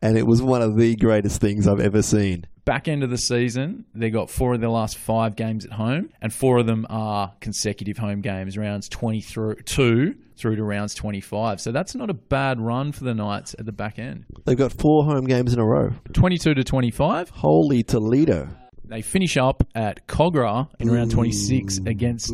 and 0.00 0.16
it 0.16 0.26
was 0.26 0.42
one 0.42 0.62
of 0.62 0.76
the 0.76 0.96
greatest 0.96 1.40
things 1.40 1.68
I've 1.68 1.80
ever 1.80 2.02
seen. 2.02 2.46
Back 2.64 2.86
end 2.86 3.02
of 3.02 3.10
the 3.10 3.18
season, 3.18 3.86
they 3.92 4.10
got 4.10 4.30
four 4.30 4.54
of 4.54 4.60
their 4.60 4.70
last 4.70 4.96
five 4.96 5.34
games 5.34 5.64
at 5.64 5.72
home, 5.72 6.10
and 6.20 6.32
four 6.32 6.58
of 6.58 6.66
them 6.66 6.86
are 6.88 7.32
consecutive 7.40 7.98
home 7.98 8.20
games, 8.20 8.56
rounds 8.56 8.88
22 8.88 10.14
through 10.36 10.56
to 10.56 10.62
rounds 10.62 10.94
25. 10.94 11.60
So 11.60 11.72
that's 11.72 11.94
not 11.94 12.10
a 12.10 12.14
bad 12.14 12.60
run 12.60 12.92
for 12.92 13.04
the 13.04 13.14
Knights 13.14 13.54
at 13.58 13.66
the 13.66 13.72
back 13.72 13.98
end. 13.98 14.26
They've 14.44 14.56
got 14.56 14.72
four 14.72 15.04
home 15.04 15.26
games 15.26 15.52
in 15.52 15.58
a 15.58 15.64
row. 15.64 15.92
22 16.12 16.54
to 16.54 16.64
25. 16.64 17.30
Holy 17.30 17.82
Toledo. 17.82 18.48
They 18.84 19.02
finish 19.02 19.36
up 19.36 19.66
at 19.74 20.06
Kogarah 20.06 20.68
in 20.78 20.90
round 20.90 21.12
26 21.12 21.78
against 21.86 22.30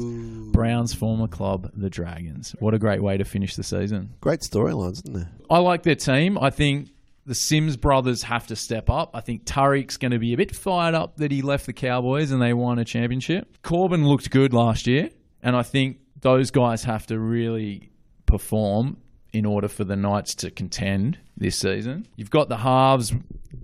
Brown's 0.52 0.92
former 0.92 1.28
club, 1.28 1.70
the 1.76 1.88
Dragons. 1.88 2.54
What 2.58 2.74
a 2.74 2.78
great 2.78 3.02
way 3.02 3.16
to 3.16 3.24
finish 3.24 3.54
the 3.54 3.62
season. 3.62 4.10
Great 4.20 4.40
storylines, 4.40 5.04
isn't 5.04 5.12
there? 5.12 5.30
I 5.48 5.58
like 5.58 5.84
their 5.84 5.94
team. 5.94 6.36
I 6.36 6.50
think 6.50 6.88
the 7.28 7.34
Sims 7.34 7.76
brothers 7.76 8.22
have 8.22 8.46
to 8.46 8.56
step 8.56 8.88
up. 8.88 9.10
I 9.14 9.20
think 9.20 9.44
Tariq's 9.44 9.98
going 9.98 10.12
to 10.12 10.18
be 10.18 10.32
a 10.32 10.36
bit 10.36 10.56
fired 10.56 10.94
up 10.94 11.18
that 11.18 11.30
he 11.30 11.42
left 11.42 11.66
the 11.66 11.74
Cowboys 11.74 12.30
and 12.30 12.40
they 12.40 12.54
won 12.54 12.78
a 12.78 12.86
championship. 12.86 13.58
Korbin 13.62 14.06
looked 14.06 14.30
good 14.30 14.54
last 14.54 14.86
year, 14.86 15.10
and 15.42 15.54
I 15.54 15.62
think 15.62 15.98
those 16.20 16.50
guys 16.50 16.84
have 16.84 17.06
to 17.08 17.18
really 17.18 17.90
perform 18.24 18.96
in 19.32 19.44
order 19.44 19.68
for 19.68 19.84
the 19.84 19.94
Knights 19.94 20.34
to 20.36 20.50
contend 20.50 21.18
this 21.36 21.56
season. 21.56 22.06
You've 22.16 22.30
got 22.30 22.48
the 22.48 22.56
halves, 22.56 23.12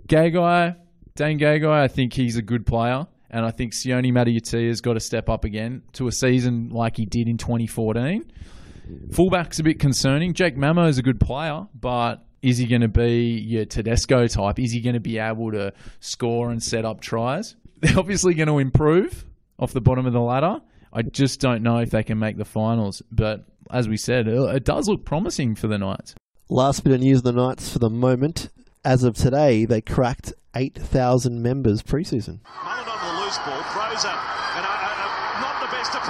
Gagai, 0.08 0.76
Dane 1.16 1.38
Gagai. 1.38 1.66
I 1.66 1.88
think 1.88 2.12
he's 2.12 2.36
a 2.36 2.42
good 2.42 2.66
player. 2.66 3.06
And 3.30 3.44
I 3.46 3.50
think 3.50 3.72
Sione 3.72 4.12
Matty 4.12 4.40
has 4.68 4.80
got 4.82 4.92
to 4.92 5.00
step 5.00 5.28
up 5.30 5.44
again 5.44 5.82
to 5.94 6.06
a 6.06 6.12
season 6.12 6.68
like 6.68 6.98
he 6.98 7.06
did 7.06 7.28
in 7.28 7.38
2014. 7.38 8.30
Fullback's 9.12 9.58
a 9.58 9.62
bit 9.62 9.80
concerning. 9.80 10.34
Jake 10.34 10.56
Mamo 10.56 10.86
is 10.86 10.98
a 10.98 11.02
good 11.02 11.18
player, 11.18 11.66
but 11.74 12.24
is 12.44 12.58
he 12.58 12.66
going 12.66 12.82
to 12.82 12.88
be 12.88 13.38
your 13.38 13.64
Tedesco 13.64 14.26
type? 14.26 14.58
Is 14.58 14.70
he 14.72 14.80
going 14.82 14.94
to 14.94 15.00
be 15.00 15.18
able 15.18 15.50
to 15.52 15.72
score 16.00 16.50
and 16.50 16.62
set 16.62 16.84
up 16.84 17.00
tries? 17.00 17.56
They're 17.80 17.98
obviously 17.98 18.34
going 18.34 18.48
to 18.48 18.58
improve 18.58 19.24
off 19.58 19.72
the 19.72 19.80
bottom 19.80 20.04
of 20.04 20.12
the 20.12 20.20
ladder. 20.20 20.60
I 20.92 21.02
just 21.02 21.40
don't 21.40 21.62
know 21.62 21.78
if 21.78 21.90
they 21.90 22.02
can 22.02 22.18
make 22.18 22.36
the 22.36 22.44
finals. 22.44 23.02
But 23.10 23.46
as 23.70 23.88
we 23.88 23.96
said, 23.96 24.28
it 24.28 24.38
it 24.56 24.64
does 24.64 24.88
look 24.88 25.06
promising 25.06 25.54
for 25.54 25.68
the 25.68 25.78
Knights. 25.78 26.14
Last 26.50 26.84
bit 26.84 26.92
of 26.92 27.00
news 27.00 27.18
of 27.18 27.24
the 27.24 27.32
Knights 27.32 27.72
for 27.72 27.78
the 27.78 27.90
moment. 27.90 28.50
As 28.84 29.02
of 29.02 29.16
today, 29.16 29.64
they 29.64 29.80
cracked 29.80 30.34
8,000 30.54 31.40
members 31.40 31.82
preseason. 31.82 32.40
Mullen 32.62 32.86
on 32.86 33.16
the 33.16 33.22
loose 33.22 33.38
ball, 33.38 33.62
throws 33.72 34.04
up. 34.04 34.20
And 34.54 34.66
uh, 34.66 34.68
uh, 34.68 34.92
uh, 34.92 35.40
not 35.40 35.60
the 35.62 35.72
best 35.74 35.94
of 35.94 36.02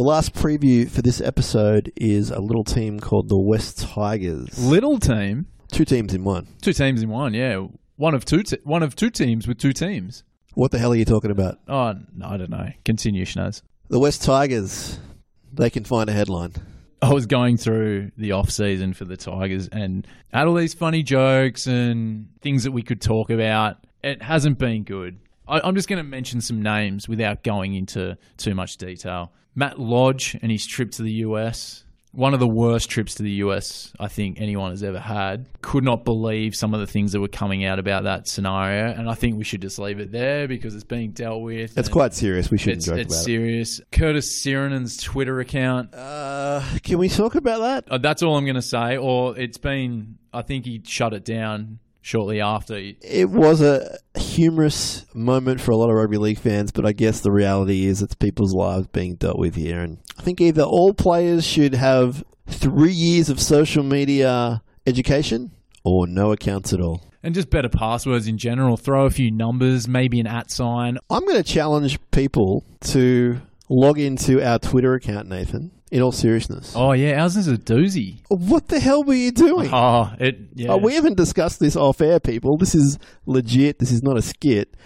The 0.00 0.06
last 0.06 0.32
preview 0.32 0.88
for 0.90 1.02
this 1.02 1.20
episode 1.20 1.92
is 1.94 2.30
a 2.30 2.40
little 2.40 2.64
team 2.64 3.00
called 3.00 3.28
the 3.28 3.36
West 3.36 3.80
Tigers. 3.82 4.58
Little 4.58 4.98
team, 4.98 5.44
Two 5.70 5.84
teams 5.84 6.14
in 6.14 6.24
one. 6.24 6.46
two 6.62 6.72
teams 6.72 7.02
in 7.02 7.10
one. 7.10 7.34
Yeah, 7.34 7.66
one 7.96 8.14
of 8.14 8.24
two. 8.24 8.42
Te- 8.42 8.60
one 8.64 8.82
of 8.82 8.96
two 8.96 9.10
teams 9.10 9.46
with 9.46 9.58
two 9.58 9.74
teams. 9.74 10.24
What 10.54 10.70
the 10.70 10.78
hell 10.78 10.92
are 10.92 10.96
you 10.96 11.04
talking 11.04 11.30
about? 11.30 11.58
Oh, 11.68 11.96
no, 12.16 12.26
I 12.28 12.38
don't 12.38 12.48
know. 12.48 12.70
Continue, 12.86 13.26
Schnaz. 13.26 13.60
The 13.90 13.98
West 13.98 14.22
Tigers. 14.22 14.98
They 15.52 15.68
can 15.68 15.84
find 15.84 16.08
a 16.08 16.14
headline. 16.14 16.54
I 17.02 17.12
was 17.12 17.26
going 17.26 17.58
through 17.58 18.12
the 18.16 18.32
off 18.32 18.48
season 18.48 18.94
for 18.94 19.04
the 19.04 19.18
Tigers 19.18 19.68
and 19.68 20.06
had 20.32 20.46
all 20.46 20.54
these 20.54 20.72
funny 20.72 21.02
jokes 21.02 21.66
and 21.66 22.30
things 22.40 22.64
that 22.64 22.72
we 22.72 22.82
could 22.82 23.02
talk 23.02 23.28
about. 23.28 23.76
It 24.02 24.22
hasn't 24.22 24.58
been 24.58 24.82
good. 24.84 25.18
I, 25.46 25.60
I'm 25.62 25.74
just 25.74 25.88
going 25.88 26.02
to 26.02 26.08
mention 26.08 26.40
some 26.40 26.62
names 26.62 27.06
without 27.06 27.42
going 27.42 27.74
into 27.74 28.16
too 28.38 28.54
much 28.54 28.78
detail. 28.78 29.32
Matt 29.54 29.78
Lodge 29.78 30.36
and 30.40 30.50
his 30.50 30.66
trip 30.66 30.92
to 30.92 31.02
the 31.02 31.12
US. 31.12 31.84
One 32.12 32.34
of 32.34 32.40
the 32.40 32.48
worst 32.48 32.90
trips 32.90 33.14
to 33.16 33.22
the 33.22 33.30
US 33.44 33.92
I 34.00 34.08
think 34.08 34.40
anyone 34.40 34.70
has 34.70 34.82
ever 34.82 34.98
had. 34.98 35.46
Could 35.62 35.84
not 35.84 36.04
believe 36.04 36.56
some 36.56 36.74
of 36.74 36.80
the 36.80 36.86
things 36.86 37.12
that 37.12 37.20
were 37.20 37.28
coming 37.28 37.64
out 37.64 37.78
about 37.78 38.02
that 38.02 38.26
scenario, 38.26 38.92
and 38.92 39.08
I 39.08 39.14
think 39.14 39.38
we 39.38 39.44
should 39.44 39.62
just 39.62 39.78
leave 39.78 40.00
it 40.00 40.10
there 40.10 40.48
because 40.48 40.74
it's 40.74 40.82
being 40.82 41.12
dealt 41.12 41.42
with. 41.42 41.78
It's 41.78 41.88
quite 41.88 42.12
serious. 42.12 42.50
We 42.50 42.58
shouldn't 42.58 42.78
it's, 42.78 42.86
joke 42.86 42.98
it's 42.98 43.14
about 43.14 43.24
serious. 43.24 43.80
Curtis 43.92 44.42
Sironen's 44.42 44.96
Twitter 44.96 45.38
account. 45.38 45.94
Uh, 45.94 46.62
can 46.82 46.98
we 46.98 47.08
talk 47.08 47.36
about 47.36 47.60
that? 47.60 47.92
uh, 47.92 47.98
that's 47.98 48.24
all 48.24 48.36
I'm 48.36 48.44
going 48.44 48.56
to 48.56 48.62
say. 48.62 48.96
Or 48.96 49.38
it's 49.38 49.58
been, 49.58 50.18
I 50.32 50.42
think 50.42 50.64
he 50.64 50.82
shut 50.84 51.14
it 51.14 51.24
down 51.24 51.78
shortly 52.00 52.40
after. 52.40 52.74
It 52.76 53.30
was 53.30 53.60
a 53.60 53.98
humorous 54.18 55.06
moment 55.14 55.60
for 55.60 55.70
a 55.72 55.76
lot 55.76 55.90
of 55.90 55.96
rugby 55.96 56.18
league 56.18 56.38
fans, 56.38 56.72
but 56.72 56.86
I 56.86 56.92
guess 56.92 57.20
the 57.20 57.32
reality 57.32 57.86
is 57.86 58.02
it's 58.02 58.14
people's 58.14 58.54
lives 58.54 58.86
being 58.88 59.16
dealt 59.16 59.38
with 59.38 59.54
here. 59.54 59.80
And 59.80 59.98
I 60.18 60.22
think 60.22 60.40
either 60.40 60.62
all 60.62 60.94
players 60.94 61.46
should 61.46 61.74
have 61.74 62.24
three 62.46 62.92
years 62.92 63.28
of 63.28 63.40
social 63.40 63.82
media 63.82 64.62
education 64.86 65.52
or 65.84 66.06
no 66.06 66.32
accounts 66.32 66.72
at 66.72 66.80
all. 66.80 67.02
And 67.22 67.34
just 67.34 67.50
better 67.50 67.68
passwords 67.68 68.26
in 68.26 68.38
general. 68.38 68.78
Throw 68.78 69.04
a 69.04 69.10
few 69.10 69.30
numbers, 69.30 69.86
maybe 69.86 70.20
an 70.20 70.26
at 70.26 70.50
sign. 70.50 70.96
I'm 71.10 71.24
going 71.26 71.36
to 71.36 71.42
challenge 71.42 71.98
people 72.12 72.64
to 72.84 73.40
log 73.68 73.98
into 73.98 74.42
our 74.42 74.58
Twitter 74.58 74.94
account, 74.94 75.28
Nathan, 75.28 75.70
in 75.90 76.02
all 76.02 76.12
seriousness. 76.12 76.72
Oh, 76.76 76.92
yeah, 76.92 77.20
ours 77.22 77.36
is 77.36 77.48
a 77.48 77.56
doozy. 77.56 78.20
What 78.28 78.68
the 78.68 78.78
hell 78.80 79.02
were 79.04 79.14
you 79.14 79.32
doing? 79.32 79.70
Oh, 79.80 80.12
it, 80.18 80.38
yeah. 80.54 80.70
Oh, 80.70 80.76
we 80.76 80.94
haven't 80.94 81.16
discussed 81.16 81.58
this 81.60 81.76
off 81.76 82.00
air, 82.00 82.20
people. 82.20 82.56
This 82.56 82.74
is 82.74 82.98
legit. 83.26 83.78
This 83.78 83.90
is 83.92 84.02
not 84.02 84.16
a 84.16 84.22
skit. 84.22 84.76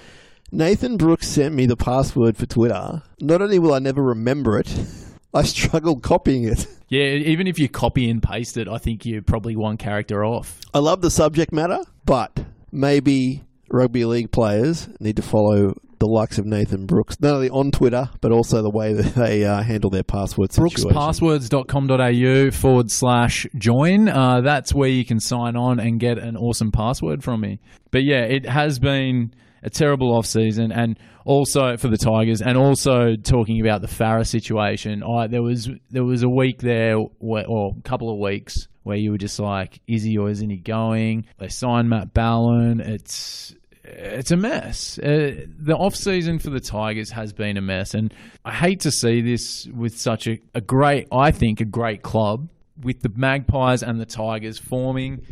Nathan 0.53 0.97
Brooks 0.97 1.27
sent 1.29 1.55
me 1.55 1.67
the 1.67 1.77
password 1.77 2.37
for 2.37 2.47
Twitter. 2.47 3.03
Not 3.21 3.43
only 3.43 3.59
will 3.59 3.75
I 3.75 3.81
never 3.81 4.03
remember 4.03 4.59
it, 4.59 4.73
I 5.35 5.43
struggled 5.43 6.03
copying 6.03 6.45
it. 6.45 6.67
yeah, 6.89 7.03
even 7.05 7.47
if 7.49 7.59
you 7.59 7.69
copy 7.69 8.09
and 8.09 8.23
paste 8.23 8.57
it, 8.57 8.69
I 8.69 8.79
think 8.79 9.05
you're 9.05 9.23
probably 9.23 9.57
one 9.57 9.77
character 9.77 10.25
off. 10.25 10.61
I 10.73 10.79
love 10.79 11.01
the 11.01 11.11
subject 11.11 11.53
matter, 11.53 11.81
but 12.05 12.45
maybe 12.71 13.43
rugby 13.71 14.05
league 14.05 14.31
players 14.31 14.89
need 15.01 15.17
to 15.17 15.23
follow 15.23 15.75
the 16.05 16.11
likes 16.11 16.39
of 16.39 16.45
Nathan 16.45 16.85
Brooks, 16.85 17.19
not 17.21 17.35
only 17.35 17.49
on 17.49 17.71
Twitter, 17.71 18.11
but 18.21 18.31
also 18.31 18.61
the 18.63 18.71
way 18.71 18.93
that 18.93 19.15
they 19.15 19.45
uh, 19.45 19.63
handle 19.63 19.89
their 19.89 20.03
password 20.03 20.53
situation. 20.53 20.91
BrooksPasswords.com.au 20.91 22.51
forward 22.51 22.91
slash 22.91 23.47
join. 23.57 24.09
Uh, 24.09 24.43
that's 24.43 24.75
where 24.75 24.89
you 24.89 25.05
can 25.05 25.19
sign 25.19 25.57
on 25.57 25.81
and 25.81 25.99
get 25.99 26.19
an 26.19 26.37
awesome 26.37 26.71
password 26.71 27.25
from 27.25 27.41
me. 27.41 27.59
But 27.91 28.05
yeah, 28.05 28.25
it 28.25 28.47
has 28.47 28.79
been 28.79 29.35
a 29.63 29.71
terrible 29.71 30.15
off 30.15 30.27
season, 30.27 30.73
and 30.73 30.99
also 31.25 31.79
for 31.79 31.89
the 31.89 31.97
Tigers, 31.97 32.43
and 32.43 32.59
also 32.59 33.17
talking 33.17 33.63
about 33.63 33.81
the 33.81 33.89
Farah 33.89 34.27
situation. 34.27 35.03
I, 35.03 35.27
there 35.27 35.43
was 35.43 35.71
there 35.91 36.05
was 36.05 36.23
a 36.23 36.29
week 36.29 36.61
there, 36.61 36.99
where, 36.99 37.47
or 37.49 37.73
a 37.79 37.83
couple 37.83 38.13
of 38.13 38.19
weeks, 38.19 38.69
where 38.83 38.99
you 38.99 39.11
were 39.11 39.19
just 39.19 39.41
like, 39.41 39.81
is 39.87 40.03
he 40.03 40.19
or 40.19 40.29
isn't 40.29 40.51
he 40.51 40.59
going? 40.59 41.25
They 41.39 41.49
signed 41.49 41.89
Matt 41.89 42.13
Ballin. 42.13 42.81
It's 42.81 43.55
it's 43.85 44.31
a 44.31 44.37
mess. 44.37 44.99
Uh, 44.99 45.47
the 45.59 45.77
off 45.77 45.95
season 45.95 46.39
for 46.39 46.51
the 46.51 46.61
Tigers 46.61 47.11
has 47.11 47.33
been 47.33 47.57
a 47.57 47.61
mess, 47.61 47.95
and 47.95 48.13
I 48.45 48.53
hate 48.53 48.81
to 48.81 48.91
see 48.91 49.21
this 49.21 49.67
with 49.67 49.99
such 49.99 50.27
a, 50.27 50.41
a 50.55 50.61
great, 50.61 51.09
I 51.13 51.31
think, 51.31 51.61
a 51.61 51.65
great 51.65 52.03
club 52.03 52.49
with 52.81 53.03
the 53.03 53.11
Magpies 53.15 53.83
and 53.83 54.01
the 54.01 54.07
Tigers 54.07 54.59
forming 54.59 55.25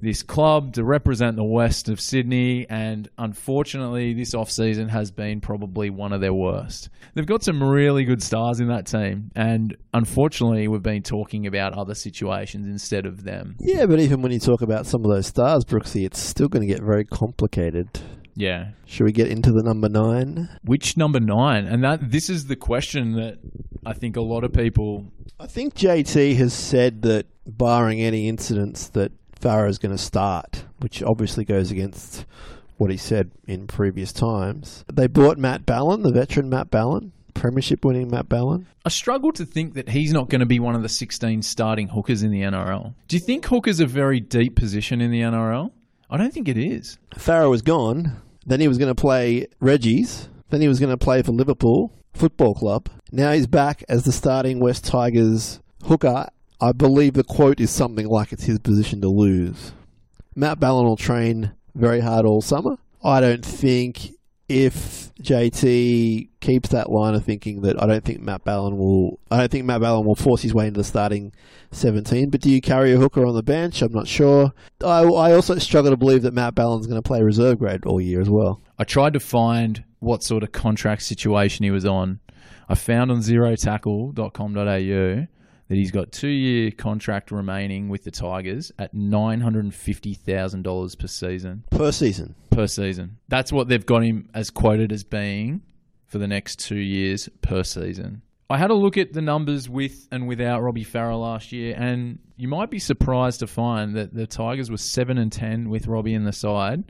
this 0.00 0.22
club 0.22 0.74
to 0.74 0.84
represent 0.84 1.36
the 1.36 1.44
west 1.44 1.88
of 1.88 2.00
Sydney, 2.00 2.66
and 2.68 3.08
unfortunately, 3.18 4.14
this 4.14 4.34
off 4.34 4.50
season 4.50 4.88
has 4.88 5.10
been 5.10 5.40
probably 5.40 5.90
one 5.90 6.12
of 6.12 6.20
their 6.20 6.34
worst. 6.34 6.88
They've 7.14 7.26
got 7.26 7.42
some 7.42 7.62
really 7.62 8.04
good 8.04 8.22
stars 8.22 8.60
in 8.60 8.68
that 8.68 8.86
team, 8.86 9.30
and 9.34 9.76
unfortunately, 9.92 10.68
we've 10.68 10.82
been 10.82 11.02
talking 11.02 11.46
about 11.46 11.72
other 11.72 11.94
situations 11.94 12.66
instead 12.66 13.06
of 13.06 13.24
them. 13.24 13.56
Yeah, 13.60 13.86
but 13.86 14.00
even 14.00 14.22
when 14.22 14.32
you 14.32 14.38
talk 14.38 14.62
about 14.62 14.86
some 14.86 15.04
of 15.04 15.10
those 15.10 15.26
stars, 15.26 15.64
Brookesy, 15.64 16.04
it's 16.04 16.20
still 16.20 16.48
going 16.48 16.66
to 16.66 16.72
get 16.72 16.82
very 16.82 17.04
complicated. 17.04 17.88
Yeah. 18.34 18.68
Should 18.86 19.04
we 19.04 19.12
get 19.12 19.28
into 19.28 19.50
the 19.50 19.64
number 19.64 19.88
nine? 19.88 20.48
Which 20.62 20.96
number 20.96 21.18
nine? 21.18 21.66
And 21.66 21.82
that 21.82 22.12
this 22.12 22.30
is 22.30 22.46
the 22.46 22.54
question 22.54 23.14
that 23.14 23.38
I 23.84 23.94
think 23.94 24.16
a 24.16 24.20
lot 24.20 24.44
of 24.44 24.52
people. 24.52 25.10
I 25.40 25.48
think 25.48 25.74
JT 25.74 26.36
has 26.36 26.54
said 26.54 27.02
that, 27.02 27.26
barring 27.46 28.00
any 28.00 28.28
incidents, 28.28 28.90
that 28.90 29.10
Farah 29.40 29.68
is 29.68 29.78
going 29.78 29.96
to 29.96 30.02
start, 30.02 30.64
which 30.78 31.02
obviously 31.02 31.44
goes 31.44 31.70
against 31.70 32.24
what 32.76 32.90
he 32.90 32.96
said 32.96 33.30
in 33.46 33.66
previous 33.66 34.12
times. 34.12 34.84
They 34.92 35.06
bought 35.06 35.38
Matt 35.38 35.66
Ballin, 35.66 36.02
the 36.02 36.12
veteran 36.12 36.48
Matt 36.48 36.70
Ballin, 36.70 37.12
premiership 37.34 37.84
winning 37.84 38.10
Matt 38.10 38.28
Ballin. 38.28 38.66
I 38.84 38.88
struggle 38.88 39.32
to 39.32 39.44
think 39.44 39.74
that 39.74 39.88
he's 39.88 40.12
not 40.12 40.28
going 40.28 40.40
to 40.40 40.46
be 40.46 40.60
one 40.60 40.74
of 40.74 40.82
the 40.82 40.88
16 40.88 41.42
starting 41.42 41.88
hookers 41.88 42.22
in 42.22 42.30
the 42.30 42.42
NRL. 42.42 42.94
Do 43.08 43.16
you 43.16 43.20
think 43.20 43.46
hooker's 43.46 43.80
are 43.80 43.84
a 43.84 43.88
very 43.88 44.20
deep 44.20 44.56
position 44.56 45.00
in 45.00 45.10
the 45.10 45.20
NRL? 45.20 45.72
I 46.10 46.16
don't 46.16 46.32
think 46.32 46.48
it 46.48 46.56
is. 46.56 46.98
Farah 47.14 47.50
was 47.50 47.62
gone. 47.62 48.16
Then 48.46 48.60
he 48.60 48.68
was 48.68 48.78
going 48.78 48.94
to 48.94 49.00
play 49.00 49.46
Reggie's. 49.60 50.28
Then 50.50 50.62
he 50.62 50.68
was 50.68 50.80
going 50.80 50.90
to 50.90 50.96
play 50.96 51.22
for 51.22 51.32
Liverpool 51.32 51.92
Football 52.14 52.54
Club. 52.54 52.88
Now 53.12 53.32
he's 53.32 53.46
back 53.46 53.84
as 53.88 54.04
the 54.04 54.12
starting 54.12 54.58
West 54.58 54.84
Tigers 54.84 55.60
hooker 55.84 56.28
I 56.60 56.72
believe 56.72 57.14
the 57.14 57.24
quote 57.24 57.60
is 57.60 57.70
something 57.70 58.08
like 58.08 58.32
it's 58.32 58.44
his 58.44 58.58
position 58.58 59.00
to 59.02 59.08
lose. 59.08 59.72
Matt 60.34 60.58
Ballin 60.58 60.86
will 60.86 60.96
train 60.96 61.52
very 61.74 62.00
hard 62.00 62.26
all 62.26 62.42
summer. 62.42 62.76
I 63.02 63.20
don't 63.20 63.44
think 63.44 64.10
if 64.48 65.14
JT 65.16 66.28
keeps 66.40 66.70
that 66.70 66.90
line 66.90 67.14
of 67.14 67.24
thinking 67.24 67.60
that 67.62 67.80
I 67.80 67.86
don't 67.86 68.04
think 68.04 68.20
Matt 68.20 68.44
Ballin 68.44 68.78
will 68.78 69.20
I 69.30 69.38
don't 69.38 69.50
think 69.50 69.66
Matt 69.66 69.82
Ballin 69.82 70.06
will 70.06 70.14
force 70.14 70.42
his 70.42 70.54
way 70.54 70.66
into 70.66 70.78
the 70.78 70.84
starting 70.84 71.32
17 71.70 72.30
but 72.30 72.40
do 72.40 72.50
you 72.50 72.62
carry 72.62 72.92
a 72.92 72.96
hooker 72.96 73.26
on 73.26 73.34
the 73.34 73.42
bench? 73.42 73.82
I'm 73.82 73.92
not 73.92 74.08
sure. 74.08 74.52
I, 74.82 75.02
I 75.02 75.34
also 75.34 75.58
struggle 75.58 75.90
to 75.90 75.98
believe 75.98 76.22
that 76.22 76.32
Matt 76.32 76.54
Ballin's 76.54 76.86
going 76.86 77.00
to 77.00 77.06
play 77.06 77.22
reserve 77.22 77.58
grade 77.58 77.84
all 77.84 78.00
year 78.00 78.20
as 78.20 78.30
well. 78.30 78.62
I 78.78 78.84
tried 78.84 79.12
to 79.12 79.20
find 79.20 79.84
what 79.98 80.22
sort 80.22 80.42
of 80.42 80.52
contract 80.52 81.02
situation 81.02 81.64
he 81.64 81.70
was 81.70 81.84
on. 81.84 82.20
I 82.68 82.74
found 82.74 83.10
on 83.10 83.18
zerotackle.com.au 83.18 85.26
that 85.68 85.76
he's 85.76 85.90
got 85.90 86.12
two 86.12 86.28
year 86.28 86.70
contract 86.70 87.30
remaining 87.30 87.88
with 87.88 88.04
the 88.04 88.10
Tigers 88.10 88.72
at 88.78 88.94
nine 88.94 89.40
hundred 89.40 89.64
and 89.64 89.74
fifty 89.74 90.14
thousand 90.14 90.62
dollars 90.62 90.94
per 90.94 91.06
season. 91.06 91.64
Per 91.70 91.92
season. 91.92 92.34
Per 92.50 92.66
season. 92.66 93.18
That's 93.28 93.52
what 93.52 93.68
they've 93.68 93.84
got 93.84 94.02
him 94.02 94.28
as 94.34 94.50
quoted 94.50 94.92
as 94.92 95.04
being 95.04 95.62
for 96.06 96.18
the 96.18 96.26
next 96.26 96.58
two 96.58 96.78
years 96.78 97.28
per 97.42 97.62
season. 97.62 98.22
I 98.50 98.56
had 98.56 98.70
a 98.70 98.74
look 98.74 98.96
at 98.96 99.12
the 99.12 99.20
numbers 99.20 99.68
with 99.68 100.08
and 100.10 100.26
without 100.26 100.62
Robbie 100.62 100.84
Farah 100.84 101.20
last 101.20 101.52
year, 101.52 101.74
and 101.76 102.18
you 102.36 102.48
might 102.48 102.70
be 102.70 102.78
surprised 102.78 103.40
to 103.40 103.46
find 103.46 103.94
that 103.96 104.14
the 104.14 104.26
Tigers 104.26 104.70
were 104.70 104.78
seven 104.78 105.18
and 105.18 105.30
ten 105.30 105.68
with 105.68 105.86
Robbie 105.86 106.14
in 106.14 106.24
the 106.24 106.32
side, 106.32 106.84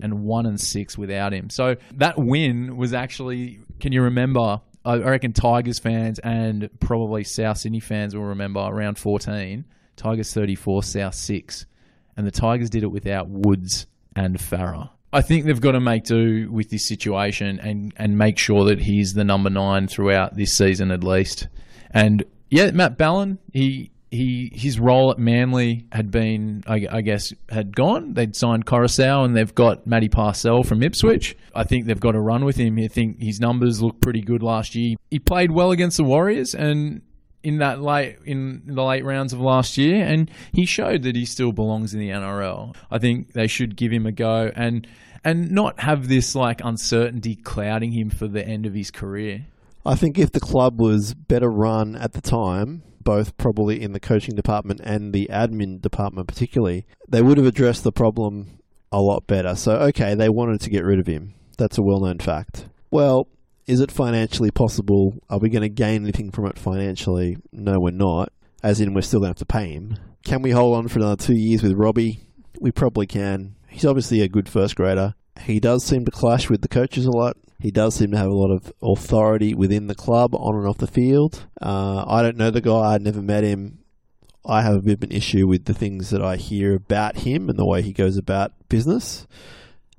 and 0.00 0.24
one 0.24 0.46
and 0.46 0.58
six 0.58 0.96
without 0.96 1.34
him. 1.34 1.50
So 1.50 1.76
that 1.96 2.18
win 2.18 2.78
was 2.78 2.94
actually. 2.94 3.60
Can 3.78 3.92
you 3.92 4.02
remember 4.02 4.62
I 4.84 4.96
reckon 4.96 5.32
Tigers 5.32 5.78
fans 5.78 6.18
and 6.18 6.68
probably 6.80 7.24
South 7.24 7.58
Sydney 7.58 7.80
fans 7.80 8.16
will 8.16 8.24
remember 8.24 8.60
around 8.60 8.98
14, 8.98 9.64
Tigers 9.96 10.32
34, 10.34 10.82
South 10.82 11.14
6. 11.14 11.66
And 12.16 12.26
the 12.26 12.30
Tigers 12.30 12.70
did 12.70 12.82
it 12.82 12.88
without 12.88 13.28
Woods 13.28 13.86
and 14.16 14.38
Farah. 14.38 14.90
I 15.12 15.20
think 15.20 15.44
they've 15.44 15.60
got 15.60 15.72
to 15.72 15.80
make 15.80 16.04
do 16.04 16.50
with 16.50 16.70
this 16.70 16.86
situation 16.86 17.60
and, 17.60 17.92
and 17.96 18.16
make 18.16 18.38
sure 18.38 18.64
that 18.64 18.80
he's 18.80 19.14
the 19.14 19.24
number 19.24 19.50
nine 19.50 19.86
throughout 19.86 20.36
this 20.36 20.56
season 20.56 20.90
at 20.90 21.04
least. 21.04 21.48
And 21.90 22.24
yeah, 22.50 22.70
Matt 22.70 22.96
Ballin, 22.96 23.38
he 23.52 23.90
he 24.12 24.50
his 24.52 24.78
role 24.78 25.10
at 25.10 25.18
Manly 25.18 25.86
had 25.90 26.10
been, 26.10 26.62
I, 26.66 26.86
I, 26.90 27.00
guess, 27.00 27.32
had 27.48 27.74
gone. 27.74 28.12
They'd 28.12 28.36
signed 28.36 28.66
Koroisau 28.66 29.24
and 29.24 29.34
they've 29.34 29.54
got 29.54 29.86
Matty 29.86 30.10
Parcell 30.10 30.62
from 30.64 30.82
Ipswich. 30.82 31.34
I 31.54 31.64
think 31.64 31.86
they've 31.86 31.98
got 31.98 32.14
a 32.14 32.20
run 32.20 32.44
with 32.44 32.56
him. 32.56 32.78
I 32.78 32.88
think 32.88 33.20
his 33.20 33.40
numbers 33.40 33.82
look 33.82 34.00
pretty 34.00 34.20
good 34.20 34.42
last 34.42 34.74
year. 34.74 34.96
He 35.10 35.18
played 35.18 35.50
well 35.50 35.70
against 35.70 35.96
the 35.96 36.04
Warriors 36.04 36.54
and 36.54 37.00
in 37.42 37.58
that 37.58 37.80
late 37.80 38.18
in 38.26 38.62
the 38.66 38.82
late 38.82 39.04
rounds 39.04 39.32
of 39.32 39.40
last 39.40 39.78
year, 39.78 40.04
and 40.04 40.30
he 40.52 40.66
showed 40.66 41.02
that 41.02 41.16
he 41.16 41.24
still 41.24 41.52
belongs 41.52 41.94
in 41.94 41.98
the 41.98 42.10
NRL. 42.10 42.76
I 42.90 42.98
think 42.98 43.32
they 43.32 43.46
should 43.46 43.76
give 43.76 43.92
him 43.92 44.06
a 44.06 44.12
go 44.12 44.52
and 44.54 44.86
and 45.24 45.50
not 45.50 45.80
have 45.80 46.08
this 46.08 46.34
like 46.34 46.60
uncertainty 46.62 47.34
clouding 47.34 47.92
him 47.92 48.10
for 48.10 48.28
the 48.28 48.46
end 48.46 48.66
of 48.66 48.74
his 48.74 48.90
career. 48.90 49.46
I 49.84 49.96
think 49.96 50.18
if 50.18 50.30
the 50.32 50.40
club 50.40 50.80
was 50.80 51.14
better 51.14 51.50
run 51.50 51.96
at 51.96 52.12
the 52.12 52.20
time, 52.20 52.82
both 53.02 53.36
probably 53.36 53.80
in 53.80 53.92
the 53.92 54.00
coaching 54.00 54.34
department 54.34 54.80
and 54.82 55.12
the 55.12 55.28
admin 55.30 55.80
department 55.80 56.28
particularly, 56.28 56.86
they 57.08 57.22
would 57.22 57.38
have 57.38 57.46
addressed 57.46 57.84
the 57.84 57.92
problem 57.92 58.58
a 58.90 59.00
lot 59.00 59.26
better. 59.26 59.54
So, 59.54 59.76
okay, 59.76 60.14
they 60.14 60.28
wanted 60.28 60.60
to 60.60 60.70
get 60.70 60.84
rid 60.84 60.98
of 60.98 61.06
him. 61.06 61.34
That's 61.58 61.78
a 61.78 61.82
well 61.82 62.00
known 62.00 62.18
fact. 62.18 62.66
Well, 62.90 63.28
is 63.66 63.80
it 63.80 63.90
financially 63.90 64.50
possible? 64.50 65.14
Are 65.30 65.38
we 65.38 65.48
going 65.48 65.62
to 65.62 65.68
gain 65.68 66.02
anything 66.02 66.30
from 66.30 66.46
it 66.46 66.58
financially? 66.58 67.36
No, 67.52 67.78
we're 67.78 67.92
not. 67.92 68.32
As 68.62 68.80
in, 68.80 68.94
we're 68.94 69.02
still 69.02 69.20
going 69.20 69.34
to 69.34 69.38
have 69.40 69.46
to 69.48 69.52
pay 69.52 69.72
him. 69.72 69.96
Can 70.24 70.42
we 70.42 70.50
hold 70.50 70.76
on 70.76 70.88
for 70.88 70.98
another 70.98 71.16
two 71.16 71.36
years 71.36 71.62
with 71.62 71.72
Robbie? 71.72 72.20
We 72.60 72.70
probably 72.70 73.06
can. 73.06 73.56
He's 73.68 73.84
obviously 73.84 74.20
a 74.20 74.28
good 74.28 74.48
first 74.48 74.76
grader. 74.76 75.14
He 75.40 75.58
does 75.58 75.84
seem 75.84 76.04
to 76.04 76.10
clash 76.10 76.48
with 76.50 76.60
the 76.60 76.68
coaches 76.68 77.06
a 77.06 77.10
lot. 77.10 77.36
He 77.62 77.70
does 77.70 77.94
seem 77.94 78.10
to 78.10 78.16
have 78.16 78.28
a 78.28 78.34
lot 78.34 78.50
of 78.50 78.72
authority 78.82 79.54
within 79.54 79.86
the 79.86 79.94
club, 79.94 80.34
on 80.34 80.56
and 80.56 80.66
off 80.66 80.78
the 80.78 80.88
field. 80.88 81.46
Uh, 81.60 82.04
I 82.08 82.20
don't 82.20 82.36
know 82.36 82.50
the 82.50 82.60
guy. 82.60 82.94
I've 82.94 83.02
never 83.02 83.22
met 83.22 83.44
him. 83.44 83.78
I 84.44 84.62
have 84.62 84.74
a 84.74 84.82
bit 84.82 84.94
of 84.94 85.04
an 85.04 85.12
issue 85.12 85.46
with 85.46 85.66
the 85.66 85.74
things 85.74 86.10
that 86.10 86.20
I 86.20 86.34
hear 86.34 86.74
about 86.74 87.18
him 87.18 87.48
and 87.48 87.56
the 87.56 87.64
way 87.64 87.80
he 87.80 87.92
goes 87.92 88.16
about 88.16 88.52
business. 88.68 89.28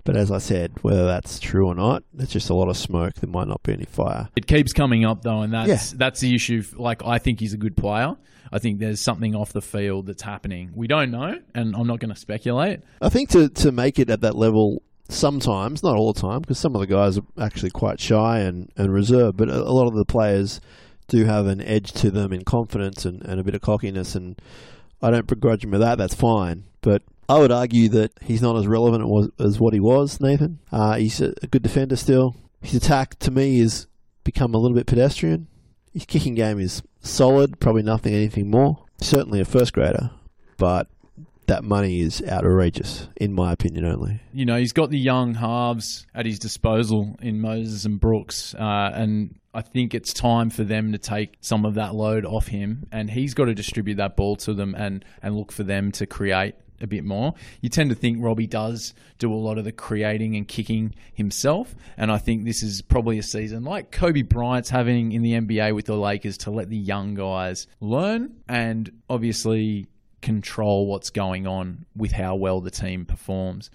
But 0.04 0.17
as 0.17 0.30
I 0.30 0.39
said, 0.39 0.73
whether 0.82 1.06
that's 1.06 1.39
true 1.39 1.65
or 1.65 1.73
not, 1.73 2.04
it's 2.19 2.34
just 2.34 2.49
a 2.49 2.54
lot 2.54 2.67
of 2.67 2.76
smoke. 2.76 3.13
There 3.15 3.30
might 3.30 3.47
not 3.47 3.63
be 3.63 3.71
any 3.71 3.86
fire. 3.86 4.28
It 4.36 4.45
keeps 4.45 4.73
coming 4.73 5.06
up 5.06 5.21
though, 5.21 5.41
and 5.41 5.54
that's 5.54 5.69
yeah. 5.93 5.97
that's 5.97 6.19
the 6.19 6.36
issue. 6.36 6.63
Like 6.76 7.06
I 7.06 7.17
think 7.19 7.39
he's 7.39 7.54
a 7.54 7.58
good 7.58 7.78
player. 7.78 8.17
I 8.52 8.60
think 8.60 8.80
there's 8.80 8.99
something 8.99 9.34
off 9.34 9.54
the 9.54 9.62
field 9.62 10.08
that's 10.08 10.21
happening. 10.21 10.71
We 10.76 10.88
don't 10.88 11.12
know, 11.12 11.39
and 11.56 11.73
I'm 11.78 11.88
not 11.88 12.02
going 12.02 12.13
to 12.13 12.19
speculate. 12.19 12.82
I 13.02 13.08
think 13.08 13.30
to 13.30 13.47
to 13.47 13.71
make 13.71 13.97
it 13.99 14.10
at 14.10 14.19
that 14.19 14.36
level, 14.36 14.84
sometimes, 15.13 15.84
not 15.84 15.95
all 15.95 16.13
the 16.13 16.21
time, 16.21 16.41
because 16.41 16.60
some 16.60 16.76
of 16.76 16.82
the 16.82 16.88
guys 16.88 17.17
are 17.17 17.23
actually 17.39 17.71
quite 17.71 17.99
shy 17.99 18.39
and, 18.39 18.71
and 18.76 18.93
reserved, 18.93 19.38
but 19.38 19.49
a, 19.49 19.71
lot 19.71 19.88
of 19.88 19.95
the 19.95 20.06
players 20.06 20.60
do 21.08 21.26
have 21.26 21.45
an 21.45 21.62
edge 21.62 21.91
to 21.93 22.12
them 22.12 22.34
in 22.34 22.43
confidence 22.43 23.06
and, 23.06 23.21
and 23.23 23.39
a 23.39 23.43
bit 23.43 23.56
of 23.56 23.62
cockiness, 23.62 24.15
and 24.15 24.41
I 25.02 25.12
don't 25.12 25.28
begrudge 25.28 25.63
him 25.63 25.71
with 25.71 25.82
that, 25.82 25.97
that's 25.97 26.15
fine. 26.15 26.65
But 26.82 27.04
I 27.30 27.39
would 27.39 27.52
argue 27.52 27.89
that 27.89 28.12
he's 28.21 28.41
not 28.41 28.58
as 28.58 28.67
relevant 28.67 29.34
as 29.39 29.60
what 29.60 29.73
he 29.73 29.80
was, 29.80 30.19
Nathan. 30.19 30.60
Uh, 30.71 30.95
he's 30.95 31.21
a, 31.21 31.34
a 31.41 31.47
good 31.47 31.63
defender 31.63 31.95
still. 31.95 32.36
His 32.62 32.76
attack, 32.76 33.19
to 33.19 33.32
me, 33.32 33.60
has 33.60 33.88
become 34.23 34.54
a 34.54 34.58
little 34.58 34.75
bit 34.75 34.87
pedestrian. 34.87 35.48
His 35.94 36.06
kicking 36.06 36.35
game 36.35 36.60
is 36.60 36.81
solid, 37.02 37.60
probably 37.60 37.83
nothing, 37.83 38.13
anything 38.13 38.50
more. 38.50 38.85
Certainly 39.00 39.42
a 39.42 39.46
first 39.46 39.73
grader, 39.73 40.12
but 40.58 40.87
that 41.48 41.63
money 41.63 42.02
is 42.02 42.21
outrageous, 42.27 43.08
in 43.15 43.33
my 43.33 43.52
opinion 43.52 43.85
only. 43.85 44.21
You 44.33 44.46
know, 44.46 44.58
he's 44.58 44.73
got 44.73 44.89
the 44.89 45.00
young 45.00 45.33
halves 45.33 46.06
at 46.13 46.25
his 46.25 46.39
disposal 46.39 47.15
in 47.21 47.39
Moses 47.41 47.85
and 47.85 48.00
Brooks, 48.00 48.56
uh, 48.56 48.91
and 48.94 49.39
I 49.54 49.62
think 49.62 49.94
it's 49.94 50.13
time 50.13 50.50
for 50.50 50.63
them 50.63 50.91
to 50.94 50.98
take 50.98 51.35
some 51.41 51.65
of 51.65 51.75
that 51.75 51.94
load 51.94 52.25
off 52.25 52.48
him, 52.48 52.87
and 52.91 53.10
he's 53.10 53.33
got 53.33 53.46
to 53.46 53.54
distribute 53.54 53.96
that 53.96 54.15
ball 54.15 54.35
to 54.37 54.54
them 54.54 54.75
and, 54.75 55.06
and 55.21 55.35
look 55.35 55.52
for 55.52 55.63
them 55.63 55.91
to 55.94 56.06
create 56.06 56.56
a 56.81 56.87
bit 56.87 57.04
more. 57.04 57.33
You 57.62 57.69
tend 57.69 57.89
to 57.89 57.96
think 57.96 58.17
Robbie 58.19 58.48
does 58.48 58.94
do 59.17 59.31
a 59.31 59.35
lot 59.35 59.58
of 59.58 59.63
the 59.63 59.71
creating 59.71 60.35
and 60.35 60.48
kicking 60.48 60.94
himself, 61.13 61.75
and 61.98 62.12
I 62.12 62.17
think 62.17 62.46
this 62.46 62.62
is 62.62 62.81
probably 62.81 63.17
a 63.17 63.23
season 63.23 63.63
like 63.63 63.91
Kobe 63.91 64.21
Bryant's 64.21 64.69
having 64.69 65.12
in 65.12 65.21
the 65.21 65.33
NBA 65.33 65.73
with 65.73 65.85
the 65.85 65.96
Lakers 65.96 66.37
to 66.39 66.52
let 66.52 66.69
the 66.69 66.77
young 66.77 67.13
guys 67.13 67.67
learn 67.79 68.35
and 68.48 68.91
obviously 69.10 69.87
control 70.24 70.88
what's 70.88 71.12
going 71.12 71.46
on 71.46 71.86
with 71.96 72.12
how 72.12 72.36
well 72.36 72.62
the 72.62 72.71
team 72.71 73.06
performs. 73.06 73.69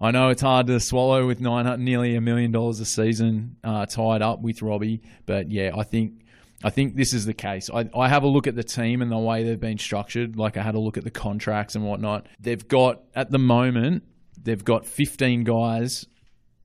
I 0.00 0.12
know 0.12 0.28
it's 0.30 0.42
hard 0.42 0.68
to 0.68 0.78
swallow 0.80 1.26
with 1.26 1.40
nine 1.40 1.84
nearly 1.84 2.14
a 2.14 2.20
million 2.20 2.52
dollars 2.52 2.80
a 2.80 2.84
season 2.86 3.56
uh, 3.64 3.84
tied 3.84 4.22
up 4.22 4.40
with 4.40 4.62
Robbie, 4.62 5.02
but 5.26 5.50
yeah, 5.50 5.72
I 5.76 5.82
think 5.82 6.24
I 6.62 6.70
think 6.70 6.96
this 6.96 7.12
is 7.12 7.26
the 7.26 7.34
case. 7.34 7.68
I, 7.72 7.88
I 7.94 8.08
have 8.08 8.22
a 8.22 8.28
look 8.28 8.46
at 8.46 8.56
the 8.56 8.64
team 8.64 9.02
and 9.02 9.12
the 9.12 9.18
way 9.18 9.44
they've 9.44 9.60
been 9.60 9.78
structured. 9.78 10.36
Like 10.36 10.56
I 10.56 10.62
had 10.62 10.74
a 10.74 10.80
look 10.80 10.96
at 10.96 11.04
the 11.04 11.10
contracts 11.10 11.74
and 11.74 11.84
whatnot. 11.84 12.26
They've 12.40 12.66
got 12.66 13.02
at 13.14 13.30
the 13.30 13.38
moment 13.38 14.04
they've 14.40 14.64
got 14.64 14.86
15 14.86 15.44
guys 15.44 16.06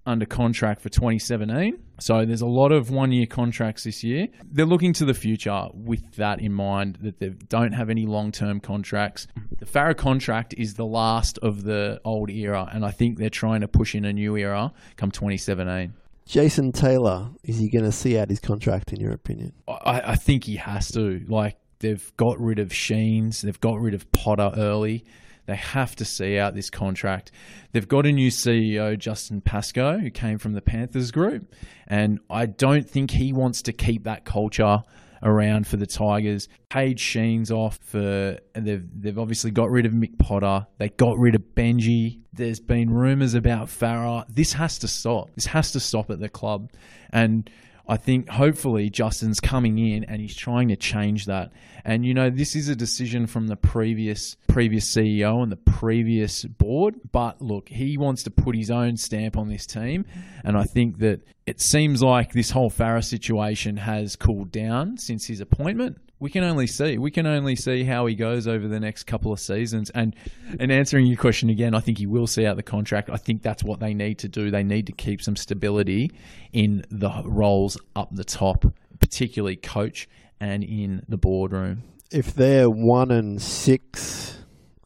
under 0.06 0.26
contract 0.26 0.82
for 0.82 0.90
2017. 0.90 1.83
So 2.00 2.26
there's 2.26 2.42
a 2.42 2.48
lot 2.48 2.72
of 2.72 2.90
one 2.90 3.12
year 3.12 3.26
contracts 3.26 3.84
this 3.84 4.04
year. 4.04 4.28
They're 4.44 4.66
looking 4.66 4.94
to 4.94 5.06
the 5.06 5.14
future 5.14 5.68
with 5.74 6.16
that 6.16 6.42
in 6.42 6.52
mind 6.52 6.98
that 7.02 7.20
they 7.20 7.30
don't 7.30 7.74
have 7.74 7.90
any 7.90 8.06
long 8.06 8.32
term 8.32 8.60
contracts. 8.60 9.28
The 9.60 9.66
Farah 9.66 9.96
contract 9.96 10.56
is 10.58 10.74
the 10.74 10.86
last 10.86 11.38
of 11.40 11.64
the 11.64 12.02
old 12.04 12.30
era, 12.30 12.70
and 12.74 12.86
I 12.86 12.92
think 12.92 13.18
they're 13.18 13.30
trying 13.30 13.62
to 13.62 13.68
push 13.68 13.96
in 13.96 14.06
a 14.06 14.14
new 14.14 14.36
era 14.36 14.74
come 14.98 15.12
2017. 15.12 15.94
Jason 16.26 16.72
Taylor, 16.72 17.30
is 17.44 17.58
he 17.58 17.70
going 17.70 17.86
to 17.86 17.92
see 17.92 18.18
out 18.18 18.30
his 18.30 18.40
contract, 18.40 18.94
in 18.94 19.00
your 19.00 19.12
opinion? 19.12 19.54
I, 19.68 20.02
I 20.12 20.16
think 20.16 20.46
he 20.46 20.56
has 20.56 20.90
to. 20.94 21.24
Like, 21.28 21.58
they've 21.80 22.12
got 22.18 22.40
rid 22.40 22.60
of 22.60 22.74
Sheens, 22.74 23.42
they've 23.42 23.60
got 23.60 23.80
rid 23.80 23.94
of 23.94 24.10
Potter 24.12 24.52
early. 24.56 25.04
They 25.46 25.56
have 25.56 25.96
to 25.98 26.06
see 26.06 26.38
out 26.38 26.56
this 26.56 26.70
contract. 26.70 27.32
They've 27.72 27.88
got 27.88 28.06
a 28.06 28.12
new 28.12 28.30
CEO, 28.30 28.98
Justin 28.98 29.42
Pascoe, 29.42 29.98
who 29.98 30.10
came 30.10 30.38
from 30.38 30.54
the 30.54 30.62
Panthers 30.62 31.12
group. 31.12 31.54
And 31.88 32.20
I 32.30 32.46
don't 32.46 32.90
think 32.90 33.12
he 33.12 33.34
wants 33.34 33.62
to 33.64 33.74
keep 33.74 34.06
that 34.06 34.26
culture 34.26 34.84
around 35.24 35.68
for 35.68 35.78
the 35.78 35.88
Tigers. 35.88 36.50
Paid 36.70 37.00
Sheens 37.00 37.52
off 37.52 37.80
for 37.82 38.38
they've 38.54 38.86
they've 39.02 39.18
obviously 39.18 39.52
got 39.52 39.72
rid 39.72 39.86
of 39.86 39.94
Mick 39.94 40.20
Potter. 40.20 40.68
They 40.78 40.90
got 40.90 41.18
rid 41.18 41.36
of 41.36 41.42
Benji. 41.56 42.20
There's 42.34 42.60
been 42.60 42.90
rumours 42.90 43.34
about 43.34 43.68
Farah. 43.68 44.26
This 44.30 44.54
has 44.54 44.80
to 44.80 44.88
stop. 44.88 45.34
This 45.36 45.46
has 45.48 45.72
to 45.72 45.80
stop 45.80 46.10
at 46.10 46.20
the 46.20 46.30
club. 46.30 46.72
And 47.12 47.50
I 47.88 47.98
think 47.98 48.30
hopefully 48.30 48.90
Justin's 48.90 49.40
coming 49.40 49.78
in 49.78 50.06
and 50.06 50.22
he's 50.22 50.36
trying 50.36 50.70
to 50.70 50.76
change 50.76 51.26
that. 51.26 51.52
And 51.84 52.06
you 52.06 52.14
know, 52.14 52.30
this 52.30 52.56
is 52.56 52.70
a 52.70 52.76
decision 52.76 53.28
from 53.28 53.48
the 53.48 53.58
previous 53.58 54.38
previous 54.48 54.90
CEO 54.90 55.44
and 55.44 55.52
the 55.52 55.58
previous 55.58 56.46
board, 56.46 56.96
but 57.12 57.42
look, 57.42 57.68
he 57.68 57.98
wants 57.98 58.24
to 58.24 58.32
put 58.32 58.56
his 58.56 58.72
own 58.72 58.96
stamp 58.96 59.36
on 59.36 59.50
this 59.50 59.66
team, 59.66 60.06
and 60.44 60.58
I 60.58 60.64
think 60.64 61.00
that 61.00 61.28
it 61.46 61.60
seems 61.60 62.02
like 62.02 62.32
this 62.32 62.52
whole 62.52 62.70
Farah 62.70 63.04
situation 63.04 63.78
has 63.78 64.16
cooled 64.16 64.52
down 64.52 64.98
since 64.98 65.26
his 65.26 65.42
appointment 65.42 65.98
we 66.24 66.30
can 66.30 66.46
only 66.46 66.68
see. 66.68 66.98
We 66.98 67.12
can 67.12 67.28
only 67.28 67.58
see 67.58 67.84
how 67.84 68.06
he 68.06 68.16
goes 68.16 68.48
over 68.48 68.66
the 68.66 68.80
next 68.80 69.04
couple 69.04 69.34
of 69.34 69.42
seasons. 69.42 69.90
And 69.90 70.16
and 70.58 70.72
answering 70.72 71.06
your 71.06 71.18
question 71.18 71.50
again, 71.50 71.76
I 71.76 71.82
think 71.82 71.98
he 71.98 72.08
will 72.08 72.28
see 72.28 72.46
out 72.46 72.56
the 72.56 72.64
contract. 72.64 73.10
I 73.10 73.18
think 73.18 73.42
that's 73.42 73.62
what 73.62 73.82
they 73.82 73.94
need 73.94 74.20
to 74.20 74.30
do. 74.30 74.50
They 74.50 74.64
need 74.64 74.88
to 74.88 74.94
keep 74.94 75.22
some 75.22 75.36
stability 75.36 76.12
in 76.54 76.86
the 76.90 77.12
roles 77.26 77.78
up 77.98 78.08
the 78.14 78.24
top, 78.24 78.64
particularly 79.02 79.58
coach 79.58 80.08
and 80.40 80.64
in 80.64 81.04
the 81.10 81.18
boardroom. 81.18 81.84
If 82.10 82.34
they're 82.34 82.70
one 82.70 83.12
and 83.12 83.42
six 83.42 84.38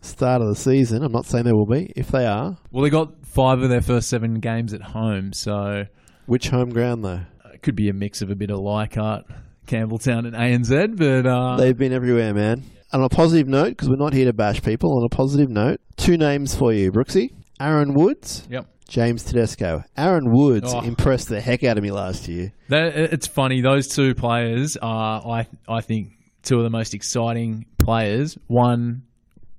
start 0.01 0.41
of 0.41 0.47
the 0.47 0.55
season, 0.55 1.03
I'm 1.03 1.11
not 1.11 1.27
saying 1.27 1.43
they 1.43 1.53
will 1.53 1.67
be. 1.67 1.93
If 1.95 2.07
they 2.07 2.25
are, 2.25 2.57
well, 2.71 2.83
they 2.83 2.89
got 2.89 3.27
five 3.27 3.61
of 3.61 3.69
their 3.69 3.81
first 3.81 4.09
seven 4.09 4.39
games 4.39 4.73
at 4.73 4.81
home. 4.81 5.33
So 5.33 5.85
which 6.25 6.49
home 6.49 6.69
ground 6.69 7.05
though? 7.05 7.21
It 7.53 7.61
could 7.61 7.75
be 7.75 7.89
a 7.89 7.93
mix 7.93 8.23
of 8.23 8.31
a 8.31 8.35
bit 8.35 8.49
of 8.49 8.57
Leichhardt 8.57 9.25
Campbelltown 9.68 10.26
and 10.26 10.34
ANZ, 10.34 10.97
but 10.97 11.30
uh, 11.30 11.57
they've 11.57 11.78
been 11.78 11.93
everywhere, 11.93 12.34
man. 12.34 12.63
On 12.93 13.03
a 13.03 13.09
positive 13.09 13.47
note, 13.47 13.70
because 13.70 13.89
we're 13.89 13.97
not 13.97 14.13
here 14.13 14.26
to 14.26 14.34
bash 14.34 14.63
people, 14.63 14.97
on 14.97 15.05
a 15.05 15.09
positive 15.09 15.49
note, 15.49 15.80
two 15.97 16.18
names 16.18 16.55
for 16.55 16.72
you, 16.74 16.91
Brookesy. 16.91 17.32
Aaron 17.59 17.93
Woods. 17.93 18.47
Yep. 18.49 18.65
James 18.88 19.24
Tedesco. 19.24 19.84
Aaron 19.97 20.32
Woods 20.32 20.74
oh. 20.74 20.82
impressed 20.82 21.28
the 21.28 21.41
heck 21.41 21.63
out 21.63 21.78
of 21.78 21.84
me 21.84 21.91
last 21.91 22.28
year. 22.28 22.53
That, 22.70 22.95
it's 22.95 23.28
funny; 23.28 23.61
those 23.61 23.88
two 23.88 24.15
players 24.15 24.78
are, 24.82 25.22
I, 25.28 25.47
I 25.68 25.82
think, 25.82 26.13
two 26.43 26.57
of 26.57 26.63
the 26.63 26.70
most 26.70 26.93
exciting 26.93 27.65
players. 27.78 28.38
One, 28.47 29.03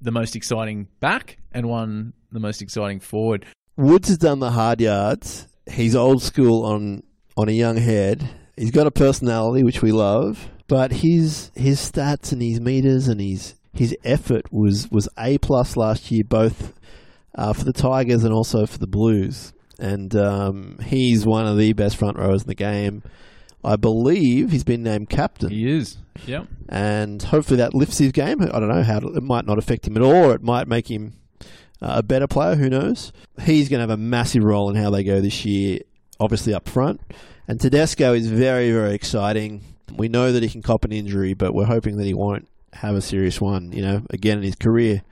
the 0.00 0.12
most 0.12 0.34
exciting 0.34 0.88
back, 1.00 1.38
and 1.52 1.66
one, 1.66 2.14
the 2.32 2.40
most 2.40 2.62
exciting 2.62 3.00
forward. 3.00 3.44
Woods 3.76 4.08
has 4.08 4.18
done 4.18 4.40
the 4.40 4.50
hard 4.50 4.80
yards. 4.80 5.46
He's 5.70 5.94
old 5.94 6.22
school 6.22 6.64
on 6.64 7.02
on 7.36 7.48
a 7.48 7.52
young 7.52 7.76
head, 7.76 8.28
He's 8.58 8.72
got 8.72 8.86
a 8.86 8.90
personality 8.90 9.62
which 9.62 9.82
we 9.82 9.92
love, 9.92 10.48
but 10.66 10.92
his 10.92 11.50
his 11.54 11.78
stats 11.80 12.32
and 12.32 12.42
his 12.42 12.60
meters 12.60 13.08
and 13.08 13.20
his 13.20 13.54
his 13.72 13.96
effort 14.04 14.52
was 14.52 14.90
was 14.90 15.08
a 15.16 15.38
plus 15.38 15.76
last 15.76 16.10
year, 16.10 16.24
both 16.28 16.74
uh, 17.34 17.52
for 17.52 17.64
the 17.64 17.72
Tigers 17.72 18.24
and 18.24 18.34
also 18.34 18.66
for 18.66 18.78
the 18.78 18.86
Blues. 18.86 19.52
And 19.78 20.14
um, 20.16 20.78
he's 20.82 21.24
one 21.24 21.46
of 21.46 21.56
the 21.56 21.72
best 21.72 21.96
front 21.96 22.18
rowers 22.18 22.42
in 22.42 22.48
the 22.48 22.54
game. 22.54 23.04
I 23.64 23.76
believe 23.76 24.50
he's 24.50 24.64
been 24.64 24.82
named 24.82 25.08
captain. 25.08 25.50
He 25.50 25.70
is. 25.70 25.98
Yeah. 26.26 26.44
And 26.68 27.22
hopefully 27.22 27.58
that 27.58 27.74
lifts 27.74 27.98
his 27.98 28.12
game. 28.12 28.42
I 28.42 28.58
don't 28.58 28.68
know 28.68 28.82
how 28.82 28.98
to, 28.98 29.08
it 29.08 29.22
might 29.22 29.46
not 29.46 29.58
affect 29.58 29.86
him 29.86 29.96
at 29.96 30.02
all, 30.02 30.30
or 30.30 30.34
it 30.34 30.42
might 30.42 30.66
make 30.66 30.90
him 30.90 31.14
uh, 31.80 31.94
a 31.98 32.02
better 32.02 32.26
player. 32.26 32.56
Who 32.56 32.68
knows? 32.68 33.12
He's 33.42 33.68
going 33.68 33.78
to 33.78 33.82
have 33.82 33.90
a 33.90 33.96
massive 33.96 34.42
role 34.42 34.70
in 34.70 34.76
how 34.76 34.90
they 34.90 35.04
go 35.04 35.20
this 35.20 35.44
year. 35.44 35.80
Obviously 36.20 36.54
up 36.54 36.68
front, 36.68 37.00
and 37.46 37.60
Tedesco 37.60 38.12
is 38.12 38.28
very, 38.28 38.70
very 38.72 38.94
exciting. 38.94 39.62
We 39.92 40.08
know 40.08 40.32
that 40.32 40.42
he 40.42 40.48
can 40.48 40.62
cop 40.62 40.84
an 40.84 40.92
injury, 40.92 41.34
but 41.34 41.54
we're 41.54 41.64
hoping 41.64 41.96
that 41.96 42.04
he 42.04 42.14
won't 42.14 42.48
have 42.74 42.94
a 42.94 43.00
serious 43.00 43.40
one, 43.40 43.72
you 43.72 43.82
know, 43.82 44.02
again 44.10 44.38
in 44.38 44.44
his 44.44 44.56
career. 44.56 45.02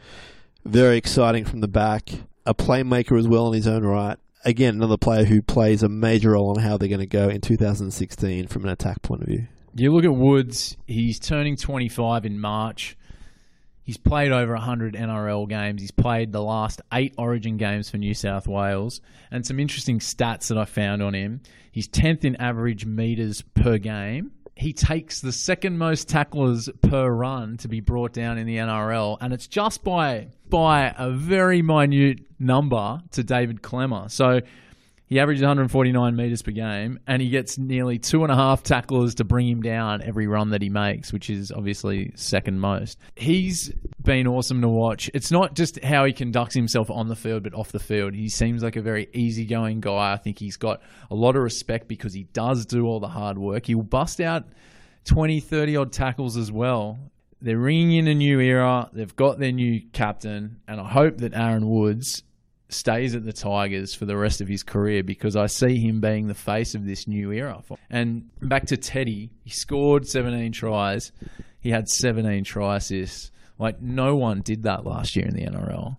Very 0.65 0.97
exciting 0.97 1.45
from 1.45 1.61
the 1.61 1.69
back. 1.69 2.11
A 2.45 2.55
playmaker 2.55 3.19
as 3.19 3.27
well 3.27 3.49
in 3.49 3.55
his 3.55 3.67
own 3.67 3.85
right. 3.85 4.19
Again, 4.45 4.75
another 4.75 4.97
player 4.97 5.25
who 5.25 5.43
plays 5.43 5.83
a 5.83 5.89
major 5.89 6.33
role 6.33 6.51
on 6.51 6.63
how 6.63 6.77
they're 6.77 6.89
going 6.89 7.01
to 7.01 7.07
go 7.07 7.29
in 7.29 7.41
2016 7.41 8.47
from 8.47 8.65
an 8.65 8.71
attack 8.71 9.03
point 9.03 9.23
of 9.23 9.29
view. 9.29 9.47
You 9.75 9.93
look 9.93 10.05
at 10.05 10.15
Woods, 10.15 10.77
he's 10.87 11.19
turning 11.19 11.57
25 11.57 12.25
in 12.25 12.39
March. 12.39 12.97
He's 13.87 13.97
played 13.97 14.33
over 14.33 14.53
100 14.55 14.95
NRL 14.95 15.49
games. 15.49 15.81
He's 15.81 15.93
played 15.93 16.33
the 16.33 16.43
last 16.43 16.83
eight 16.93 17.15
Origin 17.17 17.57
games 17.57 17.89
for 17.89 17.99
New 17.99 18.15
South 18.15 18.49
Wales. 18.49 19.01
And 19.31 19.47
some 19.47 19.61
interesting 19.61 20.01
stats 20.01 20.49
that 20.49 20.59
I 20.59 20.65
found 20.65 21.05
on 21.05 21.15
him. 21.15 21.41
He's 21.71 21.87
10th 21.87 22.25
in 22.25 22.35
average 22.37 22.85
metres 22.85 23.43
per 23.55 23.79
game. 23.79 24.33
He 24.57 24.73
takes 24.73 25.21
the 25.21 25.31
second 25.31 25.79
most 25.79 26.09
tacklers 26.09 26.69
per 26.83 27.09
run 27.09 27.59
to 27.59 27.69
be 27.69 27.79
brought 27.79 28.13
down 28.13 28.39
in 28.39 28.47
the 28.47 28.57
NRL, 28.57 29.19
and 29.21 29.33
it's 29.33 29.47
just 29.47 29.85
by 29.85 30.29
by 30.49 30.95
a 30.97 31.11
very 31.11 31.63
minute 31.63 32.21
number 32.41 33.01
to 33.13 33.23
David 33.23 33.63
Klemmer. 33.63 34.11
So 34.11 34.41
he 35.07 35.21
averages 35.21 35.43
149 35.43 36.17
meters 36.17 36.43
per 36.43 36.51
game, 36.51 36.99
and 37.07 37.23
he 37.23 37.29
gets 37.29 37.59
nearly 37.59 37.99
two 37.99 38.25
and 38.25 38.33
a 38.33 38.35
half 38.35 38.65
tacklers 38.65 39.15
to 39.17 39.25
bring 39.25 39.49
him 39.49 39.63
down 39.63 40.03
every 40.03 40.27
run 40.27 40.51
that 40.51 40.63
he 40.63 40.69
makes, 40.69 41.13
which 41.13 41.31
is 41.31 41.53
obviously 41.53 42.11
second 42.17 42.59
most. 42.59 42.99
He's 43.15 43.73
been 44.03 44.27
awesome 44.27 44.61
to 44.63 44.69
watch. 44.69 45.09
It's 45.15 45.31
not 45.31 45.55
just 45.55 45.83
how 45.85 46.05
he 46.05 46.13
conducts 46.13 46.57
himself 46.57 46.91
on 46.91 47.07
the 47.07 47.15
field, 47.15 47.45
but 47.45 47.55
off 47.55 47.71
the 47.71 47.79
field. 47.79 48.15
He 48.15 48.29
seems 48.29 48.65
like 48.65 48.75
a 48.75 48.83
very 48.83 49.09
easygoing 49.13 49.81
guy. 49.81 50.13
I 50.13 50.17
think 50.17 50.41
he's 50.41 50.57
got 50.57 50.81
a 51.09 51.15
lot 51.15 51.37
of 51.37 51.43
respect 51.43 51.87
because 51.87 52.13
he 52.13 52.25
does 52.25 52.67
do 52.67 52.85
all 52.85 52.99
the 52.99 53.09
hard 53.09 53.39
work. 53.39 53.67
He'll 53.67 53.83
bust 53.83 54.21
out 54.21 54.45
20, 55.05 55.39
30 55.39 55.77
odd 55.77 55.93
tackles 55.93 56.37
as 56.37 56.51
well. 56.51 56.99
They're 57.41 57.59
ringing 57.59 57.93
in 57.93 58.09
a 58.09 58.15
new 58.15 58.41
era. 58.41 58.91
They've 58.93 59.15
got 59.15 59.39
their 59.39 59.53
new 59.53 59.83
captain, 59.93 60.61
and 60.67 60.81
I 60.81 60.89
hope 60.89 61.19
that 61.19 61.35
Aaron 61.35 61.69
Woods 61.69 62.25
stays 62.69 63.15
at 63.15 63.25
the 63.25 63.33
Tigers 63.33 63.95
for 63.95 64.07
the 64.07 64.17
rest 64.17 64.41
of 64.41 64.49
his 64.49 64.63
career 64.63 65.03
because 65.03 65.37
I 65.37 65.47
see 65.47 65.79
him 65.79 66.01
being 66.01 66.27
the 66.27 66.35
face 66.35 66.75
of 66.75 66.85
this 66.85 67.07
new 67.07 67.33
era. 67.33 67.63
And 67.91 68.31
back 68.43 68.67
to 68.67 68.77
Teddy, 68.77 69.31
he 69.45 69.51
scored 69.51 70.07
17 70.07 70.53
tries. 70.53 71.13
He 71.61 71.71
had 71.71 71.89
17 71.89 72.45
try 72.45 72.77
assists. 72.77 73.31
Like 73.59 73.81
no 73.81 74.17
one 74.17 74.43
did 74.43 74.65
that 74.65 74.85
last 74.85 75.17
year 75.17 75.27
in 75.27 75.35
the 75.35 75.47
NRL 75.47 75.97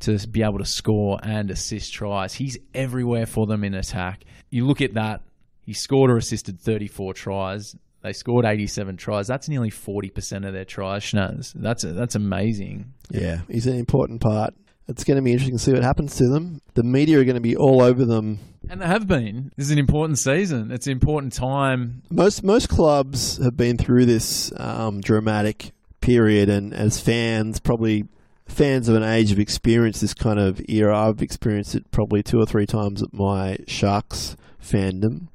to 0.00 0.28
be 0.28 0.42
able 0.42 0.58
to 0.58 0.64
score 0.64 1.18
and 1.22 1.50
assist 1.50 1.92
tries. 1.92 2.34
He's 2.34 2.58
everywhere 2.74 3.26
for 3.26 3.46
them 3.46 3.64
in 3.64 3.74
attack. 3.74 4.24
You 4.50 4.66
look 4.66 4.80
at 4.80 4.94
that, 4.94 5.22
he 5.62 5.72
scored 5.72 6.10
or 6.10 6.16
assisted 6.16 6.60
34 6.60 7.14
tries. 7.14 7.76
They 8.02 8.12
scored 8.12 8.46
87 8.46 8.96
tries. 8.96 9.26
That's 9.26 9.48
nearly 9.48 9.70
40% 9.70 10.46
of 10.46 10.54
their 10.54 10.64
tries, 10.64 11.02
Shinazz. 11.02 11.52
That's 11.54 11.82
that's 11.82 12.14
amazing. 12.14 12.94
Yeah, 13.10 13.42
he's 13.48 13.66
an 13.66 13.76
important 13.76 14.22
part 14.22 14.54
it's 14.90 15.04
going 15.04 15.16
to 15.16 15.22
be 15.22 15.32
interesting 15.32 15.56
to 15.56 15.62
see 15.62 15.72
what 15.72 15.82
happens 15.82 16.16
to 16.16 16.28
them. 16.28 16.60
The 16.74 16.82
media 16.82 17.20
are 17.20 17.24
going 17.24 17.36
to 17.36 17.40
be 17.40 17.56
all 17.56 17.80
over 17.80 18.04
them. 18.04 18.40
And 18.68 18.80
they 18.80 18.86
have 18.86 19.06
been. 19.06 19.52
This 19.56 19.66
is 19.66 19.72
an 19.72 19.78
important 19.78 20.18
season. 20.18 20.70
It's 20.70 20.86
an 20.86 20.92
important 20.92 21.32
time. 21.32 22.02
Most 22.10 22.44
most 22.44 22.68
clubs 22.68 23.42
have 23.42 23.56
been 23.56 23.78
through 23.78 24.04
this 24.06 24.52
um, 24.56 25.00
dramatic 25.00 25.72
period, 26.00 26.48
and 26.48 26.74
as 26.74 27.00
fans, 27.00 27.60
probably 27.60 28.06
fans 28.46 28.88
of 28.88 28.96
an 28.96 29.02
age 29.02 29.32
of 29.32 29.38
experience 29.38 30.00
this 30.00 30.14
kind 30.14 30.38
of 30.38 30.60
era. 30.68 31.08
I've 31.08 31.22
experienced 31.22 31.74
it 31.74 31.90
probably 31.90 32.22
two 32.22 32.38
or 32.38 32.46
three 32.46 32.66
times 32.66 33.02
at 33.02 33.12
my 33.12 33.58
Sharks 33.66 34.36
fandom. 34.62 35.28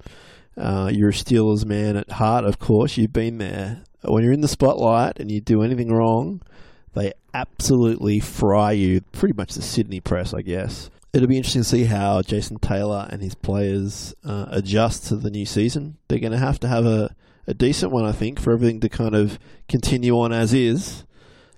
Uh, 0.58 0.90
you're 0.94 1.10
a 1.10 1.14
Steelers 1.14 1.66
man 1.66 1.98
at 1.98 2.12
heart, 2.12 2.46
of 2.46 2.60
course. 2.60 2.98
You've 2.98 3.14
been 3.14 3.40
there. 3.40 3.84
When 4.04 4.24
you're 4.24 4.34
in 4.34 4.42
the 4.42 4.48
spotlight 4.48 5.20
and 5.20 5.32
you 5.32 5.42
do 5.42 5.64
anything 5.64 5.92
wrong, 5.92 6.42
they 6.94 7.14
absolutely 7.36 8.20
fry 8.20 8.72
you. 8.72 9.02
Pretty 9.12 9.36
much 9.36 9.54
the 9.54 9.62
Sydney 9.62 10.00
press, 10.00 10.34
I 10.34 10.42
guess. 10.42 10.90
It'll 11.14 11.28
be 11.28 11.38
interesting 11.38 11.62
to 11.64 11.68
see 11.68 11.84
how 11.86 12.22
Jason 12.22 12.58
Taylor 12.60 13.08
and 13.10 13.22
his 13.22 13.36
players 13.36 14.14
uh, 14.24 14.46
adjust 14.50 15.08
to 15.08 15.16
the 15.16 15.30
new 15.30 15.46
season. 15.46 15.98
They're 16.08 16.20
going 16.20 16.32
to 16.32 16.38
have 16.38 16.60
to 16.62 16.68
have 16.68 16.86
a, 16.86 17.16
a 17.48 17.54
decent 17.54 17.92
one, 17.92 18.06
I 18.06 18.12
think, 18.12 18.40
for 18.40 18.52
everything 18.54 18.80
to 18.82 18.90
kind 18.90 19.16
of 19.16 19.38
continue 19.70 20.18
on 20.18 20.34
as 20.34 20.54
is. 20.54 21.06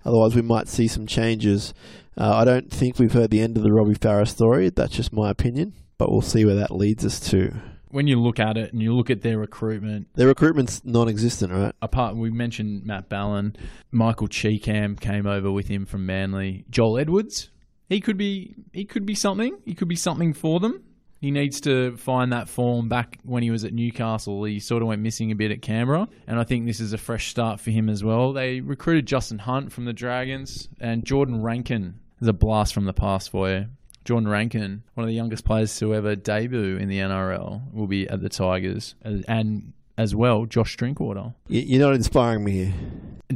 Otherwise, 0.05 0.36
we 0.36 0.41
might 0.41 0.67
see 0.67 0.88
some 0.88 1.07
changes. 1.07 1.73
Uh, 2.17 2.36
I 2.36 2.45
don't 2.45 2.71
think 2.71 2.97
we've 2.97 3.13
heard 3.13 3.30
the 3.30 3.41
end 3.41 3.57
of 3.57 3.63
the 3.63 3.73
Robbie 3.73 3.95
Farah 3.95 4.28
story. 4.28 4.69
That's 4.69 4.95
just 4.95 5.13
my 5.13 5.30
opinion, 5.30 5.73
but 5.97 6.11
we'll 6.11 6.21
see 6.21 6.45
where 6.45 6.55
that 6.55 6.71
leads 6.71 7.05
us 7.05 7.19
to. 7.32 7.53
When 7.90 8.08
you 8.08 8.20
look 8.20 8.40
at 8.40 8.58
it 8.58 8.74
and 8.74 8.82
you 8.82 8.94
look 8.94 9.10
at 9.10 9.22
their 9.22 9.38
recruitment, 9.38 10.08
Their 10.16 10.28
recruitment's 10.28 10.84
non-existent, 10.84 11.52
right? 11.54 11.74
apart 11.82 12.16
we 12.16 12.30
mentioned 12.30 12.86
Matt 12.86 13.10
Ballin, 13.10 13.56
Michael 13.92 14.28
Chee 14.28 14.60
Kam 14.60 14.96
came 14.96 15.26
over 15.26 15.52
with 15.52 15.68
him 15.68 15.86
from 15.86 16.06
Manly. 16.06 16.66
Joel 16.70 16.98
Edwards, 17.00 17.50
he 17.90 18.02
could 18.02 18.18
be 18.18 18.56
he 18.74 18.86
could 18.86 19.06
be 19.06 19.16
something. 19.16 19.58
He 19.66 19.74
could 19.74 19.88
be 19.88 19.96
something 19.96 20.34
for 20.34 20.60
them. 20.60 20.84
He 21.20 21.32
needs 21.32 21.62
to 21.62 21.98
find 21.98 22.32
that 22.32 22.48
form 22.48 22.90
back 22.90 23.18
when 23.24 23.42
he 23.42 23.50
was 23.50 23.64
at 23.64 23.74
Newcastle. 23.74 24.44
He 24.44 24.60
sort 24.60 24.84
of 24.84 24.88
went 24.88 25.02
missing 25.02 25.32
a 25.32 25.36
bit 25.36 25.50
at 25.50 25.64
Canberra, 25.64 26.08
and 26.28 26.40
I 26.40 26.44
think 26.44 26.68
this 26.68 26.80
is 26.80 26.94
a 26.94 26.98
fresh 27.00 27.30
start 27.30 27.60
for 27.60 27.72
him 27.72 27.90
as 27.90 28.04
well. 28.04 28.34
They 28.34 28.60
recruited 28.62 29.08
Justin 29.08 29.40
Hunt 29.40 29.72
from 29.72 29.86
the 29.86 29.94
Dragons 29.94 30.70
and 30.80 31.04
Jordan 31.04 31.42
Rankin. 31.42 31.96
There's 32.20 32.30
a 32.30 32.34
blast 32.34 32.74
from 32.74 32.86
the 32.86 32.94
past 32.94 33.32
for 33.32 33.50
you. 33.50 33.66
Jordan 34.08 34.30
Rankin, 34.30 34.84
one 34.93 35.03
of 35.03 35.10
the 35.10 35.14
youngest 35.14 35.43
players 35.43 35.78
to 35.80 35.93
ever 35.93 36.16
debut 36.16 36.78
in 36.78 36.88
the 36.88 36.99
NRL, 36.99 37.62
will 37.74 37.88
be 37.88 38.08
at 38.10 38.22
the 38.22 38.30
Tigers, 38.30 38.95
and- 39.03 39.26
and 39.28 39.74
as 39.97 40.16
well 40.16 40.45
Josh 40.45 40.78
Drinkwater. 40.78 41.34
You're 41.49 41.82
not 41.86 41.93
inspiring 41.93 42.45
me 42.45 42.51
here. 42.53 42.74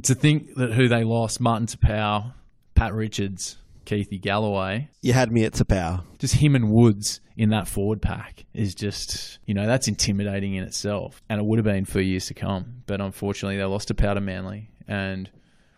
To 0.03 0.15
think 0.15 0.55
that 0.55 0.71
who 0.71 0.87
they 0.87 1.03
lost, 1.03 1.41
Martin 1.41 1.67
Taupau, 1.67 2.31
Pat 2.73 2.93
Richards, 2.93 3.57
Keithy 3.85 4.21
Galloway, 4.21 4.87
You 5.01 5.11
had 5.11 5.29
me 5.29 5.43
at 5.43 5.51
Taupau. 5.53 6.03
just 6.19 6.35
him 6.35 6.55
and 6.55 6.71
Woods 6.71 7.19
in 7.35 7.49
that 7.49 7.67
forward 7.67 8.01
pack 8.01 8.45
is 8.53 8.73
just, 8.73 9.39
you 9.45 9.53
know, 9.53 9.65
that's 9.65 9.89
intimidating 9.89 10.53
in 10.53 10.63
itself. 10.63 11.21
And 11.27 11.41
it 11.41 11.45
would 11.45 11.57
have 11.59 11.65
been 11.65 11.83
for 11.83 11.99
years 11.99 12.27
to 12.27 12.33
come. 12.33 12.83
But 12.85 13.01
unfortunately, 13.01 13.57
they 13.57 13.65
lost 13.65 13.89
to 13.89 13.93
Powder 13.93 14.21
Manly. 14.21 14.69
And 14.87 15.29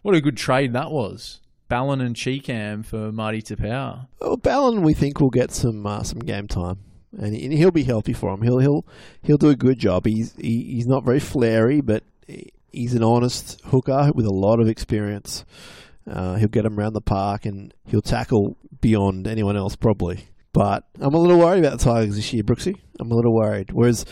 what 0.03 0.13
a 0.13 0.21
good 0.21 0.37
trade 0.37 0.73
that 0.73 0.91
was. 0.91 1.39
Ballin 1.73 2.01
and 2.01 2.15
Chee 2.15 2.39
Kam 2.39 2.83
for 2.83 3.11
Marty 3.11 3.41
Taupau. 3.41 4.05
Well, 4.21 4.37
Ballin, 4.37 4.83
we 4.83 4.93
think 4.93 5.19
will 5.19 5.31
get 5.31 5.49
some 5.49 5.83
uh, 5.87 6.03
some 6.03 6.19
game 6.19 6.47
time, 6.47 6.77
and 7.17 7.35
he'll 7.35 7.71
be 7.71 7.83
healthy 7.83 8.13
for 8.13 8.31
him. 8.31 8.43
He'll 8.43 8.59
he'll 8.59 8.85
he'll 9.23 9.39
do 9.39 9.49
a 9.49 9.55
good 9.55 9.79
job. 9.79 10.05
He's 10.05 10.35
he, 10.35 10.75
he's 10.75 10.85
not 10.85 11.03
very 11.03 11.19
flary, 11.19 11.81
but 11.81 12.03
he's 12.71 12.93
an 12.93 13.01
honest 13.01 13.59
hooker 13.61 14.11
with 14.13 14.27
a 14.27 14.31
lot 14.31 14.59
of 14.59 14.67
experience. 14.67 15.45
Uh, 16.05 16.35
he'll 16.35 16.47
get 16.47 16.63
him 16.63 16.77
around 16.77 16.93
the 16.93 17.01
park, 17.01 17.47
and 17.47 17.73
he'll 17.85 18.03
tackle 18.03 18.55
beyond 18.79 19.25
anyone 19.25 19.57
else 19.57 19.75
probably. 19.75 20.27
But 20.53 20.83
I'm 20.99 21.15
a 21.15 21.19
little 21.19 21.39
worried 21.39 21.65
about 21.65 21.79
the 21.79 21.85
Tigers 21.85 22.17
this 22.17 22.31
year, 22.33 22.43
Brookesy. 22.43 22.75
I'm 22.99 23.09
a 23.09 23.15
little 23.15 23.33
worried. 23.33 23.71
Whereas 23.71 24.05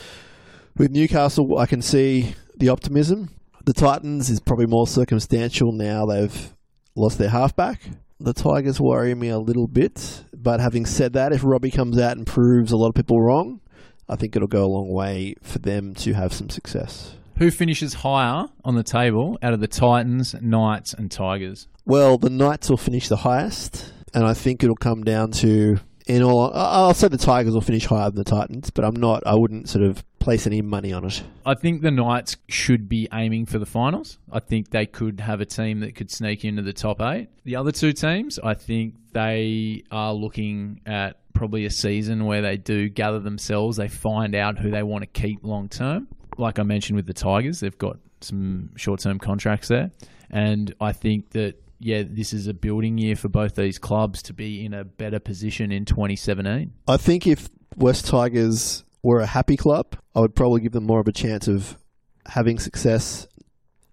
with 0.78 0.89
Newcastle, 0.89 1.59
I 1.59 1.68
can 1.68 1.84
see 1.84 2.34
the 2.57 2.70
optimism. 2.70 3.30
The 3.66 3.74
Titans 3.74 4.32
is 4.32 4.39
probably 4.39 4.66
more 4.66 4.88
circumstantial 4.88 5.72
now. 5.72 6.07
They've 6.07 6.55
lost 6.95 7.17
their 7.17 7.29
halfback. 7.29 7.81
The 8.19 8.33
Tigers 8.33 8.79
worry 8.79 9.15
me 9.15 9.29
a 9.29 9.39
little 9.39 9.67
bit, 9.67 10.23
but 10.33 10.59
having 10.59 10.85
said 10.85 11.13
that, 11.13 11.33
if 11.33 11.43
Robbie 11.43 11.71
comes 11.71 11.97
out 11.97 12.17
and 12.17 12.27
proves 12.27 12.71
a 12.71 12.77
lot 12.77 12.89
of 12.89 12.95
people 12.95 13.19
wrong, 13.19 13.61
I 14.07 14.15
think 14.15 14.35
it'll 14.35 14.47
go 14.47 14.65
a 14.65 14.67
long 14.67 14.89
way 14.89 15.35
for 15.41 15.59
them 15.59 15.95
to 15.95 16.13
have 16.13 16.33
some 16.33 16.49
success. 16.49 17.15
Who 17.37 17.49
finishes 17.49 17.95
higher 17.95 18.47
on 18.63 18.75
the 18.75 18.83
table 18.83 19.39
out 19.41 19.53
of 19.53 19.59
the 19.59 19.67
Titans, 19.67 20.35
Knights, 20.39 20.93
and 20.93 21.09
Tigers? 21.09 21.67
Well, 21.85 22.19
the 22.19 22.29
Knights 22.29 22.69
will 22.69 22.77
finish 22.77 23.07
the 23.07 23.17
highest, 23.17 23.91
and 24.13 24.23
I 24.23 24.35
think 24.35 24.63
it'll 24.63 24.75
come 24.75 25.03
down 25.03 25.31
to. 25.31 25.79
In 26.07 26.23
all, 26.23 26.51
I'll 26.53 26.93
say 26.93 27.07
the 27.07 27.17
Tigers 27.17 27.53
will 27.53 27.61
finish 27.61 27.85
higher 27.85 28.09
than 28.09 28.15
the 28.15 28.23
Titans, 28.23 28.69
but 28.69 28.83
I'm 28.83 28.95
not. 28.95 29.23
I 29.25 29.35
wouldn't 29.35 29.69
sort 29.69 29.83
of 29.83 30.03
place 30.19 30.45
any 30.45 30.61
money 30.61 30.93
on 30.93 31.05
it. 31.05 31.23
I 31.45 31.55
think 31.55 31.81
the 31.81 31.91
Knights 31.91 32.37
should 32.47 32.87
be 32.87 33.07
aiming 33.13 33.45
for 33.47 33.59
the 33.59 33.65
finals. 33.65 34.19
I 34.31 34.39
think 34.39 34.69
they 34.69 34.85
could 34.85 35.19
have 35.19 35.41
a 35.41 35.45
team 35.45 35.79
that 35.81 35.95
could 35.95 36.11
sneak 36.11 36.45
into 36.45 36.61
the 36.61 36.73
top 36.73 37.01
eight. 37.01 37.29
The 37.43 37.55
other 37.55 37.71
two 37.71 37.93
teams, 37.93 38.39
I 38.39 38.53
think 38.53 38.95
they 39.13 39.83
are 39.91 40.13
looking 40.13 40.81
at 40.85 41.17
probably 41.33 41.65
a 41.65 41.71
season 41.71 42.25
where 42.25 42.41
they 42.41 42.57
do 42.57 42.89
gather 42.89 43.19
themselves. 43.19 43.77
They 43.77 43.87
find 43.87 44.35
out 44.35 44.59
who 44.59 44.69
they 44.69 44.83
want 44.83 45.01
to 45.03 45.07
keep 45.07 45.43
long 45.43 45.69
term. 45.69 46.07
Like 46.37 46.59
I 46.59 46.63
mentioned 46.63 46.95
with 46.97 47.07
the 47.07 47.13
Tigers, 47.13 47.59
they've 47.59 47.77
got 47.77 47.97
some 48.21 48.75
short 48.75 48.99
term 48.99 49.19
contracts 49.19 49.67
there. 49.67 49.91
And 50.29 50.73
I 50.79 50.93
think 50.93 51.31
that, 51.31 51.55
yeah, 51.82 52.03
this 52.07 52.32
is 52.32 52.47
a 52.47 52.53
building 52.53 52.97
year 52.97 53.15
for 53.15 53.27
both 53.27 53.55
these 53.55 53.79
clubs 53.79 54.21
to 54.23 54.34
be 54.34 54.63
in 54.63 54.73
a 54.73 54.84
better 54.84 55.19
position 55.19 55.71
in 55.71 55.86
2017. 55.86 56.73
I 56.88 56.97
think 56.97 57.25
if 57.25 57.49
West 57.75 58.05
Tigers 58.05 58.84
were 59.01 59.19
a 59.19 59.25
happy 59.25 59.57
club, 59.57 59.95
I 60.15 60.19
would 60.19 60.36
probably 60.36 60.61
give 60.61 60.73
them 60.73 60.86
more 60.86 60.99
of 60.99 61.07
a 61.07 61.11
chance 61.11 61.47
of 61.47 61.77
having 62.27 62.59
success 62.59 63.27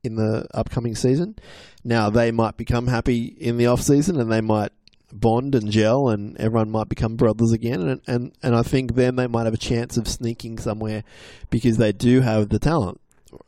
in 0.05 0.17
the 0.17 0.47
upcoming 0.53 0.95
season. 0.95 1.37
Now 1.83 2.11
they 2.11 2.31
might 2.31 2.57
become 2.57 2.89
happy 2.89 3.25
in 3.25 3.57
the 3.57 3.67
off 3.67 3.81
season 3.81 4.21
and 4.21 4.31
they 4.31 4.43
might 4.43 4.73
bond 5.11 5.55
and 5.55 5.71
gel 5.71 6.11
and 6.11 6.37
everyone 6.37 6.71
might 6.71 6.91
become 6.91 7.17
brothers 7.17 7.53
again 7.53 7.81
and 7.81 8.01
and, 8.07 8.33
and 8.43 8.55
I 8.55 8.61
think 8.61 8.95
then 8.95 9.17
they 9.17 9.27
might 9.27 9.47
have 9.47 9.55
a 9.55 9.59
chance 9.59 9.97
of 9.97 10.07
sneaking 10.07 10.59
somewhere 10.59 11.03
because 11.49 11.79
they 11.79 11.93
do 11.93 12.21
have 12.21 12.51
the 12.51 12.59
talent. 12.59 13.01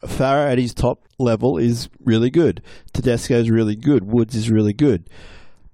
Farah 0.05 0.53
at 0.53 0.59
his 0.59 0.75
top 0.75 1.05
level 1.19 1.59
is 1.59 1.89
really 2.01 2.31
good. 2.31 2.63
Tedesco 2.93 3.39
is 3.39 3.51
really 3.51 3.77
good. 3.77 4.05
Woods 4.05 4.35
is 4.35 4.51
really 4.51 4.73
good. 4.73 5.09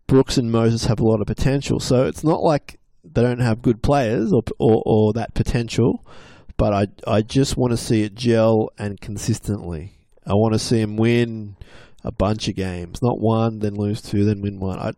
Brooks 0.07 0.37
and 0.37 0.51
Moses 0.51 0.87
have 0.87 1.01
a 1.01 1.05
lot 1.05 1.21
of 1.21 1.27
potential. 1.27 1.81
So 1.81 2.05
it's 2.05 2.25
not 2.25 2.43
like 2.43 2.79
they 3.05 3.23
don't 3.23 3.41
have 3.41 3.63
good 3.63 3.83
players 3.83 4.33
or, 4.33 4.43
or, 4.59 4.83
or 4.85 5.13
that 5.15 5.35
potential, 5.35 6.07
but 6.57 6.73
I, 6.73 6.87
I 7.07 7.23
just 7.23 7.57
want 7.57 7.73
to 7.73 7.77
see 7.77 8.03
it 8.03 8.15
gel 8.15 8.71
and 8.79 9.01
consistently. 9.01 9.99
I 10.27 10.33
want 10.35 10.55
to 10.55 10.59
see 10.59 10.81
him 10.81 10.97
win 10.97 11.57
a 12.05 12.13
bunch 12.13 12.49
of 12.49 12.57
games, 12.57 13.01
not 13.03 13.21
one, 13.21 13.59
then 13.59 13.75
lose 13.75 14.01
two, 14.01 14.25
then 14.25 14.41
win 14.41 14.59
one. 14.59 14.79
I, 14.79 14.93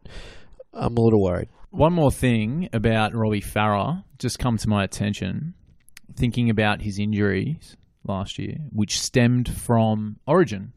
I'm 0.72 0.96
a 0.96 1.00
little 1.00 1.22
worried. 1.22 1.48
One 1.70 1.92
more 1.92 2.10
thing 2.10 2.68
about 2.72 3.14
Robbie 3.14 3.42
Farah 3.42 4.04
just 4.18 4.38
come 4.38 4.56
to 4.58 4.68
my 4.68 4.84
attention, 4.84 5.54
thinking 6.16 6.50
about 6.50 6.82
his 6.82 6.98
injuries 6.98 7.76
last 8.08 8.38
year, 8.38 8.56
which 8.70 9.00
stemmed 9.00 9.48
from 9.48 10.16
Origin, 10.26 10.72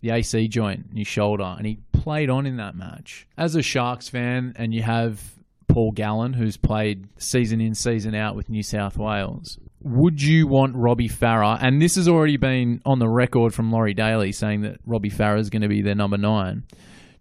the 0.00 0.10
AC 0.10 0.48
joint 0.48 0.86
in 0.90 0.96
his 0.96 1.06
shoulder, 1.06 1.54
and 1.56 1.66
he 1.66 1.78
played 1.92 2.30
on 2.30 2.46
in 2.46 2.56
that 2.56 2.74
match. 2.74 3.26
As 3.36 3.54
a 3.54 3.62
Sharks 3.62 4.08
fan, 4.08 4.52
and 4.56 4.74
you 4.74 4.82
have 4.82 5.20
Paul 5.68 5.92
Gallen, 5.92 6.34
who's 6.34 6.56
played 6.56 7.08
season 7.18 7.60
in, 7.60 7.74
season 7.74 8.14
out 8.14 8.36
with 8.36 8.48
New 8.48 8.62
South 8.62 8.96
Wales, 8.96 9.58
would 9.82 10.22
you 10.22 10.46
want 10.46 10.76
Robbie 10.76 11.08
Farah? 11.08 11.58
And 11.60 11.80
this 11.80 11.96
has 11.96 12.08
already 12.08 12.36
been 12.36 12.80
on 12.86 12.98
the 12.98 13.08
record 13.08 13.52
from 13.52 13.70
Laurie 13.70 13.94
Daley 13.94 14.32
saying 14.32 14.62
that 14.62 14.78
Robbie 14.86 15.10
Farah 15.10 15.40
is 15.40 15.50
going 15.50 15.62
to 15.62 15.68
be 15.68 15.82
their 15.82 15.94
number 15.94 16.16
nine. 16.16 16.64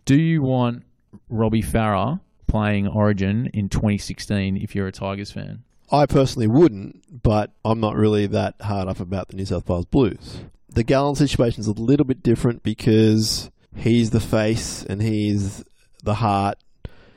Do 0.06 0.16
you 0.16 0.42
want 0.42 0.84
Robbie 1.30 1.62
Farah 1.62 2.20
playing 2.48 2.88
Origin 2.88 3.50
in 3.54 3.70
2016 3.70 4.58
if 4.58 4.76
you're 4.76 4.88
a 4.88 4.92
Tigers 4.92 5.32
fan? 5.32 5.64
I 5.94 6.08
personally 6.08 6.48
wouldn't, 6.48 7.22
but 7.22 7.52
I'm 7.64 7.80
not 7.80 7.96
really 7.96 8.26
that 8.26 8.56
hard 8.60 8.88
up 8.88 9.00
about 9.00 9.28
the 9.28 9.36
New 9.36 9.46
South 9.46 9.70
Wales 9.70 9.86
Blues. 9.86 10.40
The 10.68 10.84
Gallen 10.84 11.16
situation 11.16 11.62
is 11.62 11.68
a 11.68 11.74
little 11.74 12.06
bit 12.06 12.24
different 12.24 12.64
because 12.64 13.52
he's 13.76 14.10
the 14.10 14.20
face 14.20 14.84
and 14.84 15.04
he's 15.04 15.64
the 16.04 16.16
heart, 16.16 16.58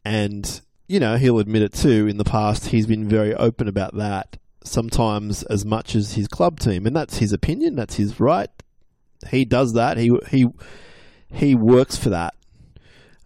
and 0.05 0.61
you 0.89 1.01
know 1.01 1.16
he'll 1.16 1.39
admit 1.39 1.62
it 1.62 1.72
too. 1.72 2.07
In 2.07 2.18
the 2.18 2.24
past, 2.24 2.66
he's 2.66 2.87
been 2.87 3.09
very 3.09 3.35
open 3.35 3.66
about 3.66 3.97
that. 3.97 4.37
Sometimes 4.62 5.43
as 5.45 5.64
much 5.64 5.95
as 5.95 6.12
his 6.12 6.29
club 6.29 6.61
team, 6.61 6.87
and 6.87 6.95
that's 6.95 7.16
his 7.16 7.33
opinion. 7.33 7.77
That's 7.77 7.95
his 7.95 8.20
right. 8.20 8.51
He 9.31 9.47
does 9.47 9.72
that. 9.72 9.97
He 9.97 10.12
he 10.29 10.49
he 11.33 11.55
works 11.55 11.97
for 11.97 12.11
that. 12.11 12.35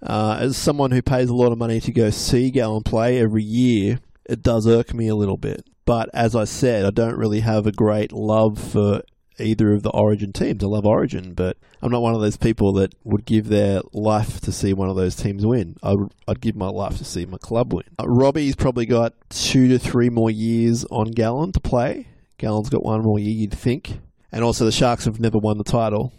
Uh, 0.01 0.39
as 0.41 0.57
someone 0.57 0.93
who 0.93 1.03
pays 1.03 1.29
a 1.29 1.35
lot 1.35 1.51
of 1.51 1.59
money 1.59 1.81
to 1.81 1.91
go 1.91 2.09
see 2.11 2.53
Gallen 2.53 2.85
play 2.85 3.19
every 3.19 3.43
year, 3.43 3.99
it 4.31 4.43
does 4.43 4.67
irk 4.67 4.95
me 4.95 5.09
a 5.09 5.17
little 5.17 5.37
bit. 5.37 5.67
But 5.85 6.09
as 6.15 6.37
I 6.37 6.45
said, 6.45 6.85
I 6.85 6.91
don't 6.91 7.17
really 7.17 7.41
have 7.41 7.67
a 7.67 7.73
great 7.73 8.13
love 8.13 8.59
for 8.59 9.03
either 9.39 9.73
of 9.73 9.83
the 9.83 9.91
Origin 9.91 10.33
teams. 10.33 10.63
I 10.63 10.69
love 10.69 10.87
Origin, 10.87 11.35
but 11.35 11.57
I'm 11.83 11.91
not 11.91 12.03
one 12.03 12.15
of 12.15 12.21
those 12.21 12.37
people 12.37 12.73
that 12.75 12.95
would 13.05 13.25
give 13.25 13.49
their 13.49 13.81
life 13.93 14.41
to 14.43 14.53
see 14.53 14.73
one 14.73 14.89
of 14.89 14.97
those 14.97 15.17
teams 15.17 15.45
win. 15.45 15.77
I 15.83 15.95
would, 15.95 16.13
I'd 16.29 16.41
give 16.41 16.55
my 16.55 16.69
life 16.69 16.99
to 16.99 17.05
see 17.05 17.27
my 17.27 17.39
club 17.39 17.73
win. 17.73 17.87
Uh, 17.99 18.07
Robbie's 18.07 18.55
probably 18.55 18.87
got 18.87 19.15
two 19.31 19.67
to 19.69 19.79
three 19.79 20.11
more 20.11 20.31
years 20.31 20.85
on 20.87 21.11
Gallen 21.11 21.53
to 21.53 21.61
play. 21.61 22.07
Gallen's 22.39 22.71
got 22.71 22.85
one 22.85 23.03
more 23.03 23.19
year, 23.19 23.35
you'd 23.35 23.53
think. 23.53 23.99
And 24.31 24.45
also, 24.45 24.65
the 24.65 24.73
Sharks 24.73 25.07
have 25.07 25.19
never 25.19 25.39
won 25.39 25.59
the 25.59 25.65
title. 25.65 26.13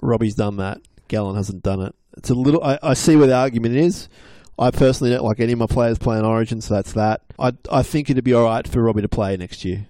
Robbie's 0.00 0.36
done 0.36 0.58
that. 0.58 0.80
Gallen 1.08 1.34
hasn't 1.34 1.64
done 1.64 1.80
it. 1.80 1.94
It's 2.16 2.30
a 2.30 2.34
little. 2.34 2.62
I, 2.62 2.78
I 2.82 2.94
see 2.94 3.16
where 3.16 3.26
the 3.26 3.34
argument 3.34 3.74
is. 3.74 4.08
I 4.60 4.70
personally 4.70 5.12
don't 5.12 5.24
like 5.24 5.40
any 5.40 5.52
of 5.52 5.58
my 5.58 5.66
players 5.66 5.98
playing 5.98 6.24
Origin, 6.24 6.60
so 6.60 6.74
that's 6.74 6.92
that. 6.92 7.22
I 7.38 7.52
I 7.72 7.82
think 7.82 8.10
it'd 8.10 8.22
be 8.22 8.34
all 8.34 8.44
right 8.44 8.68
for 8.68 8.82
Robbie 8.82 9.02
to 9.02 9.08
play 9.08 9.36
next 9.36 9.64
year. 9.64 9.86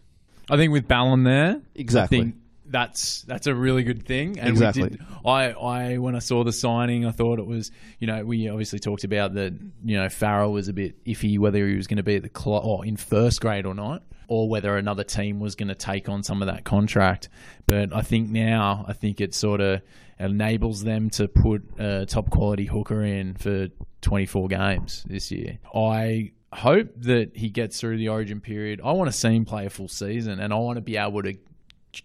I 0.48 0.56
think 0.56 0.72
with 0.72 0.88
Ballin 0.88 1.24
there, 1.24 1.60
Exactly. 1.74 2.18
I 2.18 2.22
think 2.22 2.34
that's 2.66 3.22
that's 3.22 3.48
a 3.48 3.54
really 3.54 3.82
good 3.82 4.06
thing. 4.06 4.38
And 4.38 4.48
Exactly. 4.48 4.84
We 4.84 4.88
did, 4.90 5.00
I, 5.24 5.50
I 5.50 5.98
when 5.98 6.14
I 6.14 6.20
saw 6.20 6.44
the 6.44 6.52
signing, 6.52 7.04
I 7.04 7.10
thought 7.10 7.38
it 7.40 7.46
was 7.46 7.72
you 7.98 8.06
know 8.06 8.24
we 8.24 8.48
obviously 8.48 8.78
talked 8.78 9.04
about 9.04 9.34
that 9.34 9.52
you 9.84 9.96
know 9.96 10.06
Farah 10.06 10.50
was 10.50 10.68
a 10.68 10.72
bit 10.72 11.04
iffy 11.04 11.38
whether 11.38 11.66
he 11.66 11.74
was 11.74 11.88
going 11.88 11.96
to 11.98 12.02
be 12.02 12.16
at 12.16 12.22
the 12.22 12.30
cl- 12.34 12.58
or 12.58 12.86
in 12.86 12.96
first 12.96 13.40
grade 13.40 13.66
or 13.66 13.74
not, 13.74 14.04
or 14.28 14.48
whether 14.48 14.76
another 14.76 15.02
team 15.04 15.40
was 15.40 15.56
going 15.56 15.68
to 15.68 15.74
take 15.74 16.08
on 16.08 16.22
some 16.22 16.42
of 16.42 16.46
that 16.46 16.64
contract. 16.64 17.28
But 17.66 17.92
I 17.92 18.02
think 18.02 18.30
now 18.30 18.84
I 18.86 18.92
think 18.92 19.20
it's 19.20 19.36
sort 19.36 19.60
of 19.60 19.82
enables 20.20 20.82
them 20.84 21.10
to 21.10 21.28
put 21.28 21.62
a 21.78 22.06
top 22.06 22.30
quality 22.30 22.66
hooker 22.66 23.02
in 23.02 23.34
for 23.34 23.68
24 24.02 24.48
games 24.48 25.04
this 25.08 25.30
year. 25.30 25.58
I 25.74 26.32
hope 26.52 26.88
that 26.96 27.36
he 27.36 27.48
gets 27.48 27.80
through 27.80 27.98
the 27.98 28.08
origin 28.08 28.40
period. 28.40 28.80
I 28.84 28.92
want 28.92 29.10
to 29.10 29.16
see 29.16 29.34
him 29.34 29.44
play 29.44 29.66
a 29.66 29.70
full 29.70 29.88
season 29.88 30.40
and 30.40 30.52
I 30.52 30.56
want 30.56 30.76
to 30.76 30.82
be 30.82 30.96
able 30.96 31.22
to 31.22 31.34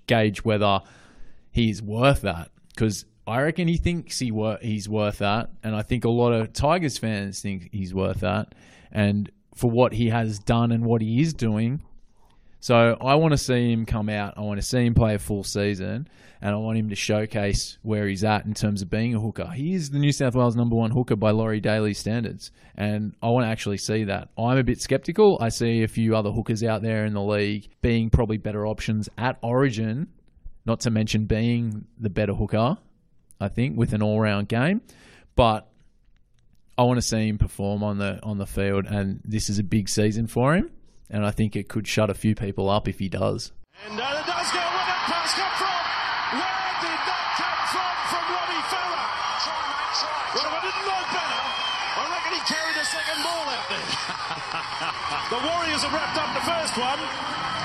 gauge 0.08 0.44
whether 0.44 0.82
he's 1.52 1.82
worth 1.82 2.22
that 2.22 2.52
because 2.70 3.06
I 3.28 3.42
reckon 3.42 3.68
he 3.68 3.78
thinks 3.78 4.20
he 4.20 4.32
wor- 4.32 4.60
he's 4.62 4.88
worth 4.88 5.20
that, 5.20 5.50
and 5.64 5.76
I 5.76 5.82
think 5.82 6.06
a 6.06 6.10
lot 6.10 6.32
of 6.32 6.54
Tigers 6.54 6.98
fans 6.98 7.42
think 7.42 7.70
he's 7.72 7.94
worth 7.94 8.20
that, 8.20 8.54
and 8.92 9.32
for 9.56 9.72
what 9.72 9.94
he 9.94 10.10
has 10.10 10.38
done 10.38 10.72
and 10.72 10.86
what 10.86 11.02
he 11.02 11.22
is 11.22 11.34
doing. 11.34 11.82
So 12.60 12.98
I 13.00 13.16
want 13.16 13.32
to 13.32 13.38
see 13.38 13.72
him 13.72 13.86
come 13.86 14.10
out. 14.10 14.36
I 14.38 14.42
want 14.42 14.60
to 14.60 14.66
see 14.66 14.86
him 14.86 14.94
play 14.94 15.16
a 15.16 15.20
full 15.20 15.44
season, 15.44 16.08
and 16.46 16.54
I 16.54 16.60
want 16.60 16.78
him 16.78 16.90
to 16.90 16.96
showcase 16.96 17.80
where 17.82 18.08
he's 18.08 18.24
at 18.24 18.46
in 18.46 18.54
terms 18.54 18.84
of 18.84 18.90
being 18.92 19.16
a 19.16 19.20
hooker. 19.20 19.48
He 19.48 19.74
is 19.74 19.90
the 19.90 19.98
New 19.98 20.12
South 20.12 20.36
Wales 20.36 20.56
number 20.56 20.76
one 20.76 20.92
hooker 20.92 21.16
by 21.16 21.32
Laurie 21.32 21.60
Daley's 21.60 21.98
standards, 21.98 22.52
and 22.76 23.16
I 23.20 23.30
want 23.30 23.48
to 23.48 23.50
actually 23.50 23.78
see 23.78 24.04
that. 24.04 24.30
I'm 24.38 24.60
a 24.60 24.64
bit 24.64 24.80
skeptical. 24.80 25.40
I 25.42 25.50
see 25.50 25.82
a 25.82 25.88
few 25.88 26.16
other 26.16 26.30
hookers 26.30 26.62
out 26.62 26.84
there 26.84 27.04
in 27.04 27.16
the 27.16 27.24
league 27.24 27.68
being 27.82 28.12
probably 28.12 28.38
better 28.38 28.68
options 28.68 29.10
at 29.18 29.40
Origin, 29.42 30.06
not 30.68 30.82
to 30.82 30.92
mention 30.92 31.26
being 31.26 31.88
the 32.00 32.12
better 32.12 32.36
hooker. 32.36 32.78
I 33.42 33.48
think 33.48 33.76
with 33.76 33.94
an 33.94 34.04
all-round 34.04 34.48
game, 34.48 34.82
but 35.36 35.68
I 36.78 36.84
want 36.84 37.00
to 37.00 37.02
see 37.02 37.28
him 37.28 37.40
perform 37.40 37.82
on 37.82 37.98
the 37.98 38.20
on 38.22 38.38
the 38.38 38.46
field, 38.46 38.86
and 38.86 39.20
this 39.26 39.50
is 39.50 39.58
a 39.58 39.64
big 39.64 39.90
season 39.90 40.28
for 40.28 40.54
him. 40.54 40.70
And 41.10 41.26
I 41.26 41.32
think 41.32 41.56
it 41.56 41.70
could 41.70 41.88
shut 41.88 42.12
a 42.12 42.14
few 42.14 42.36
people 42.36 42.70
up 42.70 42.88
if 42.88 43.00
he 43.00 43.10
does. 43.10 43.52
The 55.86 55.92
Warriors 55.92 56.10
have 56.10 56.16
wrapped 56.16 56.18
up 56.18 56.34
the 56.34 56.52
first 56.52 56.78
one, 56.78 57.00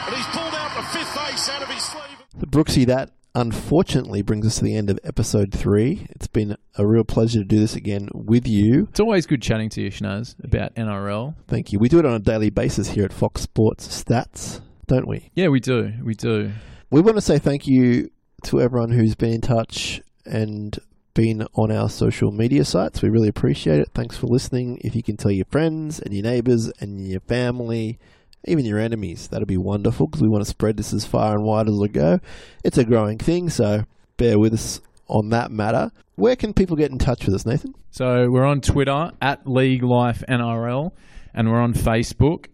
and 0.07 0.15
he's 0.15 0.27
pulled 0.27 0.55
out 0.55 0.77
the 0.77 0.83
fifth 0.99 1.33
ace 1.33 1.49
out 1.49 1.63
of 1.63 1.69
his 1.69 1.83
sleeve. 1.83 2.23
So 2.39 2.47
Brookesy, 2.47 2.87
that 2.87 3.11
unfortunately 3.35 4.21
brings 4.23 4.47
us 4.47 4.59
to 4.59 4.65
the 4.65 4.77
end 4.77 4.91
of 4.91 4.99
episode 5.05 5.53
three. 5.53 6.07
It's 6.11 6.27
been 6.27 6.57
a 6.77 6.87
real 6.87 7.05
pleasure 7.05 7.39
to 7.39 7.45
do 7.45 7.59
this 7.59 7.77
again 7.77 8.09
with 8.13 8.47
you. 8.47 8.89
It's 8.91 9.01
always 9.01 9.25
good 9.25 9.41
chatting 9.41 9.71
to 9.71 9.81
you, 9.81 9.91
Shinazz, 9.91 10.35
about 10.45 10.75
NRL. 10.75 11.35
Thank 11.49 11.73
you. 11.73 11.79
We 11.79 11.89
do 11.89 11.99
it 11.99 12.05
on 12.05 12.13
a 12.13 12.19
daily 12.19 12.51
basis 12.51 12.89
here 12.91 13.05
at 13.05 13.13
Fox 13.13 13.41
Sports 13.41 13.89
Stats, 13.89 14.61
don't 14.87 15.07
we? 15.09 15.31
Yeah, 15.35 15.49
we 15.49 15.61
do. 15.61 15.95
We 16.03 16.15
do. 16.15 16.53
We 16.91 17.01
want 17.01 17.17
to 17.17 17.23
say 17.23 17.39
thank 17.39 17.67
you 17.67 18.11
to 18.45 18.61
everyone 18.61 18.91
who's 18.91 19.15
been 19.15 19.33
in 19.33 19.41
touch 19.41 20.03
and 20.27 20.79
been 21.21 21.47
on 21.55 21.71
our 21.71 21.91
social 21.91 22.31
media 22.31 22.65
sites. 22.65 23.03
We 23.03 23.11
really 23.11 23.29
appreciate 23.29 23.79
it. 23.79 23.91
Thanks 23.95 24.17
for 24.17 24.27
listening. 24.27 24.79
If 24.83 24.97
you 24.97 25.03
can 25.03 25.19
tell 25.19 25.31
your 25.31 25.45
friends 25.51 26.01
and 26.01 26.15
your 26.15 26.23
neighbors 26.23 26.73
and 26.81 27.07
your 27.07 27.21
family, 27.21 27.99
even 28.47 28.65
your 28.65 28.79
enemies, 28.79 29.29
that'd 29.29 29.47
be 29.47 29.59
wonderful 29.59 30.07
because 30.07 30.23
we 30.23 30.31
want 30.31 30.45
to 30.45 30.49
spread 30.51 30.79
this 30.79 30.95
as 30.95 31.05
far 31.05 31.35
and 31.35 31.45
wide 31.45 31.69
as 31.69 31.75
it'll 31.75 31.89
go. 31.89 32.21
It's 32.65 32.79
a 32.79 32.85
growing 32.85 33.19
thing, 33.19 33.51
so 33.51 33.83
bear 34.17 34.39
with 34.39 34.55
us 34.55 34.81
on 35.09 35.29
that 35.29 35.51
matter. 35.51 35.91
Where 36.15 36.37
can 36.37 36.55
people 36.55 36.75
get 36.75 36.91
in 36.91 36.97
touch 36.97 37.27
with 37.27 37.35
us, 37.35 37.45
Nathan? 37.45 37.75
So 37.91 38.27
we're 38.31 38.47
on 38.47 38.63
Twitter 38.63 39.11
at 39.21 39.47
League 39.47 39.83
Life 39.83 40.25
NRL, 40.27 40.93
and 41.35 41.51
we're 41.51 41.61
on 41.61 41.75
Facebook, 41.75 42.47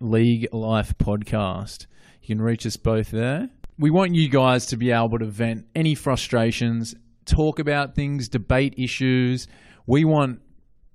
League 0.00 0.48
Life 0.52 0.98
Podcast. 0.98 1.86
You 2.22 2.34
can 2.34 2.42
reach 2.42 2.66
us 2.66 2.76
both 2.76 3.12
there. 3.12 3.48
We 3.78 3.92
want 3.92 4.16
you 4.16 4.28
guys 4.28 4.66
to 4.66 4.76
be 4.76 4.90
able 4.90 5.20
to 5.20 5.26
vent 5.26 5.66
any 5.76 5.94
frustrations, 5.94 6.96
talk 7.28 7.58
about 7.58 7.94
things, 7.94 8.28
debate 8.28 8.74
issues. 8.76 9.46
We 9.86 10.04
want 10.04 10.40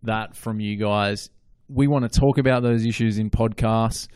that 0.04 0.36
from 0.36 0.60
you 0.60 0.78
guys. 0.78 1.30
We 1.70 1.88
want 1.88 2.12
to 2.12 2.20
talk 2.20 2.38
about 2.38 2.64
those 2.64 2.86
issues 2.86 3.18
in 3.18 3.30
podcasts. 3.30 4.08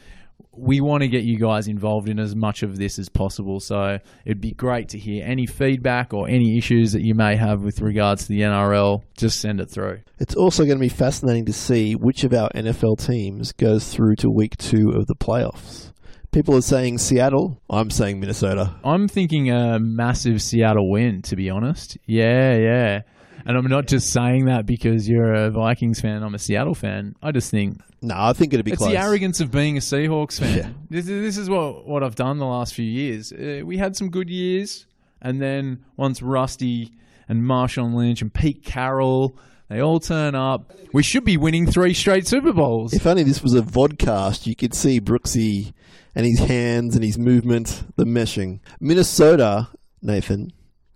We 0.52 0.82
want 0.82 1.02
to 1.04 1.08
get 1.08 1.24
you 1.24 1.38
guys 1.38 1.68
involved 1.68 2.10
in 2.10 2.20
as 2.20 2.36
much 2.36 2.64
of 2.64 2.78
this 2.78 2.98
as 2.98 3.10
possible. 3.10 3.60
So 3.60 4.00
it'd 4.26 4.42
be 4.42 4.54
great 4.54 4.90
to 4.90 5.00
hear 5.00 5.24
any 5.26 5.46
feedback 5.46 6.14
or 6.14 6.28
any 6.28 6.58
issues 6.58 6.94
that 6.94 7.04
you 7.04 7.14
may 7.14 7.36
have 7.36 7.62
with 7.62 7.80
regards 7.80 8.24
to 8.24 8.30
the 8.30 8.42
NRL. 8.42 9.04
Just 9.18 9.40
send 9.40 9.62
it 9.62 9.70
through. 9.70 10.00
It's 10.20 10.36
also 10.36 10.64
going 10.66 10.78
to 10.78 10.82
be 10.82 10.90
fascinating 10.90 11.46
to 11.46 11.54
see 11.54 11.94
which 11.94 12.24
of 12.24 12.34
our 12.34 12.50
NFL 12.56 13.06
teams 13.06 13.54
goes 13.54 13.94
through 13.94 14.16
to 14.18 14.30
week 14.30 14.58
two 14.58 14.92
of 14.96 15.06
the 15.06 15.16
playoffs. 15.16 15.92
People 16.38 16.56
are 16.56 16.62
saying 16.62 17.00
Seattle. 17.00 17.60
I'm 17.68 17.90
saying 17.90 18.20
Minnesota. 18.20 18.76
I'm 18.84 19.08
thinking 19.08 19.50
a 19.50 19.80
massive 19.80 20.40
Seattle 20.40 20.88
win, 20.88 21.24
to 21.24 21.36
be 21.36 21.50
honest. 21.50 21.98
Yeah, 22.06 22.56
yeah. 22.56 23.02
And 23.44 23.58
I'm 23.58 23.66
not 23.66 23.88
just 23.88 24.12
saying 24.14 24.46
that 24.46 24.68
because 24.68 25.10
you're 25.10 25.34
a 25.34 25.50
Vikings 25.50 26.00
fan. 26.00 26.22
I'm 26.22 26.36
a 26.36 26.38
Seattle 26.40 26.76
fan. 26.76 27.16
I 27.24 27.32
just 27.32 27.50
think 27.50 27.82
No, 28.04 28.14
I 28.16 28.34
think 28.34 28.54
it'd 28.54 28.66
be 28.68 28.74
it's 28.74 28.78
close. 28.78 28.92
the 28.92 29.00
arrogance 29.00 29.40
of 29.40 29.50
being 29.50 29.78
a 29.78 29.80
Seahawks 29.80 30.40
fan. 30.40 30.58
Yeah. 30.58 30.70
This, 30.92 31.08
is- 31.08 31.24
this 31.24 31.38
is 31.40 31.50
what, 31.50 31.88
what 31.88 32.04
I've 32.04 32.14
done 32.14 32.38
the 32.38 32.46
last 32.46 32.76
few 32.76 32.86
years. 32.86 33.34
Uh, 33.34 33.62
we 33.66 33.78
had 33.80 33.96
some 33.96 34.12
good 34.12 34.30
years, 34.30 34.86
and 35.20 35.42
then 35.42 35.86
once 35.96 36.22
Rusty 36.22 36.92
and 37.28 37.42
Marshawn 37.42 37.96
Lynch 37.96 38.22
and 38.22 38.32
Pete 38.32 38.64
Carroll, 38.64 39.36
they 39.70 39.82
all 39.82 40.00
turn 40.00 40.36
up. 40.36 40.72
We 40.94 41.02
should 41.02 41.26
be 41.26 41.36
winning 41.38 41.66
three 41.66 41.96
straight 41.96 42.28
Super 42.28 42.54
Bowls. 42.54 42.94
If 42.94 43.08
only 43.08 43.24
this 43.24 43.42
was 43.42 43.56
a 43.56 43.62
vodcast, 43.62 44.46
you 44.46 44.56
could 44.56 44.76
see 44.76 45.02
Brookesy 45.02 45.74
and 46.18 46.26
his 46.26 46.40
hands 46.40 46.96
and 46.96 47.06
his 47.06 47.20
movement, 47.20 47.84
the 47.96 48.04
meshing. 48.04 48.60
Minnesota, 48.80 49.70
Nathan, 50.02 50.52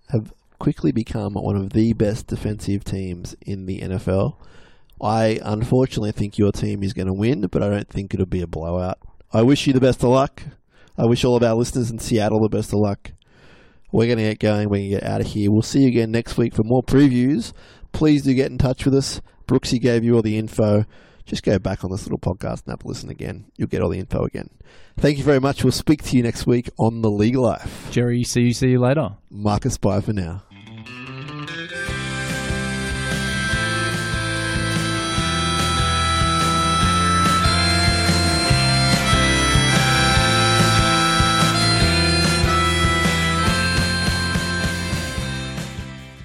have 0.10 0.34
quickly 0.58 0.92
become 0.92 1.36
one 1.36 1.56
of 1.56 1.74
the 1.74 1.94
best 1.94 2.26
defensive 2.26 2.84
teams 2.84 3.36
in 3.40 3.68
the 3.68 3.82
NFL. 3.82 4.38
I 5.00 5.40
unfortunately 5.44 6.12
think 6.12 6.40
your 6.40 6.52
team 6.52 6.82
is 6.82 6.94
going 6.94 7.06
to 7.06 7.14
win, 7.14 7.46
but 7.52 7.62
I 7.62 7.70
don't 7.70 7.88
think 7.88 8.16
it'll 8.16 8.26
be 8.26 8.42
a 8.42 8.48
blowout. 8.48 8.98
I 9.32 9.44
wish 9.44 9.68
you 9.68 9.74
the 9.74 9.80
best 9.80 10.02
of 10.02 10.10
luck. 10.10 10.42
I 10.98 11.06
wish 11.06 11.24
all 11.24 11.36
of 11.36 11.44
our 11.44 11.54
listeners 11.54 11.92
in 11.92 12.00
Seattle 12.00 12.42
the 12.42 12.50
best 12.50 12.74
of 12.74 12.80
luck. 12.80 13.12
We're 13.92 14.08
going 14.08 14.18
to 14.18 14.24
get 14.24 14.40
going. 14.40 14.70
We're 14.70 14.78
going 14.78 14.90
to 14.90 15.00
get 15.02 15.04
out 15.04 15.22
of 15.22 15.28
here. 15.28 15.52
We'll 15.52 15.62
see 15.62 15.82
you 15.82 15.90
again 15.90 16.10
next 16.10 16.36
week 16.36 16.56
for 16.56 16.64
more 16.66 16.82
previews. 16.82 17.54
Please 17.92 18.24
do 18.24 18.34
get 18.34 18.50
in 18.50 18.58
touch 18.58 18.86
with 18.86 18.96
us. 18.96 19.22
Brookesy 19.48 19.80
gave 19.80 20.04
you 20.04 20.16
all 20.16 20.24
the 20.24 20.40
info. 20.40 20.86
Just 21.26 21.44
go 21.44 21.60
back 21.60 21.84
on 21.84 21.92
this 21.92 22.04
little 22.04 22.20
podcast 22.20 22.64
and 22.66 22.72
have 22.72 22.84
a 22.84 22.88
listen 22.88 23.10
again. 23.10 23.46
You'll 23.58 23.68
get 23.68 23.82
all 23.82 23.90
the 23.90 24.00
info 24.00 24.26
again. 24.26 24.50
Thank 24.98 25.18
you 25.18 25.24
very 25.24 25.40
much. 25.40 25.64
We'll 25.64 25.72
speak 25.72 26.04
to 26.04 26.18
you 26.18 26.24
next 26.24 26.46
week 26.46 26.70
on 26.78 27.02
The 27.02 27.12
League 27.12 27.36
Life. 27.36 27.88
Jerry, 27.92 28.24
see 28.24 28.42
you, 28.42 28.54
see 28.54 28.70
you 28.70 28.80
later. 28.80 29.12
Marcus, 29.30 29.78
bye 29.78 30.02
for 30.02 30.14
now. 30.14 30.44